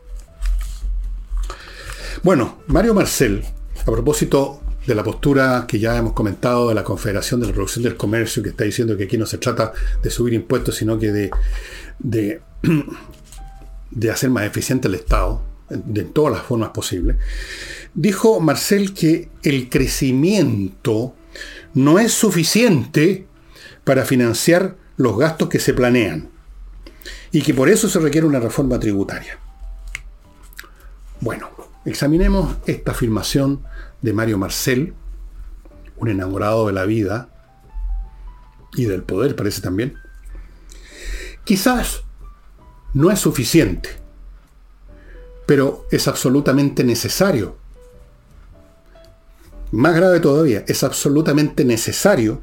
Bueno, 2.24 2.58
Mario 2.68 2.96
Marcel, 2.96 3.44
a 3.82 3.92
propósito 3.92 4.62
de 4.86 4.96
la 4.96 5.04
postura 5.04 5.66
que 5.68 5.80
ya 5.80 5.98
hemos 5.98 6.14
comentado 6.14 6.70
de 6.70 6.76
la 6.76 6.84
Confederación 6.84 7.40
de 7.40 7.48
la 7.48 7.54
Producción 7.54 7.84
del 7.84 7.98
Comercio, 7.98 8.44
que 8.44 8.50
está 8.50 8.64
diciendo 8.64 8.96
que 8.96 9.06
aquí 9.06 9.18
no 9.18 9.26
se 9.26 9.38
trata 9.38 9.74
de 10.02 10.10
subir 10.10 10.34
impuestos, 10.34 10.76
sino 10.76 11.00
que 11.00 11.12
de, 11.12 11.32
de, 12.00 12.42
hacer 14.12 14.30
más 14.30 14.46
eficiente 14.46 14.88
el 14.88 14.96
Estado, 14.96 15.42
de 15.70 16.04
todas 16.04 16.34
las 16.34 16.44
formas 16.44 16.70
posibles, 16.70 17.18
dijo 17.96 18.40
Marcel 18.40 18.94
que 18.94 19.30
el 19.42 19.70
crecimiento 19.70 21.16
no 21.74 21.98
es 21.98 22.14
suficiente 22.14 23.26
para 23.84 24.06
financiar 24.06 24.76
los 24.98 25.18
gastos 25.18 25.50
que 25.50 25.60
se 25.60 25.74
planean 25.74 26.30
y 27.32 27.42
que 27.42 27.54
por 27.54 27.70
eso 27.70 27.90
se 27.90 28.00
requiere 28.00 28.28
una 28.28 28.40
reforma 28.40 28.80
tributaria. 28.80 29.40
Bueno, 31.20 31.50
examinemos 31.86 32.58
esta 32.66 32.92
afirmación 32.92 33.64
de 34.02 34.14
Mario 34.14 34.38
Marcel, 34.38 34.94
un 35.98 36.10
enamorado 36.10 36.68
de 36.68 36.74
la 36.74 36.86
vida 36.86 37.30
y 38.74 38.86
del 38.86 39.04
poder, 39.04 39.36
parece 39.36 39.62
también. 39.62 39.98
Quizás 41.44 42.04
no 42.94 43.12
es 43.12 43.20
suficiente, 43.20 43.90
pero 45.46 45.86
es 45.92 46.08
absolutamente 46.08 46.84
necesario. 46.84 47.58
Más 49.72 49.96
grave 49.96 50.20
todavía, 50.20 50.64
es 50.68 50.84
absolutamente 50.84 51.66
necesario. 51.66 52.42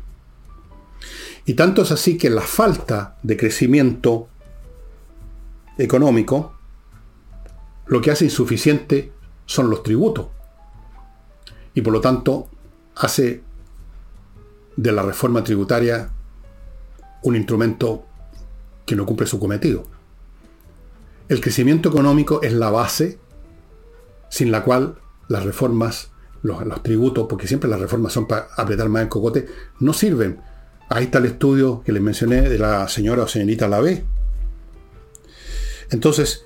Y 1.45 1.55
tanto 1.55 1.83
es 1.83 1.91
así 1.91 2.17
que 2.17 2.31
la 2.31 2.43
falta 2.43 3.17
de 3.23 3.37
crecimiento 3.37 4.29
económico 5.79 6.55
lo 7.87 8.01
que 8.01 8.11
hace 8.11 8.25
insuficiente 8.25 9.13
son 9.47 9.69
los 9.69 9.83
tributos 9.83 10.27
y 11.75 11.81
por 11.81 11.93
lo 11.93 12.01
tanto 12.01 12.49
hace 12.97 13.43
de 14.77 14.93
la 14.93 15.03
reforma 15.03 15.45
tributaria 15.45 16.11
un 17.23 17.37
instrumento 17.37 18.05
que 18.85 18.97
no 18.97 19.07
cumple 19.07 19.27
su 19.27 19.39
cometido. 19.39 19.85
El 21.29 21.41
crecimiento 21.41 21.89
económico 21.89 22.43
es 22.43 22.53
la 22.53 22.71
base 22.71 23.19
sin 24.29 24.51
la 24.51 24.65
cual 24.65 24.99
las 25.29 25.45
reformas, 25.45 26.11
los, 26.43 26.83
tributos, 26.83 27.27
porque 27.29 27.47
siempre 27.47 27.71
las 27.71 27.81
reformas 27.81 28.13
son 28.13 28.27
para 28.27 28.49
apretar 28.57 28.89
más 28.89 29.03
el 29.03 29.09
cocote, 29.09 29.47
no 29.81 29.93
sirven. 29.93 30.41
Ahí 30.89 31.05
está 31.05 31.19
el 31.19 31.27
estudio 31.27 31.83
que 31.85 31.93
les 31.93 32.03
mencioné 32.03 32.43
de 32.49 32.59
la 32.59 32.89
señora 32.89 33.23
o 33.23 33.29
señorita 33.29 33.69
Lavé. 33.69 34.05
Entonces, 35.91 36.45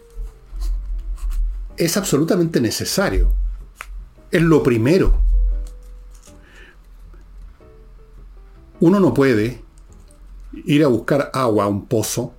es 1.76 1.96
absolutamente 1.96 2.60
necesario 2.60 3.32
es 4.30 4.42
lo 4.42 4.62
primero. 4.62 5.14
Uno 8.80 9.00
no 9.00 9.14
puede 9.14 9.62
ir 10.64 10.84
a 10.84 10.88
buscar 10.88 11.30
agua 11.32 11.64
a 11.64 11.68
un 11.68 11.86
pozo 11.86 12.34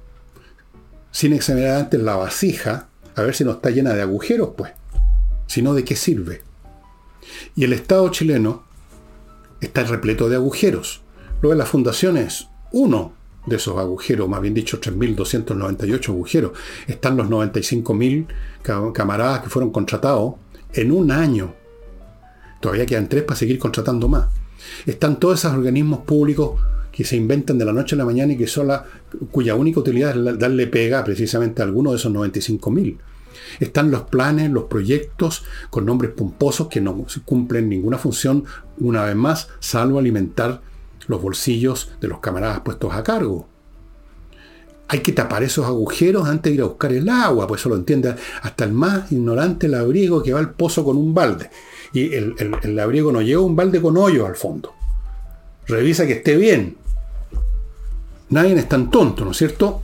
sin 1.11 1.33
examinar 1.33 1.77
antes 1.77 1.99
la 1.99 2.15
vasija 2.15 2.89
a 3.15 3.23
ver 3.23 3.33
si 3.33 3.43
no 3.43 3.51
está 3.51 3.71
llena 3.71 3.93
de 3.93 4.03
agujeros, 4.03 4.51
pues. 4.55 4.71
Sino 5.47 5.73
de 5.73 5.83
qué 5.83 5.95
sirve. 5.95 6.43
Y 7.55 7.63
el 7.63 7.73
Estado 7.73 8.09
chileno 8.09 8.63
está 9.59 9.83
repleto 9.83 10.29
de 10.29 10.35
agujeros. 10.35 11.01
Luego 11.41 11.57
la 11.57 11.65
fundación 11.65 12.17
es 12.17 12.47
uno 12.71 13.13
de 13.47 13.55
esos 13.55 13.77
agujeros, 13.77 14.29
más 14.29 14.41
bien 14.41 14.53
dicho 14.53 14.79
3.298 14.79 16.09
agujeros. 16.09 16.51
Están 16.85 17.17
los 17.17 17.27
95.000 17.27 18.93
camaradas 18.93 19.41
que 19.41 19.49
fueron 19.49 19.71
contratados 19.71 20.35
en 20.73 20.91
un 20.91 21.09
año 21.09 21.55
Todavía 22.59 22.85
quedan 22.85 23.09
tres 23.09 23.23
para 23.23 23.37
seguir 23.37 23.59
contratando 23.59 24.07
más. 24.07 24.27
Están 24.85 25.19
todos 25.19 25.39
esos 25.39 25.53
organismos 25.53 25.99
públicos 25.99 26.59
que 26.91 27.03
se 27.03 27.15
inventan 27.15 27.57
de 27.57 27.65
la 27.65 27.73
noche 27.73 27.95
a 27.95 27.99
la 27.99 28.05
mañana 28.05 28.33
y 28.33 28.37
que 28.37 28.47
son 28.47 28.71
cuya 29.31 29.53
única 29.53 29.79
utilidad 29.79 30.17
es 30.17 30.39
darle 30.39 30.65
pega 30.65 31.03
precisamente 31.03 31.61
a 31.61 31.65
alguno 31.65 31.91
de 31.91 31.97
esos 31.97 32.11
95.000. 32.11 32.97
Están 33.59 33.91
los 33.91 34.03
planes, 34.03 34.49
los 34.49 34.63
proyectos 34.63 35.45
con 35.69 35.85
nombres 35.85 36.11
pomposos 36.11 36.69
que 36.69 36.81
no 36.81 37.05
cumplen 37.23 37.69
ninguna 37.69 37.99
función, 37.99 38.45
una 38.79 39.03
vez 39.05 39.15
más, 39.15 39.49
salvo 39.59 39.99
alimentar 39.99 40.61
los 41.07 41.21
bolsillos 41.21 41.91
de 42.01 42.07
los 42.07 42.19
camaradas 42.19 42.61
puestos 42.61 42.91
a 42.93 43.03
cargo. 43.03 43.47
Hay 44.87 45.01
que 45.01 45.11
tapar 45.11 45.43
esos 45.43 45.67
agujeros 45.67 46.27
antes 46.27 46.49
de 46.49 46.55
ir 46.55 46.61
a 46.61 46.65
buscar 46.65 46.93
el 46.93 47.09
agua, 47.09 47.45
pues 47.45 47.61
eso 47.61 47.69
lo 47.69 47.75
entiende 47.75 48.15
hasta 48.41 48.63
el 48.63 48.71
más 48.71 49.11
ignorante 49.11 49.67
labriego 49.67 50.23
que 50.23 50.33
va 50.33 50.39
al 50.39 50.53
pozo 50.53 50.83
con 50.83 50.97
un 50.97 51.13
balde 51.13 51.51
y 51.93 52.13
el, 52.13 52.35
el, 52.61 52.75
labriego 52.75 53.11
no 53.11 53.21
lleva 53.21 53.41
un 53.41 53.55
balde 53.55 53.81
con 53.81 53.97
hoyo 53.97 54.25
al 54.25 54.35
fondo. 54.35 54.73
Revisa 55.67 56.05
que 56.05 56.13
esté 56.13 56.35
bien. 56.35 56.77
Nadie 58.29 58.57
es 58.57 58.67
tan 58.67 58.91
tonto, 58.91 59.23
¿no 59.23 59.31
es 59.31 59.38
cierto? 59.38 59.81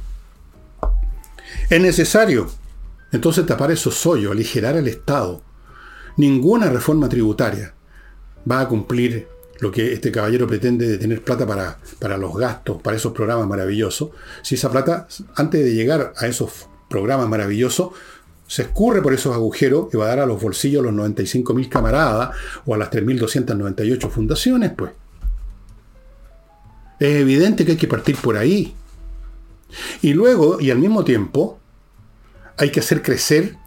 Es 1.70 1.82
necesario 1.82 2.47
entonces 3.12 3.45
tapar 3.45 3.72
esos 3.72 4.06
hoyos, 4.06 4.32
aligerar 4.32 4.76
el 4.76 4.88
Estado. 4.88 5.41
Ninguna 6.18 6.70
reforma 6.70 7.08
tributaria 7.08 7.74
va 8.49 8.62
a 8.62 8.68
cumplir 8.68 9.28
lo 9.60 9.72
que 9.72 9.93
este 9.93 10.12
caballero 10.12 10.45
pretende 10.47 10.88
de 10.88 10.97
tener 10.97 11.24
plata 11.24 11.47
para, 11.47 11.80
para 11.99 12.18
los 12.18 12.36
gastos, 12.36 12.82
para 12.82 12.97
esos 12.97 13.14
programas 13.14 13.47
maravillosos, 13.47 14.10
si 14.41 14.56
esa 14.56 14.70
plata, 14.70 15.08
antes 15.36 15.64
de 15.64 15.74
llegar 15.74 16.14
a 16.18 16.28
esos 16.28 16.68
programas 16.89 17.30
maravillosos, 17.30 17.91
se 18.48 18.64
escurre 18.64 19.02
por 19.02 19.14
esos 19.14 19.34
agujeros 19.34 19.88
y 19.94 19.98
va 19.98 20.06
a 20.06 20.10
dar 20.10 20.20
a 20.20 20.26
los 20.26 20.41
bolsillos 20.41 20.84
los 20.84 20.94
95.000 20.94 21.70
camaradas 21.70 22.36
o 22.66 22.76
a 22.76 22.78
las 22.78 22.89
3.298 22.91 24.10
fundaciones, 24.10 24.72
pues. 24.76 24.91
Es 27.00 27.16
evidente 27.16 27.66
que 27.66 27.72
hay 27.72 27.78
que 27.78 27.88
partir 27.88 28.16
por 28.18 28.38
ahí. 28.38 28.76
Y 30.02 30.14
luego, 30.14 30.60
y 30.62 30.72
al 30.72 30.78
mismo 30.78 31.04
tiempo, 31.04 31.60
hay 32.58 32.72
que 32.72 32.80
hacer 32.80 33.02
crecer 33.02 33.58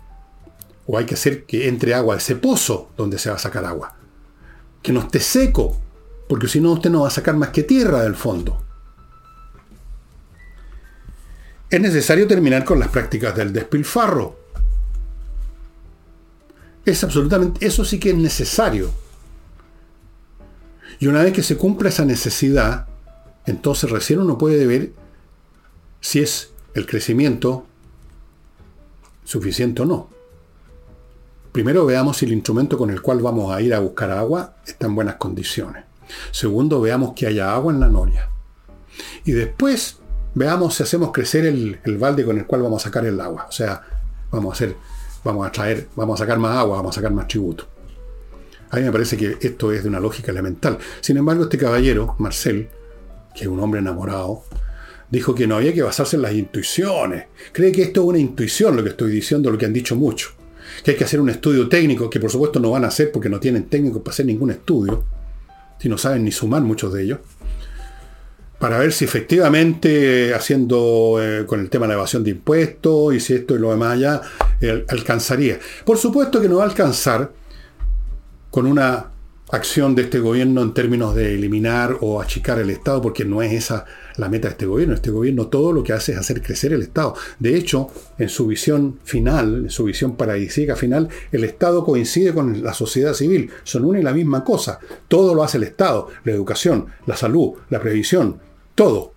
o 0.86 0.96
hay 0.96 1.04
que 1.04 1.14
hacer 1.14 1.44
que 1.44 1.68
entre 1.68 1.94
agua 1.94 2.14
a 2.14 2.18
ese 2.18 2.36
pozo 2.36 2.90
donde 2.96 3.18
se 3.18 3.28
va 3.28 3.36
a 3.36 3.40
sacar 3.40 3.64
agua. 3.64 3.96
Que 4.82 4.92
no 4.92 5.00
esté 5.00 5.18
seco, 5.18 5.76
porque 6.28 6.48
si 6.48 6.60
no 6.60 6.72
usted 6.72 6.90
no 6.90 7.02
va 7.02 7.08
a 7.08 7.10
sacar 7.10 7.36
más 7.36 7.48
que 7.48 7.64
tierra 7.64 8.02
del 8.02 8.14
fondo. 8.14 8.62
Es 11.68 11.80
necesario 11.80 12.28
terminar 12.28 12.64
con 12.64 12.78
las 12.78 12.88
prácticas 12.88 13.34
del 13.34 13.52
despilfarro 13.52 14.45
es 16.86 17.04
absolutamente, 17.04 17.66
eso 17.66 17.84
sí 17.84 17.98
que 17.98 18.10
es 18.10 18.16
necesario. 18.16 18.90
Y 20.98 21.08
una 21.08 21.22
vez 21.22 21.32
que 21.32 21.42
se 21.42 21.56
cumpla 21.56 21.90
esa 21.90 22.04
necesidad, 22.04 22.86
entonces 23.44 23.90
recién 23.90 24.20
uno 24.20 24.38
puede 24.38 24.66
ver 24.66 24.92
si 26.00 26.20
es 26.20 26.52
el 26.74 26.86
crecimiento 26.86 27.66
suficiente 29.24 29.82
o 29.82 29.84
no. 29.84 30.08
primero 31.52 31.84
veamos 31.86 32.18
si 32.18 32.26
el 32.26 32.32
instrumento 32.32 32.78
con 32.78 32.90
el 32.90 33.02
cual 33.02 33.20
vamos 33.20 33.50
a 33.50 33.60
ir 33.60 33.74
a 33.74 33.80
buscar 33.80 34.10
agua 34.10 34.56
está 34.64 34.86
en 34.86 34.94
buenas 34.94 35.16
condiciones. 35.16 35.84
Segundo, 36.30 36.80
veamos 36.80 37.14
que 37.14 37.26
haya 37.26 37.52
agua 37.52 37.72
en 37.72 37.80
la 37.80 37.88
noria. 37.88 38.28
Y 39.24 39.32
después 39.32 39.98
veamos 40.34 40.74
si 40.74 40.82
hacemos 40.82 41.12
crecer 41.12 41.46
el, 41.46 41.98
balde 41.98 42.24
con 42.24 42.38
el 42.38 42.46
cual 42.46 42.62
vamos 42.62 42.82
a 42.82 42.88
sacar 42.88 43.06
el 43.06 43.20
agua. 43.20 43.46
O 43.48 43.52
sea, 43.52 43.82
vamos 44.30 44.52
a 44.52 44.54
hacer, 44.54 44.76
vamos 45.26 45.46
a 45.46 45.52
traer, 45.52 45.88
vamos 45.96 46.20
a 46.20 46.24
sacar 46.24 46.38
más 46.38 46.56
agua, 46.56 46.76
vamos 46.78 46.94
a 46.94 47.00
sacar 47.00 47.12
más 47.12 47.28
tributo. 47.28 47.66
A 48.70 48.76
mí 48.76 48.82
me 48.82 48.92
parece 48.92 49.16
que 49.16 49.36
esto 49.40 49.72
es 49.72 49.82
de 49.82 49.88
una 49.88 50.00
lógica 50.00 50.32
elemental. 50.32 50.78
Sin 51.00 51.16
embargo, 51.16 51.44
este 51.44 51.58
caballero, 51.58 52.14
Marcel, 52.18 52.68
que 53.34 53.42
es 53.42 53.46
un 53.48 53.60
hombre 53.60 53.80
enamorado, 53.80 54.44
dijo 55.10 55.34
que 55.34 55.46
no 55.46 55.56
había 55.56 55.72
que 55.72 55.82
basarse 55.82 56.16
en 56.16 56.22
las 56.22 56.32
intuiciones. 56.32 57.26
Cree 57.52 57.72
que 57.72 57.82
esto 57.82 58.02
es 58.02 58.06
una 58.06 58.18
intuición 58.18 58.76
lo 58.76 58.82
que 58.82 58.90
estoy 58.90 59.10
diciendo, 59.10 59.50
lo 59.50 59.58
que 59.58 59.66
han 59.66 59.72
dicho 59.72 59.94
muchos. 59.94 60.32
Que 60.82 60.92
hay 60.92 60.96
que 60.96 61.04
hacer 61.04 61.20
un 61.20 61.30
estudio 61.30 61.68
técnico, 61.68 62.10
que 62.10 62.20
por 62.20 62.30
supuesto 62.30 62.58
no 62.58 62.70
van 62.70 62.84
a 62.84 62.88
hacer 62.88 63.12
porque 63.12 63.28
no 63.28 63.38
tienen 63.38 63.64
técnicos 63.64 64.02
para 64.02 64.12
hacer 64.12 64.26
ningún 64.26 64.50
estudio, 64.50 65.04
si 65.78 65.88
no 65.88 65.98
saben 65.98 66.24
ni 66.24 66.32
sumar 66.32 66.62
muchos 66.62 66.92
de 66.92 67.04
ellos, 67.04 67.18
para 68.58 68.78
ver 68.78 68.92
si 68.92 69.04
efectivamente 69.04 70.34
haciendo 70.34 71.18
eh, 71.20 71.44
con 71.46 71.60
el 71.60 71.68
tema 71.68 71.84
de 71.84 71.88
la 71.88 71.94
evasión 71.94 72.24
de 72.24 72.30
impuestos 72.30 73.14
y 73.14 73.20
si 73.20 73.34
esto 73.34 73.54
y 73.54 73.58
lo 73.58 73.70
demás 73.70 73.98
ya 73.98 74.20
eh, 74.60 74.84
alcanzaría. 74.88 75.58
Por 75.84 75.98
supuesto 75.98 76.40
que 76.40 76.48
no 76.48 76.56
va 76.56 76.62
a 76.64 76.66
alcanzar 76.66 77.32
con 78.50 78.66
una 78.66 79.10
acción 79.50 79.94
de 79.94 80.02
este 80.02 80.18
gobierno 80.18 80.60
en 80.60 80.74
términos 80.74 81.14
de 81.14 81.34
eliminar 81.34 81.98
o 82.00 82.20
achicar 82.20 82.58
el 82.58 82.70
Estado, 82.70 83.00
porque 83.00 83.24
no 83.24 83.42
es 83.42 83.52
esa 83.52 83.84
la 84.16 84.28
meta 84.28 84.48
de 84.48 84.52
este 84.52 84.66
gobierno. 84.66 84.94
Este 84.94 85.10
gobierno 85.10 85.46
todo 85.46 85.72
lo 85.72 85.82
que 85.82 85.92
hace 85.92 86.12
es 86.12 86.18
hacer 86.18 86.42
crecer 86.42 86.72
el 86.72 86.82
Estado. 86.82 87.14
De 87.38 87.56
hecho, 87.56 87.88
en 88.18 88.28
su 88.28 88.46
visión 88.46 88.98
final, 89.04 89.64
en 89.64 89.70
su 89.70 89.84
visión 89.84 90.16
paradisíaca 90.16 90.74
final, 90.74 91.08
el 91.30 91.44
Estado 91.44 91.84
coincide 91.84 92.34
con 92.34 92.62
la 92.62 92.74
sociedad 92.74 93.12
civil. 93.12 93.50
Son 93.62 93.84
una 93.84 94.00
y 94.00 94.02
la 94.02 94.14
misma 94.14 94.42
cosa. 94.42 94.80
Todo 95.06 95.34
lo 95.34 95.44
hace 95.44 95.58
el 95.58 95.64
Estado. 95.64 96.08
La 96.24 96.32
educación, 96.32 96.86
la 97.06 97.16
salud, 97.16 97.52
la 97.70 97.80
previsión, 97.80 98.40
todo. 98.76 99.16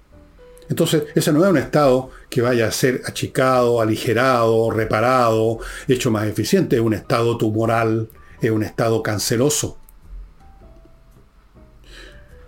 Entonces, 0.70 1.04
ese 1.16 1.32
no 1.34 1.44
es 1.44 1.50
un 1.50 1.58
Estado 1.58 2.10
que 2.30 2.42
vaya 2.42 2.68
a 2.68 2.72
ser 2.72 3.02
achicado, 3.06 3.82
aligerado, 3.82 4.72
reparado, 4.72 5.60
hecho 5.88 6.10
más 6.12 6.26
eficiente. 6.28 6.76
Es 6.76 6.82
un 6.82 6.94
Estado 6.94 7.38
tumoral, 7.38 8.10
es 8.40 8.52
un 8.52 8.64
Estado 8.64 9.02
canceroso. 9.04 9.78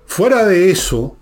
Fuera 0.05 0.45
de 0.45 0.69
eso, 0.69 1.17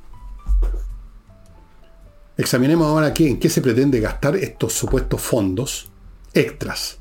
examinemos 2.37 2.87
ahora 2.87 3.13
qué, 3.13 3.29
en 3.29 3.39
qué 3.39 3.49
se 3.49 3.61
pretende 3.61 3.99
gastar 3.99 4.35
estos 4.35 4.73
supuestos 4.73 5.21
fondos 5.21 5.89
extras. 6.33 6.97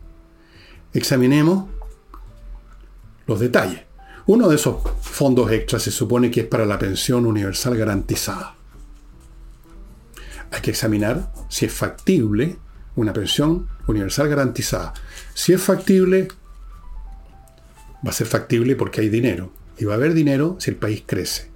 Examinemos 0.93 1.67
los 3.27 3.41
detalles. 3.41 3.81
Uno 4.27 4.49
de 4.49 4.57
esos 4.57 4.77
fondos 5.01 5.51
extras 5.51 5.83
se 5.83 5.91
supone 5.91 6.31
que 6.31 6.41
es 6.41 6.47
para 6.47 6.67
la 6.67 6.79
pensión 6.79 7.27
universal 7.27 7.77
garantizada. 7.77 8.58
Hay 10.51 10.61
que 10.61 10.71
examinar 10.71 11.33
si 11.49 11.67
es 11.67 11.73
factible 11.73 12.57
una 12.97 13.13
pensión 13.13 13.69
universal 13.87 14.29
garantizada. 14.29 14.95
Si 15.35 15.53
es 15.53 15.63
factible, 15.63 16.29
va 18.05 18.11
a 18.11 18.13
ser 18.13 18.27
factible 18.27 18.77
porque 18.77 19.01
hay 19.03 19.09
dinero. 19.09 19.53
Y 19.79 19.85
va 19.85 19.95
a 19.95 19.97
haber 19.97 20.15
dinero 20.15 20.57
si 20.59 20.71
el 20.71 20.77
país 20.77 21.05
crece. 21.07 21.51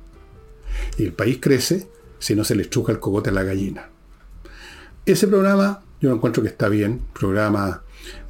Y 0.99 1.05
el 1.05 1.13
país 1.13 1.39
crece 1.41 1.89
si 2.19 2.37
no 2.37 2.45
se 2.45 2.55
le 2.55 2.63
estruja 2.63 2.93
el 2.93 3.01
cogote 3.01 3.31
a 3.31 3.33
la 3.33 3.43
gallina. 3.43 3.89
Ese 5.05 5.27
programa 5.27 5.83
yo 6.03 6.13
encuentro 6.13 6.43
que 6.43 6.49
está 6.49 6.69
bien, 6.69 7.01
programa 7.13 7.83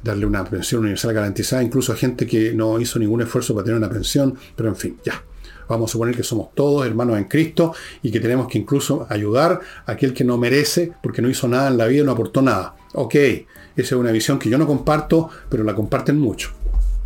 darle 0.03 0.27
una 0.27 0.45
pensión 0.45 0.81
universal 0.81 1.11
garantizada, 1.11 1.63
incluso 1.63 1.91
a 1.91 1.95
gente 1.95 2.27
que 2.27 2.53
no 2.53 2.79
hizo 2.79 2.99
ningún 2.99 3.23
esfuerzo 3.23 3.55
para 3.55 3.65
tener 3.65 3.79
una 3.79 3.89
pensión, 3.89 4.35
pero 4.55 4.69
en 4.69 4.75
fin, 4.75 4.97
ya. 5.03 5.23
Vamos 5.67 5.89
a 5.89 5.93
suponer 5.93 6.15
que 6.15 6.23
somos 6.23 6.53
todos 6.53 6.85
hermanos 6.85 7.17
en 7.17 7.25
Cristo 7.25 7.73
y 8.01 8.11
que 8.11 8.19
tenemos 8.19 8.47
que 8.47 8.57
incluso 8.57 9.05
ayudar 9.09 9.61
a 9.85 9.91
aquel 9.91 10.13
que 10.13 10.23
no 10.23 10.37
merece 10.37 10.91
porque 11.01 11.21
no 11.21 11.29
hizo 11.29 11.47
nada 11.47 11.69
en 11.69 11.77
la 11.77 11.87
vida 11.87 12.03
no 12.03 12.11
aportó 12.11 12.41
nada. 12.41 12.75
Ok, 12.93 13.15
esa 13.15 13.45
es 13.75 13.91
una 13.93 14.11
visión 14.11 14.37
que 14.39 14.49
yo 14.49 14.57
no 14.57 14.67
comparto, 14.67 15.29
pero 15.49 15.63
la 15.63 15.73
comparten 15.73 16.19
mucho. 16.19 16.51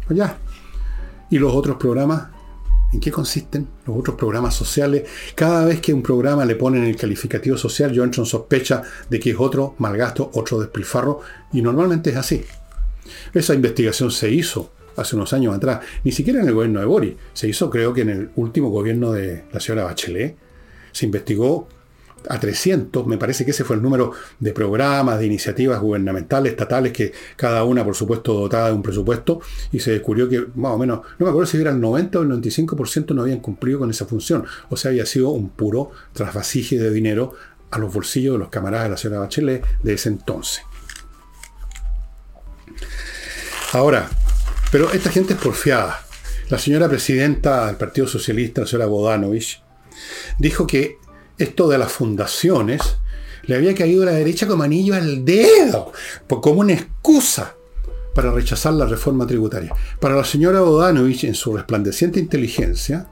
Ya. 0.10 0.38
¿Y 1.30 1.40
los 1.40 1.54
otros 1.54 1.78
programas? 1.78 2.28
¿En 2.94 3.02
qué 3.02 3.12
consisten 3.12 3.68
los 3.86 3.98
otros 3.98 4.16
programas 4.16 4.56
sociales? 4.56 5.04
Cada 5.36 5.66
vez 5.66 5.82
que 5.82 5.94
un 5.94 6.02
programa 6.02 6.46
le 6.46 6.56
ponen 6.56 6.86
el 6.86 6.96
calificativo 6.96 7.58
social, 7.58 7.92
yo 7.92 8.04
entro 8.04 8.24
en 8.24 8.28
sospecha 8.28 8.82
de 9.10 9.20
que 9.20 9.32
es 9.32 9.36
otro 9.38 9.76
malgasto, 9.80 10.32
otro 10.34 10.60
despilfarro, 10.60 11.20
y 11.52 11.62
normalmente 11.62 12.12
es 12.12 12.16
así. 12.16 12.46
Esa 13.34 13.54
investigación 13.54 14.12
se 14.12 14.32
hizo 14.32 14.72
hace 14.98 15.16
unos 15.16 15.32
años 15.34 15.56
atrás, 15.56 15.80
ni 16.04 16.12
siquiera 16.12 16.42
en 16.42 16.48
el 16.48 16.54
gobierno 16.54 16.80
de 16.80 16.86
Boris, 16.86 17.14
se 17.34 17.48
hizo 17.48 17.70
creo 17.70 17.94
que 17.94 18.02
en 18.02 18.10
el 18.10 18.30
último 18.36 18.70
gobierno 18.70 19.14
de 19.14 19.46
la 19.52 19.60
señora 19.60 19.86
Bachelet, 19.86 20.36
se 20.92 21.06
investigó 21.06 21.68
a 22.30 22.40
300, 22.40 23.06
me 23.08 23.18
parece 23.18 23.46
que 23.46 23.52
ese 23.52 23.64
fue 23.64 23.76
el 23.76 23.82
número 23.82 24.12
de 24.40 24.52
programas, 24.52 25.20
de 25.20 25.28
iniciativas 25.28 25.80
gubernamentales, 25.80 26.52
estatales, 26.52 26.92
que 26.92 27.14
cada 27.36 27.64
una, 27.64 27.84
por 27.86 27.96
supuesto, 27.96 28.34
dotada 28.34 28.68
de 28.68 28.74
un 28.74 28.82
presupuesto, 28.82 29.42
y 29.72 29.80
se 29.80 29.92
descubrió 29.92 30.28
que 30.28 30.48
más 30.56 30.74
o 30.74 30.78
menos, 30.78 31.02
no 31.20 31.26
me 31.26 31.30
acuerdo 31.30 31.50
si 31.50 31.58
era 31.58 31.72
el 31.72 31.80
90 31.80 32.20
o 32.20 32.22
el 32.24 32.30
95% 32.30 33.14
no 33.14 33.22
habían 33.22 33.40
cumplido 33.40 33.80
con 33.80 33.90
esa 33.90 34.06
función. 34.06 34.46
O 34.70 34.78
sea, 34.78 34.90
había 34.90 35.06
sido 35.06 35.30
un 35.30 35.50
puro 35.50 35.92
trasvasije 36.14 36.78
de 36.78 36.92
dinero 36.92 37.34
a 37.72 37.80
los 37.80 37.94
bolsillos 37.94 38.34
de 38.34 38.40
los 38.40 38.50
camaradas 38.50 38.86
de 38.86 38.92
la 38.92 38.98
señora 38.98 39.20
Bachelet 39.20 39.64
de 39.84 39.94
ese 39.94 40.10
entonces. 40.10 40.64
Ahora, 43.74 44.10
pero 44.72 44.92
esta 44.92 45.12
gente 45.12 45.34
es 45.34 45.40
porfiada. 45.40 46.02
La 46.50 46.58
señora 46.58 46.88
presidenta 46.90 47.68
del 47.68 47.76
Partido 47.76 48.08
Socialista, 48.08 48.62
la 48.62 48.68
señora 48.68 48.86
Bodanovich, 48.88 49.62
dijo 50.40 50.66
que 50.66 50.98
esto 51.38 51.68
de 51.68 51.78
las 51.78 51.92
fundaciones 51.92 52.98
le 53.44 53.56
había 53.56 53.76
caído 53.76 54.04
a 54.04 54.08
la 54.08 54.12
derecha 54.14 54.48
como 54.48 54.64
anillo 54.64 54.94
al 54.96 55.24
dedo, 55.24 55.92
como 56.28 56.62
una 56.62 56.74
excusa 56.74 57.56
para 58.14 58.32
rechazar 58.32 58.74
la 58.74 58.86
reforma 58.86 59.28
tributaria. 59.28 59.74
Para 60.00 60.16
la 60.16 60.24
señora 60.24 60.62
Bodanovich, 60.62 61.24
en 61.24 61.36
su 61.36 61.56
resplandeciente 61.56 62.20
inteligencia, 62.20 63.08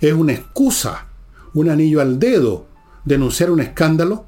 es 0.00 0.12
una 0.12 0.32
excusa, 0.32 1.08
un 1.54 1.68
anillo 1.68 2.00
al 2.00 2.18
dedo, 2.18 2.68
denunciar 3.04 3.50
un 3.50 3.60
escándalo 3.60 4.26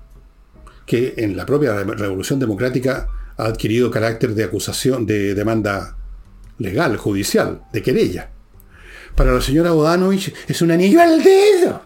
que 0.86 1.14
en 1.18 1.36
la 1.36 1.44
propia 1.44 1.74
revolución 1.82 2.38
democrática 2.38 3.08
ha 3.36 3.44
adquirido 3.44 3.90
carácter 3.90 4.34
de 4.34 4.44
acusación, 4.44 5.06
de 5.06 5.34
demanda 5.34 5.97
legal, 6.58 6.96
judicial, 6.96 7.64
de 7.72 7.82
querella. 7.82 8.30
Para 9.14 9.32
la 9.32 9.40
señora 9.40 9.72
Bodanovich 9.72 10.34
es 10.46 10.62
un 10.62 10.70
anillo 10.70 11.00
al 11.00 11.22
dedo. 11.22 11.82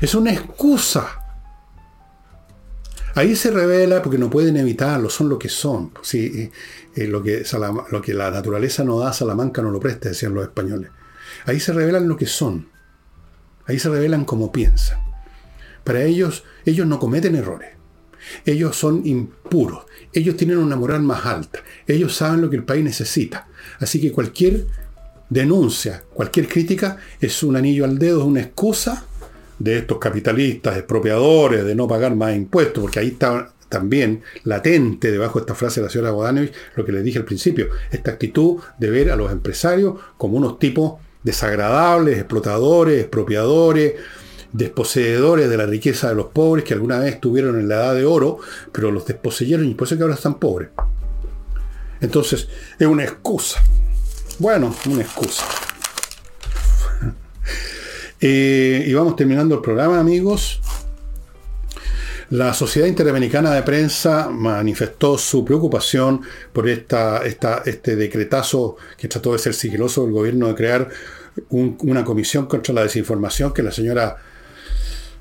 Es 0.00 0.14
una 0.14 0.32
excusa. 0.32 1.22
Ahí 3.14 3.34
se 3.34 3.50
revela, 3.50 4.02
porque 4.02 4.18
no 4.18 4.28
pueden 4.28 4.56
evitarlo, 4.56 5.08
son 5.08 5.28
lo 5.28 5.38
que 5.38 5.48
son. 5.48 5.92
Sí, 6.02 6.50
eh, 6.94 7.06
lo, 7.06 7.22
que 7.22 7.44
lo 7.90 8.02
que 8.02 8.12
la 8.12 8.30
naturaleza 8.30 8.84
no 8.84 8.98
da, 8.98 9.12
Salamanca 9.12 9.62
no 9.62 9.70
lo 9.70 9.80
presta, 9.80 10.10
decían 10.10 10.34
los 10.34 10.44
españoles. 10.44 10.90
Ahí 11.46 11.58
se 11.58 11.72
revelan 11.72 12.08
lo 12.08 12.16
que 12.16 12.26
son. 12.26 12.68
Ahí 13.66 13.78
se 13.78 13.88
revelan 13.88 14.24
como 14.24 14.52
piensan. 14.52 14.98
Para 15.82 16.02
ellos, 16.02 16.44
ellos 16.64 16.86
no 16.86 16.98
cometen 16.98 17.36
errores. 17.36 17.70
Ellos 18.44 18.76
son 18.76 19.06
impuros. 19.06 19.85
Ellos 20.16 20.36
tienen 20.36 20.56
una 20.56 20.76
moral 20.76 21.02
más 21.02 21.26
alta. 21.26 21.60
Ellos 21.86 22.16
saben 22.16 22.40
lo 22.40 22.48
que 22.48 22.56
el 22.56 22.64
país 22.64 22.82
necesita. 22.82 23.48
Así 23.78 24.00
que 24.00 24.12
cualquier 24.12 24.66
denuncia, 25.28 26.02
cualquier 26.14 26.48
crítica 26.48 26.96
es 27.20 27.42
un 27.42 27.54
anillo 27.54 27.84
al 27.84 27.98
dedo, 27.98 28.20
es 28.20 28.26
una 28.26 28.40
excusa 28.40 29.04
de 29.58 29.78
estos 29.78 29.98
capitalistas, 29.98 30.78
expropiadores, 30.78 31.66
de 31.66 31.74
no 31.74 31.86
pagar 31.86 32.16
más 32.16 32.34
impuestos, 32.34 32.80
porque 32.80 33.00
ahí 33.00 33.08
está 33.08 33.52
también 33.68 34.22
latente 34.44 35.10
debajo 35.10 35.38
de 35.38 35.42
esta 35.42 35.54
frase 35.54 35.80
de 35.80 35.86
la 35.86 35.90
señora 35.90 36.12
Bodanovich 36.12 36.52
lo 36.76 36.84
que 36.84 36.92
les 36.92 37.04
dije 37.04 37.18
al 37.18 37.24
principio, 37.24 37.68
esta 37.90 38.12
actitud 38.12 38.60
de 38.78 38.90
ver 38.90 39.10
a 39.10 39.16
los 39.16 39.30
empresarios 39.30 39.98
como 40.16 40.38
unos 40.38 40.58
tipos 40.58 40.94
desagradables, 41.22 42.16
explotadores, 42.16 43.00
expropiadores, 43.00 43.94
desposeedores 44.56 45.50
de 45.50 45.56
la 45.56 45.66
riqueza 45.66 46.08
de 46.08 46.14
los 46.14 46.26
pobres 46.26 46.64
que 46.64 46.74
alguna 46.74 46.98
vez 46.98 47.14
estuvieron 47.14 47.58
en 47.58 47.68
la 47.68 47.76
edad 47.76 47.94
de 47.94 48.04
oro, 48.04 48.38
pero 48.72 48.90
los 48.90 49.06
desposeyeron 49.06 49.66
y 49.66 49.74
por 49.74 49.86
eso 49.86 49.96
que 49.96 50.02
ahora 50.02 50.14
están 50.14 50.38
pobres. 50.38 50.70
Entonces, 52.00 52.48
es 52.78 52.86
una 52.86 53.04
excusa. 53.04 53.62
Bueno, 54.38 54.74
una 54.86 55.02
excusa. 55.02 55.44
Eh, 58.18 58.82
y 58.86 58.94
vamos 58.94 59.14
terminando 59.14 59.56
el 59.56 59.60
programa, 59.60 60.00
amigos. 60.00 60.62
La 62.30 62.54
Sociedad 62.54 62.88
Interamericana 62.88 63.52
de 63.52 63.62
Prensa 63.62 64.30
manifestó 64.30 65.18
su 65.18 65.44
preocupación 65.44 66.22
por 66.52 66.66
esta, 66.66 67.18
este 67.18 67.94
decretazo 67.94 68.76
que 68.96 69.06
trató 69.06 69.34
de 69.34 69.38
ser 69.38 69.52
sigiloso 69.54 70.02
del 70.02 70.12
gobierno 70.12 70.48
de 70.48 70.54
crear 70.54 70.88
una 71.50 72.04
comisión 72.04 72.46
contra 72.46 72.74
la 72.74 72.82
desinformación 72.82 73.52
que 73.52 73.62
la 73.62 73.70
señora, 73.70 74.16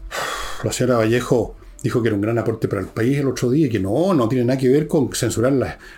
la 0.63 0.71
señora 0.71 0.97
Vallejo 0.97 1.55
dijo 1.83 2.01
que 2.01 2.07
era 2.07 2.15
un 2.15 2.21
gran 2.21 2.37
aporte 2.39 2.67
para 2.67 2.81
el 2.81 2.87
país 2.87 3.19
el 3.19 3.27
otro 3.27 3.51
día 3.51 3.67
y 3.67 3.69
que 3.69 3.79
no, 3.79 4.13
no 4.13 4.27
tiene 4.27 4.43
nada 4.43 4.59
que 4.59 4.69
ver 4.69 4.87
con 4.87 5.13
censurar 5.13 5.53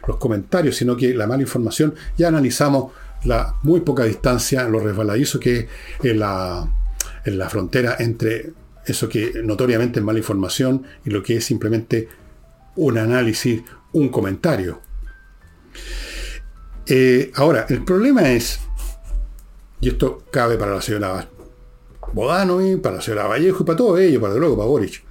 los 0.05 0.17
comentarios, 0.17 0.75
sino 0.75 0.97
que 0.97 1.13
la 1.13 1.27
mala 1.27 1.41
información, 1.41 1.95
ya 2.17 2.27
analizamos 2.27 2.91
la 3.23 3.55
muy 3.63 3.79
poca 3.81 4.03
distancia, 4.03 4.67
lo 4.67 4.79
resbaladizo 4.79 5.39
que 5.39 5.67
es 6.03 6.15
la, 6.15 6.67
en 7.23 7.37
la 7.37 7.49
frontera 7.49 7.95
entre 7.99 8.51
eso 8.85 9.07
que 9.09 9.41
notoriamente 9.43 9.99
es 9.99 10.05
mala 10.05 10.19
información 10.19 10.83
y 11.05 11.09
lo 11.09 11.23
que 11.23 11.37
es 11.37 11.45
simplemente 11.45 12.09
un 12.75 12.97
análisis, 12.97 13.61
un 13.93 14.09
comentario. 14.09 14.81
Eh, 16.85 17.31
ahora, 17.35 17.65
el 17.69 17.83
problema 17.83 18.29
es, 18.29 18.59
y 19.81 19.89
esto 19.89 20.23
cabe 20.31 20.57
para 20.57 20.75
la 20.75 20.81
señora 20.81 21.27
Bodano 22.13 22.65
y 22.65 22.77
para 22.77 22.97
la 22.97 23.01
señora 23.01 23.27
Vallejo 23.27 23.63
y 23.63 23.65
para 23.65 23.77
todo 23.77 23.97
ello, 23.97 24.21
para 24.21 24.35
luego 24.35 24.57
para 24.57 24.67
Boric, 24.67 25.03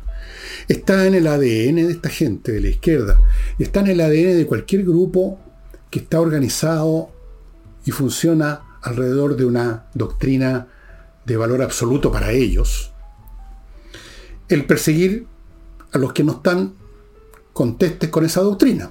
está 0.68 1.06
en 1.06 1.14
el 1.14 1.26
ADN 1.26 1.76
de 1.76 1.90
esta 1.90 2.08
gente 2.08 2.52
de 2.52 2.60
la 2.60 2.68
izquierda, 2.68 3.20
está 3.58 3.80
en 3.80 3.88
el 3.88 4.00
ADN 4.00 4.36
de 4.36 4.46
cualquier 4.46 4.84
grupo 4.84 5.38
que 5.90 6.00
está 6.00 6.20
organizado 6.20 7.10
y 7.84 7.90
funciona 7.90 8.78
alrededor 8.82 9.36
de 9.36 9.44
una 9.44 9.86
doctrina 9.94 10.68
de 11.24 11.36
valor 11.36 11.62
absoluto 11.62 12.10
para 12.10 12.32
ellos, 12.32 12.92
el 14.48 14.64
perseguir 14.64 15.26
a 15.92 15.98
los 15.98 16.12
que 16.12 16.24
no 16.24 16.32
están 16.32 16.74
contestes 17.52 18.10
con 18.10 18.24
esa 18.24 18.42
doctrina. 18.42 18.90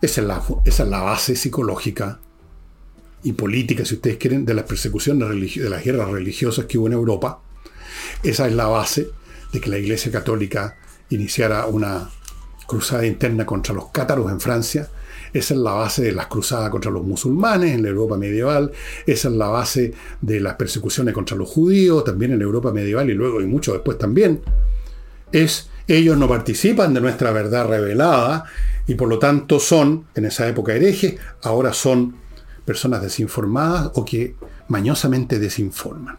Esa 0.00 0.20
es 0.20 0.26
la, 0.26 0.42
esa 0.64 0.82
es 0.84 0.88
la 0.88 1.00
base 1.00 1.36
psicológica 1.36 2.20
y 3.22 3.32
política, 3.32 3.84
si 3.84 3.94
ustedes 3.94 4.16
quieren, 4.16 4.44
de 4.44 4.54
las 4.54 4.64
persecuciones 4.64 5.28
de 5.28 5.70
las 5.70 5.84
guerras 5.84 6.10
religiosas 6.10 6.66
que 6.66 6.78
hubo 6.78 6.86
en 6.86 6.92
Europa. 6.92 7.40
Esa 8.22 8.46
es 8.46 8.54
la 8.54 8.66
base 8.66 9.08
de 9.52 9.60
que 9.60 9.70
la 9.70 9.78
Iglesia 9.78 10.12
Católica 10.12 10.76
iniciara 11.10 11.66
una 11.66 12.10
cruzada 12.66 13.06
interna 13.06 13.46
contra 13.46 13.74
los 13.74 13.88
cátaros 13.88 14.30
en 14.30 14.40
Francia. 14.40 14.88
Esa 15.32 15.54
es 15.54 15.60
la 15.60 15.72
base 15.72 16.02
de 16.02 16.12
las 16.12 16.26
cruzadas 16.26 16.70
contra 16.70 16.90
los 16.90 17.04
musulmanes 17.04 17.74
en 17.74 17.82
la 17.82 17.88
Europa 17.88 18.16
medieval. 18.16 18.72
Esa 19.06 19.28
es 19.28 19.34
la 19.34 19.48
base 19.48 19.92
de 20.20 20.40
las 20.40 20.54
persecuciones 20.54 21.14
contra 21.14 21.36
los 21.36 21.48
judíos, 21.48 22.04
también 22.04 22.32
en 22.32 22.38
la 22.38 22.44
Europa 22.44 22.72
medieval 22.72 23.10
y 23.10 23.14
luego 23.14 23.40
y 23.40 23.46
mucho 23.46 23.72
después 23.72 23.98
también. 23.98 24.40
Es 25.32 25.68
ellos 25.88 26.16
no 26.16 26.28
participan 26.28 26.94
de 26.94 27.00
nuestra 27.00 27.30
verdad 27.30 27.68
revelada 27.68 28.44
y 28.86 28.94
por 28.94 29.08
lo 29.08 29.18
tanto 29.18 29.60
son, 29.60 30.06
en 30.14 30.24
esa 30.24 30.48
época 30.48 30.74
herejes, 30.74 31.16
ahora 31.42 31.72
son 31.72 32.16
personas 32.66 33.00
desinformadas 33.00 33.92
o 33.94 34.04
que 34.04 34.34
mañosamente 34.68 35.38
desinforman. 35.38 36.18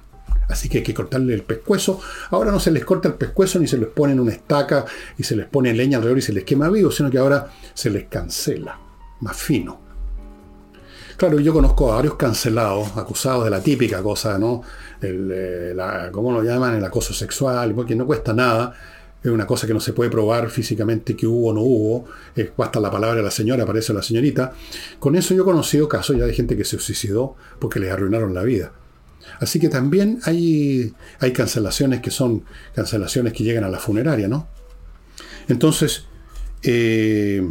Así 0.49 0.69
que 0.69 0.79
hay 0.79 0.83
que 0.83 0.93
cortarle 0.93 1.33
el 1.33 1.43
pescuezo. 1.43 1.99
Ahora 2.31 2.51
no 2.51 2.59
se 2.59 2.71
les 2.71 2.85
corta 2.85 3.09
el 3.09 3.15
pescuezo 3.15 3.59
ni 3.59 3.67
se 3.67 3.77
les 3.77 3.89
pone 3.89 4.13
en 4.13 4.19
una 4.21 4.31
estaca 4.31 4.85
y 5.17 5.23
se 5.23 5.35
les 5.35 5.45
pone 5.45 5.73
leña 5.73 5.97
alrededor 5.97 6.19
y 6.19 6.21
se 6.21 6.33
les 6.33 6.45
quema 6.45 6.69
vivo, 6.69 6.89
sino 6.89 7.11
que 7.11 7.17
ahora 7.17 7.51
se 7.73 7.89
les 7.89 8.07
cancela, 8.07 8.79
más 9.19 9.35
fino. 9.35 9.81
Claro, 11.17 11.39
yo 11.39 11.51
conozco 11.51 11.91
a 11.91 11.95
varios 11.95 12.15
cancelados, 12.15 12.95
acusados 12.95 13.43
de 13.43 13.49
la 13.49 13.59
típica 13.59 14.01
cosa, 14.01 14.37
¿no? 14.37 14.61
Eh, 15.01 15.75
¿Cómo 16.11 16.31
lo 16.31 16.43
llaman? 16.43 16.75
El 16.75 16.85
acoso 16.85 17.13
sexual, 17.13 17.73
porque 17.73 17.95
no 17.95 18.05
cuesta 18.05 18.33
nada 18.33 18.73
es 19.23 19.31
una 19.31 19.47
cosa 19.47 19.67
que 19.67 19.73
no 19.73 19.79
se 19.79 19.93
puede 19.93 20.09
probar 20.09 20.49
físicamente 20.49 21.15
que 21.15 21.27
hubo 21.27 21.49
o 21.49 21.53
no 21.53 21.61
hubo, 21.61 22.05
basta 22.55 22.79
la 22.79 22.91
palabra 22.91 23.17
de 23.17 23.23
la 23.23 23.31
señora, 23.31 23.63
aparece 23.63 23.93
la 23.93 24.01
señorita. 24.03 24.53
Con 24.99 25.15
eso 25.15 25.33
yo 25.33 25.41
he 25.41 25.45
conocido 25.45 25.89
casos 25.89 26.17
ya 26.17 26.25
de 26.25 26.33
gente 26.33 26.55
que 26.55 26.63
se 26.63 26.79
suicidó 26.79 27.35
porque 27.59 27.79
les 27.79 27.91
arruinaron 27.91 28.33
la 28.33 28.43
vida. 28.43 28.71
Así 29.39 29.59
que 29.59 29.69
también 29.69 30.19
hay, 30.23 30.93
hay 31.19 31.33
cancelaciones 31.33 32.01
que 32.01 32.11
son 32.11 32.43
cancelaciones 32.73 33.33
que 33.33 33.43
llegan 33.43 33.63
a 33.63 33.69
la 33.69 33.79
funeraria, 33.79 34.27
¿no? 34.27 34.47
Entonces, 35.47 36.05
eh, 36.63 37.47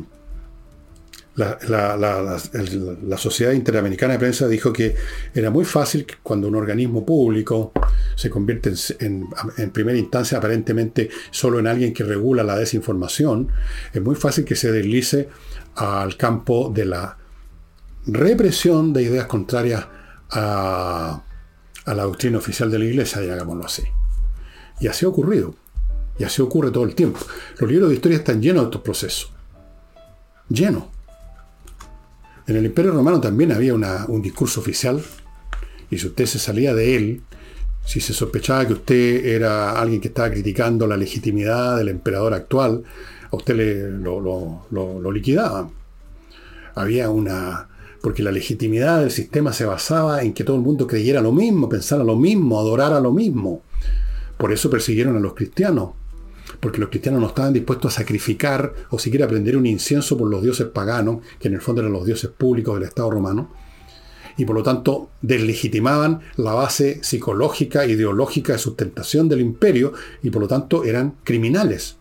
la, 1.36 3.18
Sociedad 3.18 3.52
Interamericana 3.52 4.14
de 4.14 4.18
Prensa 4.18 4.48
dijo 4.48 4.72
que 4.72 4.96
era 5.34 5.50
muy 5.50 5.64
fácil 5.64 6.06
cuando 6.22 6.48
un 6.48 6.56
organismo 6.56 7.04
público 7.04 7.72
se 8.14 8.30
convierte 8.30 8.72
en, 9.00 9.28
primera 9.72 9.98
instancia 9.98 10.38
aparentemente 10.38 11.10
solo 11.30 11.58
en 11.58 11.66
alguien 11.66 11.92
que 11.92 12.04
regula 12.04 12.42
la 12.42 12.56
desinformación, 12.56 13.48
es 13.92 14.02
muy 14.02 14.14
fácil 14.14 14.44
que 14.44 14.56
se 14.56 14.72
deslice 14.72 15.28
al 15.74 16.16
campo 16.16 16.72
de 16.74 16.86
la 16.86 17.18
represión 18.06 18.92
de 18.92 19.02
ideas 19.02 19.26
contrarias 19.26 19.86
a, 20.30 21.22
a 21.84 21.94
la 21.94 22.02
doctrina 22.04 22.38
oficial 22.38 22.70
de 22.70 22.78
la 22.78 22.84
Iglesia, 22.86 23.20
digámoslo 23.20 23.66
así. 23.66 23.82
Y 24.80 24.88
así 24.88 25.04
ha 25.04 25.08
ocurrido. 25.08 25.54
Y 26.18 26.24
así 26.24 26.40
ocurre 26.40 26.70
todo 26.70 26.84
el 26.84 26.94
tiempo. 26.94 27.20
Los 27.58 27.70
libros 27.70 27.90
de 27.90 27.96
historia 27.96 28.18
están 28.18 28.40
llenos 28.40 28.62
de 28.62 28.66
estos 28.68 28.80
procesos. 28.80 29.32
Llenos. 30.48 30.95
En 32.46 32.56
el 32.56 32.64
Imperio 32.64 32.92
Romano 32.92 33.20
también 33.20 33.50
había 33.50 33.74
un 33.74 34.22
discurso 34.22 34.60
oficial, 34.60 35.02
y 35.90 35.98
si 35.98 36.06
usted 36.06 36.26
se 36.26 36.38
salía 36.38 36.74
de 36.74 36.96
él, 36.96 37.22
si 37.84 38.00
se 38.00 38.12
sospechaba 38.12 38.66
que 38.66 38.72
usted 38.72 39.26
era 39.26 39.72
alguien 39.80 40.00
que 40.00 40.08
estaba 40.08 40.30
criticando 40.30 40.86
la 40.86 40.96
legitimidad 40.96 41.76
del 41.76 41.88
emperador 41.88 42.34
actual, 42.34 42.82
a 43.30 43.36
usted 43.36 43.56
le, 43.56 43.90
lo, 43.90 44.66
lo, 44.70 45.12
liquidaban. 45.12 45.70
Había 46.74 47.10
una... 47.10 47.68
Porque 48.02 48.22
la 48.22 48.30
legitimidad 48.30 49.00
del 49.00 49.10
sistema 49.10 49.52
se 49.52 49.64
basaba 49.64 50.22
en 50.22 50.32
que 50.32 50.44
todo 50.44 50.56
el 50.56 50.62
mundo 50.62 50.86
creyera 50.86 51.20
lo 51.20 51.32
mismo, 51.32 51.68
pensara 51.68 52.04
lo 52.04 52.14
mismo, 52.14 52.60
adorara 52.60 53.00
lo 53.00 53.12
mismo. 53.12 53.62
Por 54.36 54.52
eso 54.52 54.70
persiguieron 54.70 55.16
a 55.16 55.20
los 55.20 55.34
cristianos 55.34 55.90
porque 56.60 56.80
los 56.80 56.88
cristianos 56.88 57.20
no 57.20 57.28
estaban 57.28 57.52
dispuestos 57.52 57.94
a 57.94 58.00
sacrificar 58.00 58.72
o 58.90 58.98
siquiera 58.98 59.28
prender 59.28 59.56
un 59.56 59.66
incienso 59.66 60.16
por 60.16 60.30
los 60.30 60.42
dioses 60.42 60.66
paganos, 60.68 61.18
que 61.38 61.48
en 61.48 61.54
el 61.54 61.60
fondo 61.60 61.80
eran 61.80 61.92
los 61.92 62.06
dioses 62.06 62.30
públicos 62.30 62.74
del 62.74 62.88
Estado 62.88 63.10
romano, 63.10 63.50
y 64.36 64.44
por 64.44 64.54
lo 64.54 64.62
tanto 64.62 65.10
deslegitimaban 65.22 66.20
la 66.36 66.52
base 66.52 67.00
psicológica, 67.02 67.86
ideológica 67.86 68.52
de 68.52 68.58
sustentación 68.58 69.28
del 69.28 69.40
imperio, 69.40 69.92
y 70.22 70.30
por 70.30 70.42
lo 70.42 70.48
tanto 70.48 70.84
eran 70.84 71.14
criminales. 71.24 71.96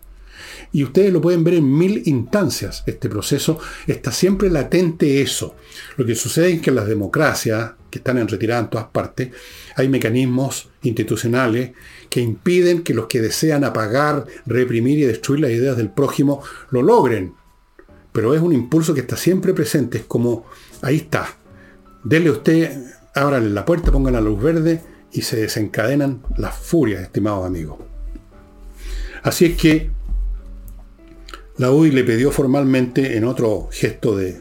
Y 0.72 0.84
ustedes 0.84 1.12
lo 1.12 1.20
pueden 1.20 1.44
ver 1.44 1.54
en 1.54 1.78
mil 1.78 2.02
instancias. 2.06 2.82
Este 2.86 3.08
proceso 3.08 3.58
está 3.86 4.12
siempre 4.12 4.50
latente 4.50 5.22
eso. 5.22 5.54
Lo 5.96 6.04
que 6.04 6.14
sucede 6.14 6.52
es 6.52 6.60
que 6.60 6.70
en 6.70 6.76
las 6.76 6.86
democracias, 6.86 7.72
que 7.90 7.98
están 7.98 8.18
en 8.18 8.28
retirada 8.28 8.60
en 8.60 8.70
todas 8.70 8.88
partes, 8.88 9.30
hay 9.76 9.88
mecanismos 9.88 10.68
institucionales 10.86 11.72
que 12.08 12.20
impiden 12.20 12.82
que 12.82 12.94
los 12.94 13.06
que 13.06 13.20
desean 13.20 13.64
apagar, 13.64 14.26
reprimir 14.46 14.98
y 14.98 15.02
destruir 15.02 15.40
las 15.40 15.50
ideas 15.50 15.76
del 15.76 15.90
prójimo 15.90 16.42
lo 16.70 16.82
logren. 16.82 17.34
Pero 18.12 18.34
es 18.34 18.40
un 18.40 18.52
impulso 18.52 18.94
que 18.94 19.00
está 19.00 19.16
siempre 19.16 19.52
presente. 19.52 19.98
Es 19.98 20.04
como, 20.04 20.46
ahí 20.82 20.96
está. 20.96 21.28
Dele 22.04 22.30
usted, 22.30 22.78
ábrale 23.14 23.50
la 23.50 23.64
puerta, 23.64 23.92
pongan 23.92 24.14
la 24.14 24.20
luz 24.20 24.42
verde 24.42 24.80
y 25.12 25.22
se 25.22 25.36
desencadenan 25.36 26.22
las 26.36 26.56
furias, 26.56 27.02
estimados 27.02 27.46
amigos. 27.46 27.78
Así 29.22 29.46
es 29.46 29.56
que 29.56 29.90
la 31.58 31.70
UDI 31.70 31.90
le 31.90 32.04
pidió 32.04 32.30
formalmente, 32.30 33.16
en 33.16 33.24
otro 33.24 33.68
gesto 33.72 34.16
de, 34.16 34.40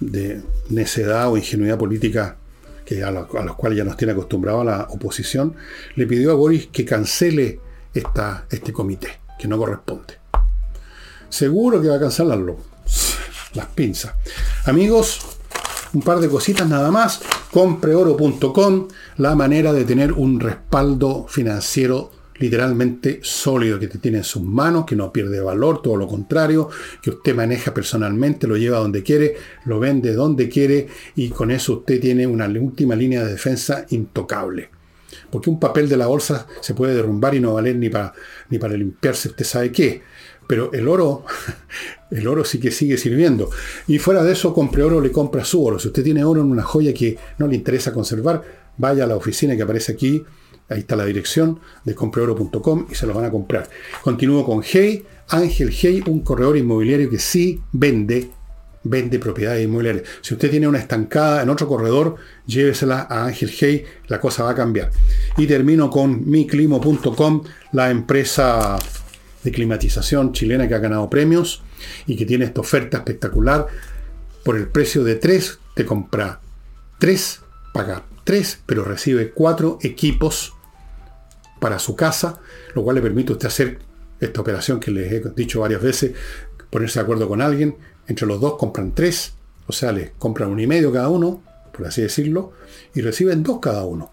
de 0.00 0.42
necedad 0.70 1.30
o 1.30 1.36
ingenuidad 1.36 1.78
política 1.78 2.38
que 2.86 3.02
a, 3.02 3.10
los 3.10 3.26
cuales 3.56 3.76
ya 3.76 3.84
nos 3.84 3.96
tiene 3.96 4.12
acostumbrado 4.12 4.62
la 4.62 4.86
oposición, 4.90 5.56
le 5.96 6.06
pidió 6.06 6.30
a 6.30 6.34
Boris 6.34 6.68
que 6.68 6.84
cancele 6.84 7.60
esta, 7.92 8.46
este 8.48 8.72
comité, 8.72 9.08
que 9.38 9.48
no 9.48 9.58
corresponde. 9.58 10.14
Seguro 11.28 11.82
que 11.82 11.88
va 11.88 11.96
a 11.96 12.00
cancelarlo. 12.00 12.56
Las 13.54 13.66
pinzas. 13.66 14.14
Amigos, 14.66 15.20
un 15.92 16.02
par 16.02 16.20
de 16.20 16.28
cositas 16.28 16.68
nada 16.68 16.90
más. 16.90 17.20
Compreoro.com, 17.52 18.88
la 19.16 19.34
manera 19.34 19.72
de 19.72 19.84
tener 19.84 20.12
un 20.12 20.38
respaldo 20.38 21.26
financiero 21.28 22.12
literalmente 22.38 23.20
sólido 23.22 23.78
que 23.78 23.88
te 23.88 23.98
tiene 23.98 24.18
en 24.18 24.24
sus 24.24 24.42
manos, 24.42 24.84
que 24.86 24.96
no 24.96 25.12
pierde 25.12 25.40
valor, 25.40 25.82
todo 25.82 25.96
lo 25.96 26.06
contrario, 26.06 26.68
que 27.02 27.10
usted 27.10 27.34
maneja 27.34 27.72
personalmente, 27.72 28.46
lo 28.46 28.56
lleva 28.56 28.78
donde 28.78 29.02
quiere, 29.02 29.36
lo 29.64 29.80
vende 29.80 30.12
donde 30.12 30.48
quiere 30.48 30.88
y 31.14 31.28
con 31.30 31.50
eso 31.50 31.78
usted 31.78 32.00
tiene 32.00 32.26
una 32.26 32.46
última 32.46 32.94
línea 32.94 33.24
de 33.24 33.32
defensa 33.32 33.86
intocable. 33.90 34.70
Porque 35.30 35.50
un 35.50 35.58
papel 35.58 35.88
de 35.88 35.96
la 35.96 36.06
bolsa 36.06 36.46
se 36.60 36.74
puede 36.74 36.94
derrumbar 36.94 37.34
y 37.34 37.40
no 37.40 37.54
valer 37.54 37.76
ni 37.76 37.88
para, 37.88 38.12
ni 38.50 38.58
para 38.58 38.74
limpiarse 38.74 39.28
usted 39.28 39.44
sabe 39.44 39.72
qué. 39.72 40.02
Pero 40.46 40.72
el 40.72 40.86
oro, 40.86 41.24
el 42.10 42.26
oro 42.28 42.44
sí 42.44 42.60
que 42.60 42.70
sigue 42.70 42.96
sirviendo. 42.96 43.50
Y 43.86 43.98
fuera 43.98 44.22
de 44.22 44.32
eso, 44.32 44.54
compre 44.54 44.82
oro, 44.82 45.00
le 45.00 45.10
compra 45.10 45.44
su 45.44 45.64
oro. 45.64 45.78
Si 45.78 45.88
usted 45.88 46.04
tiene 46.04 46.24
oro 46.24 46.40
en 46.40 46.50
una 46.50 46.62
joya 46.62 46.94
que 46.94 47.18
no 47.38 47.48
le 47.48 47.56
interesa 47.56 47.92
conservar, 47.92 48.42
vaya 48.76 49.04
a 49.04 49.06
la 49.06 49.16
oficina 49.16 49.56
que 49.56 49.62
aparece 49.62 49.92
aquí, 49.92 50.24
Ahí 50.68 50.80
está 50.80 50.96
la 50.96 51.04
dirección 51.04 51.60
de 51.84 51.94
compreoro.com 51.94 52.86
y 52.90 52.94
se 52.94 53.06
lo 53.06 53.14
van 53.14 53.24
a 53.24 53.30
comprar. 53.30 53.68
Continúo 54.02 54.44
con 54.44 54.62
Hey, 54.64 55.04
Ángel 55.28 55.70
Hey, 55.72 56.02
un 56.06 56.20
corredor 56.20 56.56
inmobiliario 56.56 57.08
que 57.08 57.20
sí 57.20 57.60
vende, 57.72 58.30
vende 58.82 59.20
propiedades 59.20 59.64
inmobiliarias. 59.64 60.04
Si 60.22 60.34
usted 60.34 60.50
tiene 60.50 60.66
una 60.66 60.78
estancada 60.78 61.42
en 61.42 61.50
otro 61.50 61.68
corredor, 61.68 62.16
llévesela 62.46 63.06
a 63.08 63.26
Ángel 63.26 63.50
Hey, 63.56 63.84
la 64.08 64.20
cosa 64.20 64.42
va 64.42 64.50
a 64.50 64.54
cambiar. 64.56 64.90
Y 65.36 65.46
termino 65.46 65.88
con 65.88 66.28
miclimo.com, 66.28 67.44
la 67.72 67.90
empresa 67.90 68.76
de 69.44 69.52
climatización 69.52 70.32
chilena 70.32 70.66
que 70.66 70.74
ha 70.74 70.78
ganado 70.78 71.08
premios 71.08 71.62
y 72.08 72.16
que 72.16 72.26
tiene 72.26 72.44
esta 72.44 72.60
oferta 72.60 72.98
espectacular. 72.98 73.68
Por 74.44 74.56
el 74.56 74.66
precio 74.66 75.04
de 75.04 75.14
3 75.14 75.58
te 75.74 75.86
compra 75.86 76.40
3, 76.98 77.40
paga 77.72 78.04
3, 78.24 78.62
pero 78.66 78.82
recibe 78.82 79.30
4 79.30 79.78
equipos 79.82 80.55
para 81.58 81.78
su 81.78 81.96
casa, 81.96 82.40
lo 82.74 82.82
cual 82.82 82.96
le 82.96 83.02
permite 83.02 83.32
a 83.32 83.34
usted 83.34 83.48
hacer 83.48 83.78
esta 84.20 84.40
operación 84.40 84.80
que 84.80 84.90
les 84.90 85.12
he 85.12 85.22
dicho 85.34 85.60
varias 85.60 85.82
veces, 85.82 86.12
ponerse 86.70 86.98
de 86.98 87.04
acuerdo 87.04 87.28
con 87.28 87.40
alguien, 87.40 87.76
entre 88.08 88.26
los 88.26 88.40
dos 88.40 88.56
compran 88.56 88.94
3, 88.94 89.32
o 89.66 89.72
sea, 89.72 89.92
les 89.92 90.10
compran 90.18 90.50
un 90.50 90.60
y 90.60 90.66
medio 90.66 90.92
cada 90.92 91.08
uno, 91.08 91.42
por 91.72 91.86
así 91.86 92.02
decirlo, 92.02 92.52
y 92.94 93.00
reciben 93.00 93.42
dos 93.42 93.58
cada 93.60 93.84
uno. 93.84 94.12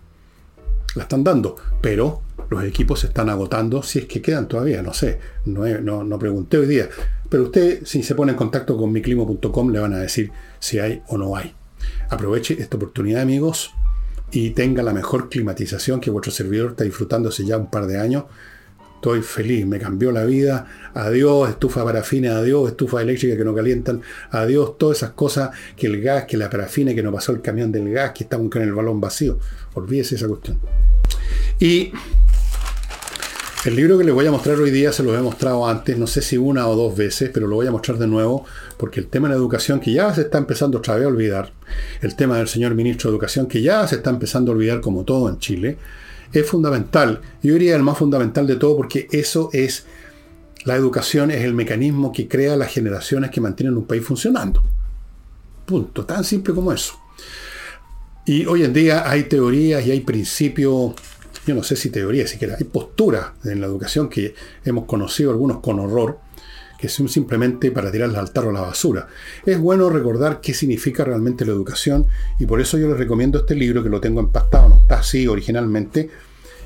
La 0.96 1.04
están 1.04 1.24
dando, 1.24 1.56
pero 1.82 2.22
los 2.50 2.64
equipos 2.64 3.00
se 3.00 3.08
están 3.08 3.30
agotando, 3.30 3.82
si 3.82 4.00
es 4.00 4.06
que 4.06 4.22
quedan 4.22 4.48
todavía, 4.48 4.82
no 4.82 4.94
sé, 4.94 5.20
no, 5.46 5.66
no, 5.80 6.04
no 6.04 6.20
pregunté 6.20 6.58
hoy 6.58 6.68
día. 6.68 6.90
Pero 7.30 7.44
usted, 7.44 7.84
si 7.86 8.04
se 8.04 8.14
pone 8.14 8.34
en 8.34 8.38
contacto 8.38 8.78
con 8.78 8.92
miclimo.com, 8.92 9.72
le 9.72 9.80
van 9.80 9.94
a 9.94 10.00
decir 10.00 10.32
si 10.60 10.80
hay 10.80 11.02
o 11.08 11.18
no 11.18 11.36
hay. 11.36 11.54
Aproveche 12.10 12.62
esta 12.62 12.78
oportunidad, 12.78 13.22
amigos, 13.22 13.72
y 14.34 14.50
tenga 14.50 14.82
la 14.82 14.94
mejor 14.94 15.30
climatización 15.30 16.02
que 16.02 16.10
vuestro 16.10 16.32
servidor 16.32 16.72
está 16.72 16.84
disfrutando 16.84 17.30
hace 17.30 17.46
ya 17.46 17.56
un 17.56 17.70
par 17.70 17.86
de 17.86 18.00
años. 18.00 18.24
Estoy 18.96 19.22
feliz, 19.22 19.68
me 19.68 19.78
cambió 19.78 20.12
la 20.12 20.26
vida. 20.26 20.66
Adiós, 20.96 21.50
estufa 21.50 21.84
parafina, 21.84 22.38
adiós, 22.38 22.72
estufa 22.72 23.02
eléctrica 23.02 23.38
que 23.38 23.44
no 23.44 23.54
calientan, 23.54 24.02
adiós, 24.32 24.78
todas 24.80 24.98
esas 24.98 25.12
cosas, 25.12 25.52
que 25.76 25.86
el 25.86 26.02
gas, 26.02 26.26
que 26.26 26.38
la 26.38 26.50
parafina, 26.50 26.96
que 26.96 27.04
no 27.04 27.12
pasó 27.12 27.32
el 27.32 27.42
camión 27.42 27.72
del 27.72 27.92
gas, 27.92 28.12
que 28.14 28.24
estamos 28.24 28.50
con 28.50 28.64
el 28.64 28.74
balón 28.74 29.00
vacío. 29.00 29.38
Olvídese 29.76 30.16
esa 30.16 30.28
cuestión. 30.28 30.58
Y 31.60 31.92
el 33.66 33.78
libro 33.78 33.98
que 33.98 34.04
les 34.04 34.14
voy 34.14 34.28
a 34.28 34.32
mostrar 34.32 34.58
hoy 34.60 34.72
día 34.72 34.92
se 34.92 35.04
lo 35.04 35.18
he 35.18 35.22
mostrado 35.22 35.68
antes, 35.68 35.98
no 35.98 36.06
sé 36.06 36.22
si 36.22 36.38
una 36.38 36.68
o 36.68 36.76
dos 36.76 36.98
veces, 36.98 37.30
pero 37.34 37.48
lo 37.48 37.56
voy 37.56 37.68
a 37.68 37.72
mostrar 37.72 37.98
de 37.98 38.08
nuevo, 38.08 38.46
porque 38.78 39.00
el 39.00 39.08
tema 39.08 39.30
de 39.30 39.36
la 39.36 39.40
educación, 39.40 39.80
que 39.80 39.94
ya 39.94 40.14
se 40.14 40.22
está 40.22 40.38
empezando 40.38 40.80
otra 40.80 40.96
vez 40.96 41.06
a 41.06 41.08
olvidar, 41.08 41.54
el 42.02 42.16
tema 42.16 42.38
del 42.38 42.50
señor 42.50 42.76
ministro 42.76 43.10
de 43.10 43.16
Educación, 43.16 43.48
que 43.48 43.62
ya 43.62 43.88
se 43.88 43.96
está 43.96 44.10
empezando 44.10 44.52
a 44.52 44.56
olvidar 44.56 44.82
como 44.82 45.06
todo 45.06 45.30
en 45.30 45.40
Chile, 45.40 45.78
es 46.34 46.46
fundamental. 46.46 47.22
Yo 47.42 47.54
diría 47.54 47.76
el 47.78 47.84
más 47.84 47.98
fundamental 47.98 48.46
de 48.48 48.58
todo, 48.58 48.76
porque 48.76 49.08
eso 49.12 49.50
es, 49.54 49.86
la 50.66 50.76
educación 50.76 51.32
es 51.32 51.44
el 51.44 51.54
mecanismo 51.54 52.12
que 52.12 52.28
crea 52.28 52.58
las 52.58 52.70
generaciones 52.70 53.32
que 53.32 53.40
mantienen 53.40 53.78
un 53.78 53.86
país 53.86 54.04
funcionando. 54.04 54.62
Punto, 55.66 56.06
tan 56.06 56.26
simple 56.26 56.54
como 56.54 56.74
eso. 56.74 56.96
Y 58.26 58.46
hoy 58.46 58.64
en 58.64 58.74
día 58.74 59.10
hay 59.10 59.24
teorías 59.24 59.86
y 59.86 59.92
hay 59.92 60.02
principios 60.02 60.94
yo 61.46 61.56
no 61.56 61.64
sé 61.64 61.76
si 61.76 61.90
teoría 61.90 62.28
siquiera, 62.28 62.56
hay 62.58 62.66
posturas 62.66 63.28
en 63.44 63.62
la 63.62 63.68
educación 63.68 64.10
que 64.10 64.34
hemos 64.64 64.86
conocido 64.86 65.32
algunos 65.32 65.60
con 65.60 65.80
horror, 65.80 66.20
que 66.80 66.90
son 66.90 67.08
simplemente 67.08 67.72
para 67.72 67.92
tirarlas 67.92 68.18
al 68.18 68.32
tarro 68.32 68.50
a 68.50 68.54
la 68.54 68.62
basura. 68.62 69.08
Es 69.46 69.60
bueno 69.60 69.90
recordar 69.90 70.42
qué 70.42 70.54
significa 70.54 71.04
realmente 71.04 71.46
la 71.46 71.52
educación 71.52 72.08
y 72.40 72.46
por 72.46 72.60
eso 72.60 72.78
yo 72.78 72.88
les 72.90 72.98
recomiendo 72.98 73.40
este 73.40 73.56
libro 73.56 73.84
que 73.84 73.90
lo 73.90 74.02
tengo 74.02 74.20
empastado, 74.20 74.70
no 74.70 74.76
está 74.82 75.00
así 75.00 75.28
originalmente, 75.28 76.10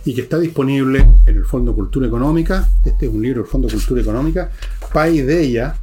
y 0.06 0.14
que 0.14 0.22
está 0.22 0.40
disponible 0.40 1.06
en 1.26 1.36
el 1.36 1.44
Fondo 1.44 1.76
Cultura 1.76 2.08
Económica. 2.08 2.70
Este 2.86 3.08
es 3.08 3.12
un 3.12 3.22
libro 3.22 3.42
del 3.42 3.52
Fondo 3.52 3.68
Cultura 3.68 4.02
Económica, 4.02 4.50
Paideia, 4.94 5.76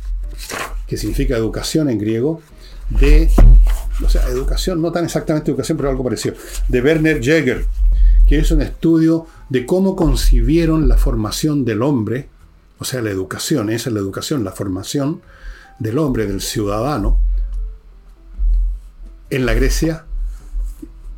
que 0.87 0.97
significa 0.97 1.37
educación 1.37 1.91
en 1.91 1.99
griego, 1.99 2.41
de, 2.89 3.31
o 4.05 4.09
sea, 4.09 4.27
educación, 4.29 4.81
no 4.81 4.93
tan 4.93 5.05
exactamente 5.05 5.51
educación, 5.51 5.77
pero 5.77 5.91
algo 5.91 6.05
parecido, 6.05 6.37
de 6.69 6.81
Werner 6.81 7.21
Jäger 7.21 7.67
que 8.27 8.39
es 8.39 8.51
un 8.51 8.63
estudio 8.63 9.27
de 9.49 9.67
cómo 9.67 9.97
concibieron 9.97 10.89
la 10.89 10.97
formación 10.97 11.65
del 11.65 11.83
hombre, 11.83 12.29
o 12.79 12.85
sea, 12.85 13.03
la 13.03 13.11
educación, 13.11 13.71
esa 13.71 13.91
es 13.91 13.95
la 13.95 14.01
educación, 14.01 14.45
la 14.45 14.53
formación 14.53 15.21
del 15.79 15.99
hombre, 15.99 16.27
del 16.27 16.41
ciudadano, 16.41 17.19
en 19.31 19.47
la 19.47 19.55
Grecia. 19.55 20.05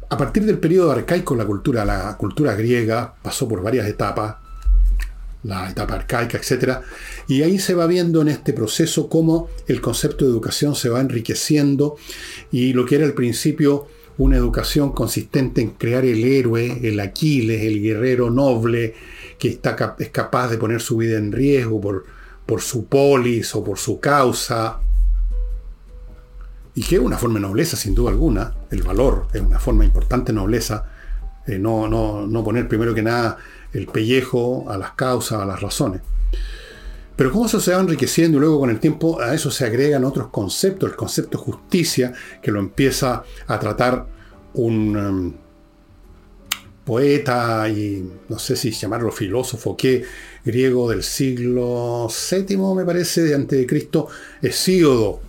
A 0.09 0.17
partir 0.17 0.45
del 0.45 0.59
periodo 0.59 0.93
arcaico, 0.93 1.35
la 1.35 1.45
cultura, 1.45 1.85
la 1.85 2.17
cultura 2.17 2.55
griega 2.55 3.15
pasó 3.23 3.49
por 3.49 3.63
varias 3.63 3.87
etapas, 3.87 4.37
la 5.43 5.71
etapa 5.71 5.95
arcaica, 5.95 6.39
etc. 6.39 6.79
Y 7.29 7.43
ahí 7.43 7.59
se 7.59 7.75
va 7.75 7.87
viendo 7.87 8.21
en 8.23 8.29
este 8.29 8.53
proceso 8.53 9.09
cómo 9.09 9.49
el 9.67 9.81
concepto 9.81 10.25
de 10.25 10.31
educación 10.31 10.75
se 10.75 10.89
va 10.89 11.01
enriqueciendo 11.01 11.97
y 12.51 12.73
lo 12.73 12.85
que 12.85 12.97
era 12.97 13.05
al 13.05 13.15
principio 13.15 13.87
una 14.19 14.37
educación 14.37 14.93
consistente 14.93 15.61
en 15.61 15.71
crear 15.71 16.05
el 16.05 16.25
héroe, 16.25 16.81
el 16.83 17.01
Aquiles, 17.01 17.63
el 17.63 17.83
guerrero 17.83 18.31
noble, 18.31 18.95
que 19.39 19.49
está, 19.49 19.97
es 19.99 20.09
capaz 20.09 20.49
de 20.49 20.59
poner 20.59 20.81
su 20.81 20.97
vida 20.97 21.19
en 21.19 21.33
riesgo 21.33 21.81
por, 21.81 22.05
por 22.47 22.63
su 22.63 22.87
polis 22.87 23.55
o 23.55 23.63
por 23.63 23.79
su 23.79 24.01
causa. 24.01 24.81
Y 26.75 26.83
que 26.83 26.97
es 26.97 27.01
una 27.01 27.19
forma 27.19 27.37
de 27.37 27.47
nobleza, 27.47 27.77
sin 27.77 27.95
duda 27.95 28.11
alguna. 28.11 28.55
El 28.71 28.83
valor 28.83 29.29
es 29.33 29.41
una 29.41 29.59
forma 29.59 29.85
importante 29.85 30.33
de 30.33 30.37
nobleza. 30.37 30.87
Eh, 31.47 31.59
no, 31.59 31.89
no, 31.89 32.27
no 32.27 32.45
poner 32.45 32.69
primero 32.69 32.95
que 32.95 33.03
nada 33.03 33.39
el 33.73 33.87
pellejo 33.87 34.71
a 34.71 34.79
las 34.79 34.93
causas, 34.93 35.41
a 35.41 35.47
las 35.47 35.61
razones. 35.61 36.01
Pero 37.17 37.33
cómo 37.33 37.47
eso 37.47 37.61
se 37.61 37.73
va 37.73 37.81
enriqueciendo 37.81 38.37
y 38.37 38.41
luego 38.41 38.61
con 38.61 38.71
el 38.71 38.79
tiempo 38.79 39.21
a 39.21 39.35
eso 39.35 39.51
se 39.51 39.65
agregan 39.65 40.05
otros 40.05 40.29
conceptos, 40.29 40.91
el 40.91 40.97
concepto 40.97 41.39
justicia, 41.39 42.13
que 42.43 42.51
lo 42.51 42.61
empieza 42.61 43.25
a 43.47 43.59
tratar 43.59 44.07
un 44.53 44.97
um, 44.97 45.35
poeta 46.85 47.69
y 47.69 48.09
no 48.29 48.39
sé 48.39 48.55
si 48.55 48.71
llamarlo 48.71 49.11
filósofo, 49.11 49.77
que 49.77 50.05
griego 50.45 50.91
del 50.91 51.03
siglo 51.03 52.09
VII, 52.09 52.57
me 52.75 52.85
parece, 52.85 53.23
de 53.23 53.35
antes 53.35 53.59
de 53.59 53.67
Cristo, 53.67 54.09
Hesíodo, 54.43 55.21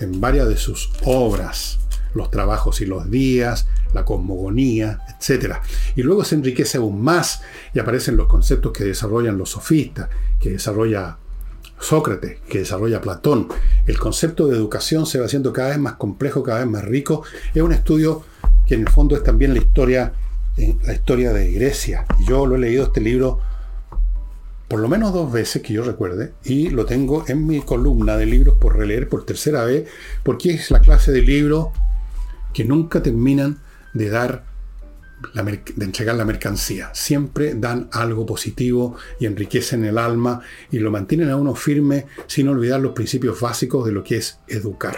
en 0.00 0.20
varias 0.20 0.48
de 0.48 0.56
sus 0.56 0.90
obras, 1.04 1.78
los 2.12 2.30
trabajos 2.30 2.80
y 2.80 2.86
los 2.86 3.10
días, 3.10 3.66
la 3.94 4.04
cosmogonía, 4.04 5.00
etc. 5.08 5.54
Y 5.94 6.02
luego 6.02 6.24
se 6.24 6.34
enriquece 6.34 6.78
aún 6.78 7.00
más 7.00 7.40
y 7.72 7.78
aparecen 7.78 8.16
los 8.16 8.26
conceptos 8.26 8.72
que 8.72 8.84
desarrollan 8.84 9.38
los 9.38 9.50
sofistas, 9.50 10.08
que 10.38 10.50
desarrolla 10.50 11.18
Sócrates, 11.78 12.38
que 12.48 12.60
desarrolla 12.60 13.00
Platón. 13.00 13.48
El 13.86 13.98
concepto 13.98 14.46
de 14.46 14.56
educación 14.56 15.06
se 15.06 15.18
va 15.18 15.26
haciendo 15.26 15.52
cada 15.52 15.70
vez 15.70 15.78
más 15.78 15.94
complejo, 15.94 16.42
cada 16.42 16.60
vez 16.60 16.68
más 16.68 16.84
rico. 16.84 17.22
Es 17.54 17.62
un 17.62 17.72
estudio 17.72 18.24
que 18.66 18.74
en 18.74 18.82
el 18.82 18.88
fondo 18.88 19.16
es 19.16 19.22
también 19.22 19.54
la 19.54 19.60
historia, 19.60 20.12
eh, 20.56 20.76
la 20.84 20.92
historia 20.92 21.32
de 21.32 21.50
Grecia. 21.52 22.06
Yo 22.26 22.46
lo 22.46 22.56
he 22.56 22.58
leído 22.58 22.84
este 22.84 23.00
libro 23.00 23.40
por 24.68 24.80
lo 24.80 24.88
menos 24.88 25.12
dos 25.12 25.30
veces 25.30 25.62
que 25.62 25.72
yo 25.72 25.84
recuerde 25.84 26.32
y 26.44 26.70
lo 26.70 26.86
tengo 26.86 27.24
en 27.28 27.46
mi 27.46 27.60
columna 27.60 28.16
de 28.16 28.26
libros 28.26 28.56
por 28.58 28.76
releer 28.76 29.08
por 29.08 29.24
tercera 29.24 29.64
vez 29.64 29.88
porque 30.24 30.54
es 30.54 30.72
la 30.72 30.80
clase 30.80 31.12
de 31.12 31.22
libros 31.22 31.68
que 32.52 32.64
nunca 32.64 33.00
terminan 33.02 33.58
de 33.94 34.08
dar 34.08 34.44
de 35.34 35.84
entregar 35.84 36.14
la 36.16 36.24
mercancía. 36.24 36.90
Siempre 36.94 37.54
dan 37.54 37.88
algo 37.92 38.26
positivo 38.26 38.96
y 39.18 39.26
enriquecen 39.26 39.84
el 39.84 39.98
alma 39.98 40.40
y 40.70 40.78
lo 40.78 40.90
mantienen 40.90 41.30
a 41.30 41.36
uno 41.36 41.54
firme 41.54 42.06
sin 42.26 42.48
olvidar 42.48 42.80
los 42.80 42.92
principios 42.92 43.40
básicos 43.40 43.86
de 43.86 43.92
lo 43.92 44.04
que 44.04 44.16
es 44.16 44.38
educar. 44.48 44.96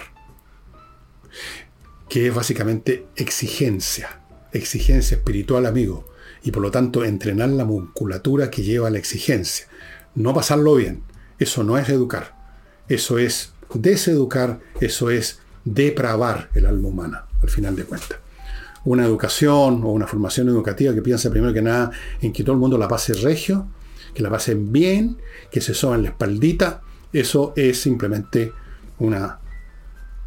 Que 2.09 2.29
es 2.29 2.35
básicamente 2.35 3.07
exigencia, 3.17 4.21
exigencia 4.53 5.17
espiritual, 5.17 5.67
amigo. 5.67 6.09
Y 6.43 6.51
por 6.51 6.63
lo 6.63 6.71
tanto 6.71 7.05
entrenar 7.05 7.51
la 7.51 7.65
musculatura 7.65 8.51
que 8.51 8.63
lleva 8.63 8.89
a 8.89 8.91
la 8.91 8.99
exigencia. 8.99 9.67
No 10.15 10.35
pasarlo 10.35 10.75
bien. 10.75 11.03
Eso 11.39 11.63
no 11.63 11.79
es 11.79 11.89
educar. 11.89 12.37
Eso 12.89 13.19
es 13.19 13.53
deseducar, 13.75 14.61
eso 14.81 15.11
es 15.11 15.41
depravar 15.65 16.49
el 16.55 16.67
alma 16.67 16.89
humana, 16.89 17.27
al 17.43 17.51
final 17.51 17.77
de 17.77 17.85
cuentas 17.85 18.19
una 18.89 19.05
educación 19.05 19.85
o 19.85 19.93
una 19.93 20.07
formación 20.07 20.49
educativa 20.49 20.95
que 20.95 21.03
piensa 21.03 21.31
primero 21.31 21.53
que 21.53 21.61
nada 21.61 21.91
en 22.23 22.33
que 22.33 22.43
todo 22.43 22.55
el 22.55 22.59
mundo 22.59 22.79
la 22.79 22.89
pase 22.89 23.13
regio, 23.13 23.67
que 24.15 24.23
la 24.23 24.31
pasen 24.31 24.73
bien, 24.73 25.19
que 25.51 25.61
se 25.61 25.75
soben 25.75 26.03
la 26.03 26.09
espaldita, 26.09 26.81
eso 27.13 27.53
es 27.55 27.81
simplemente 27.81 28.51
una, 28.99 29.41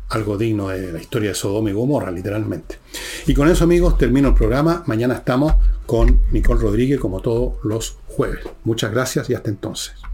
algo 0.09 0.37
digno 0.37 0.69
de 0.69 0.93
la 0.93 0.99
historia 0.99 1.29
de 1.29 1.35
Sodoma 1.35 1.71
y 1.71 1.73
Gomorra, 1.73 2.11
literalmente. 2.11 2.77
Y 3.25 3.33
con 3.33 3.49
eso, 3.49 3.63
amigos, 3.63 3.97
termino 3.97 4.29
el 4.29 4.35
programa. 4.35 4.83
Mañana 4.85 5.15
estamos 5.15 5.53
con 5.87 6.19
Nicole 6.31 6.61
Rodríguez, 6.61 6.99
como 6.99 7.19
todos 7.19 7.53
los 7.63 7.97
jueves. 8.07 8.45
Muchas 8.63 8.91
gracias 8.91 9.27
y 9.31 9.33
hasta 9.33 9.49
entonces. 9.49 10.10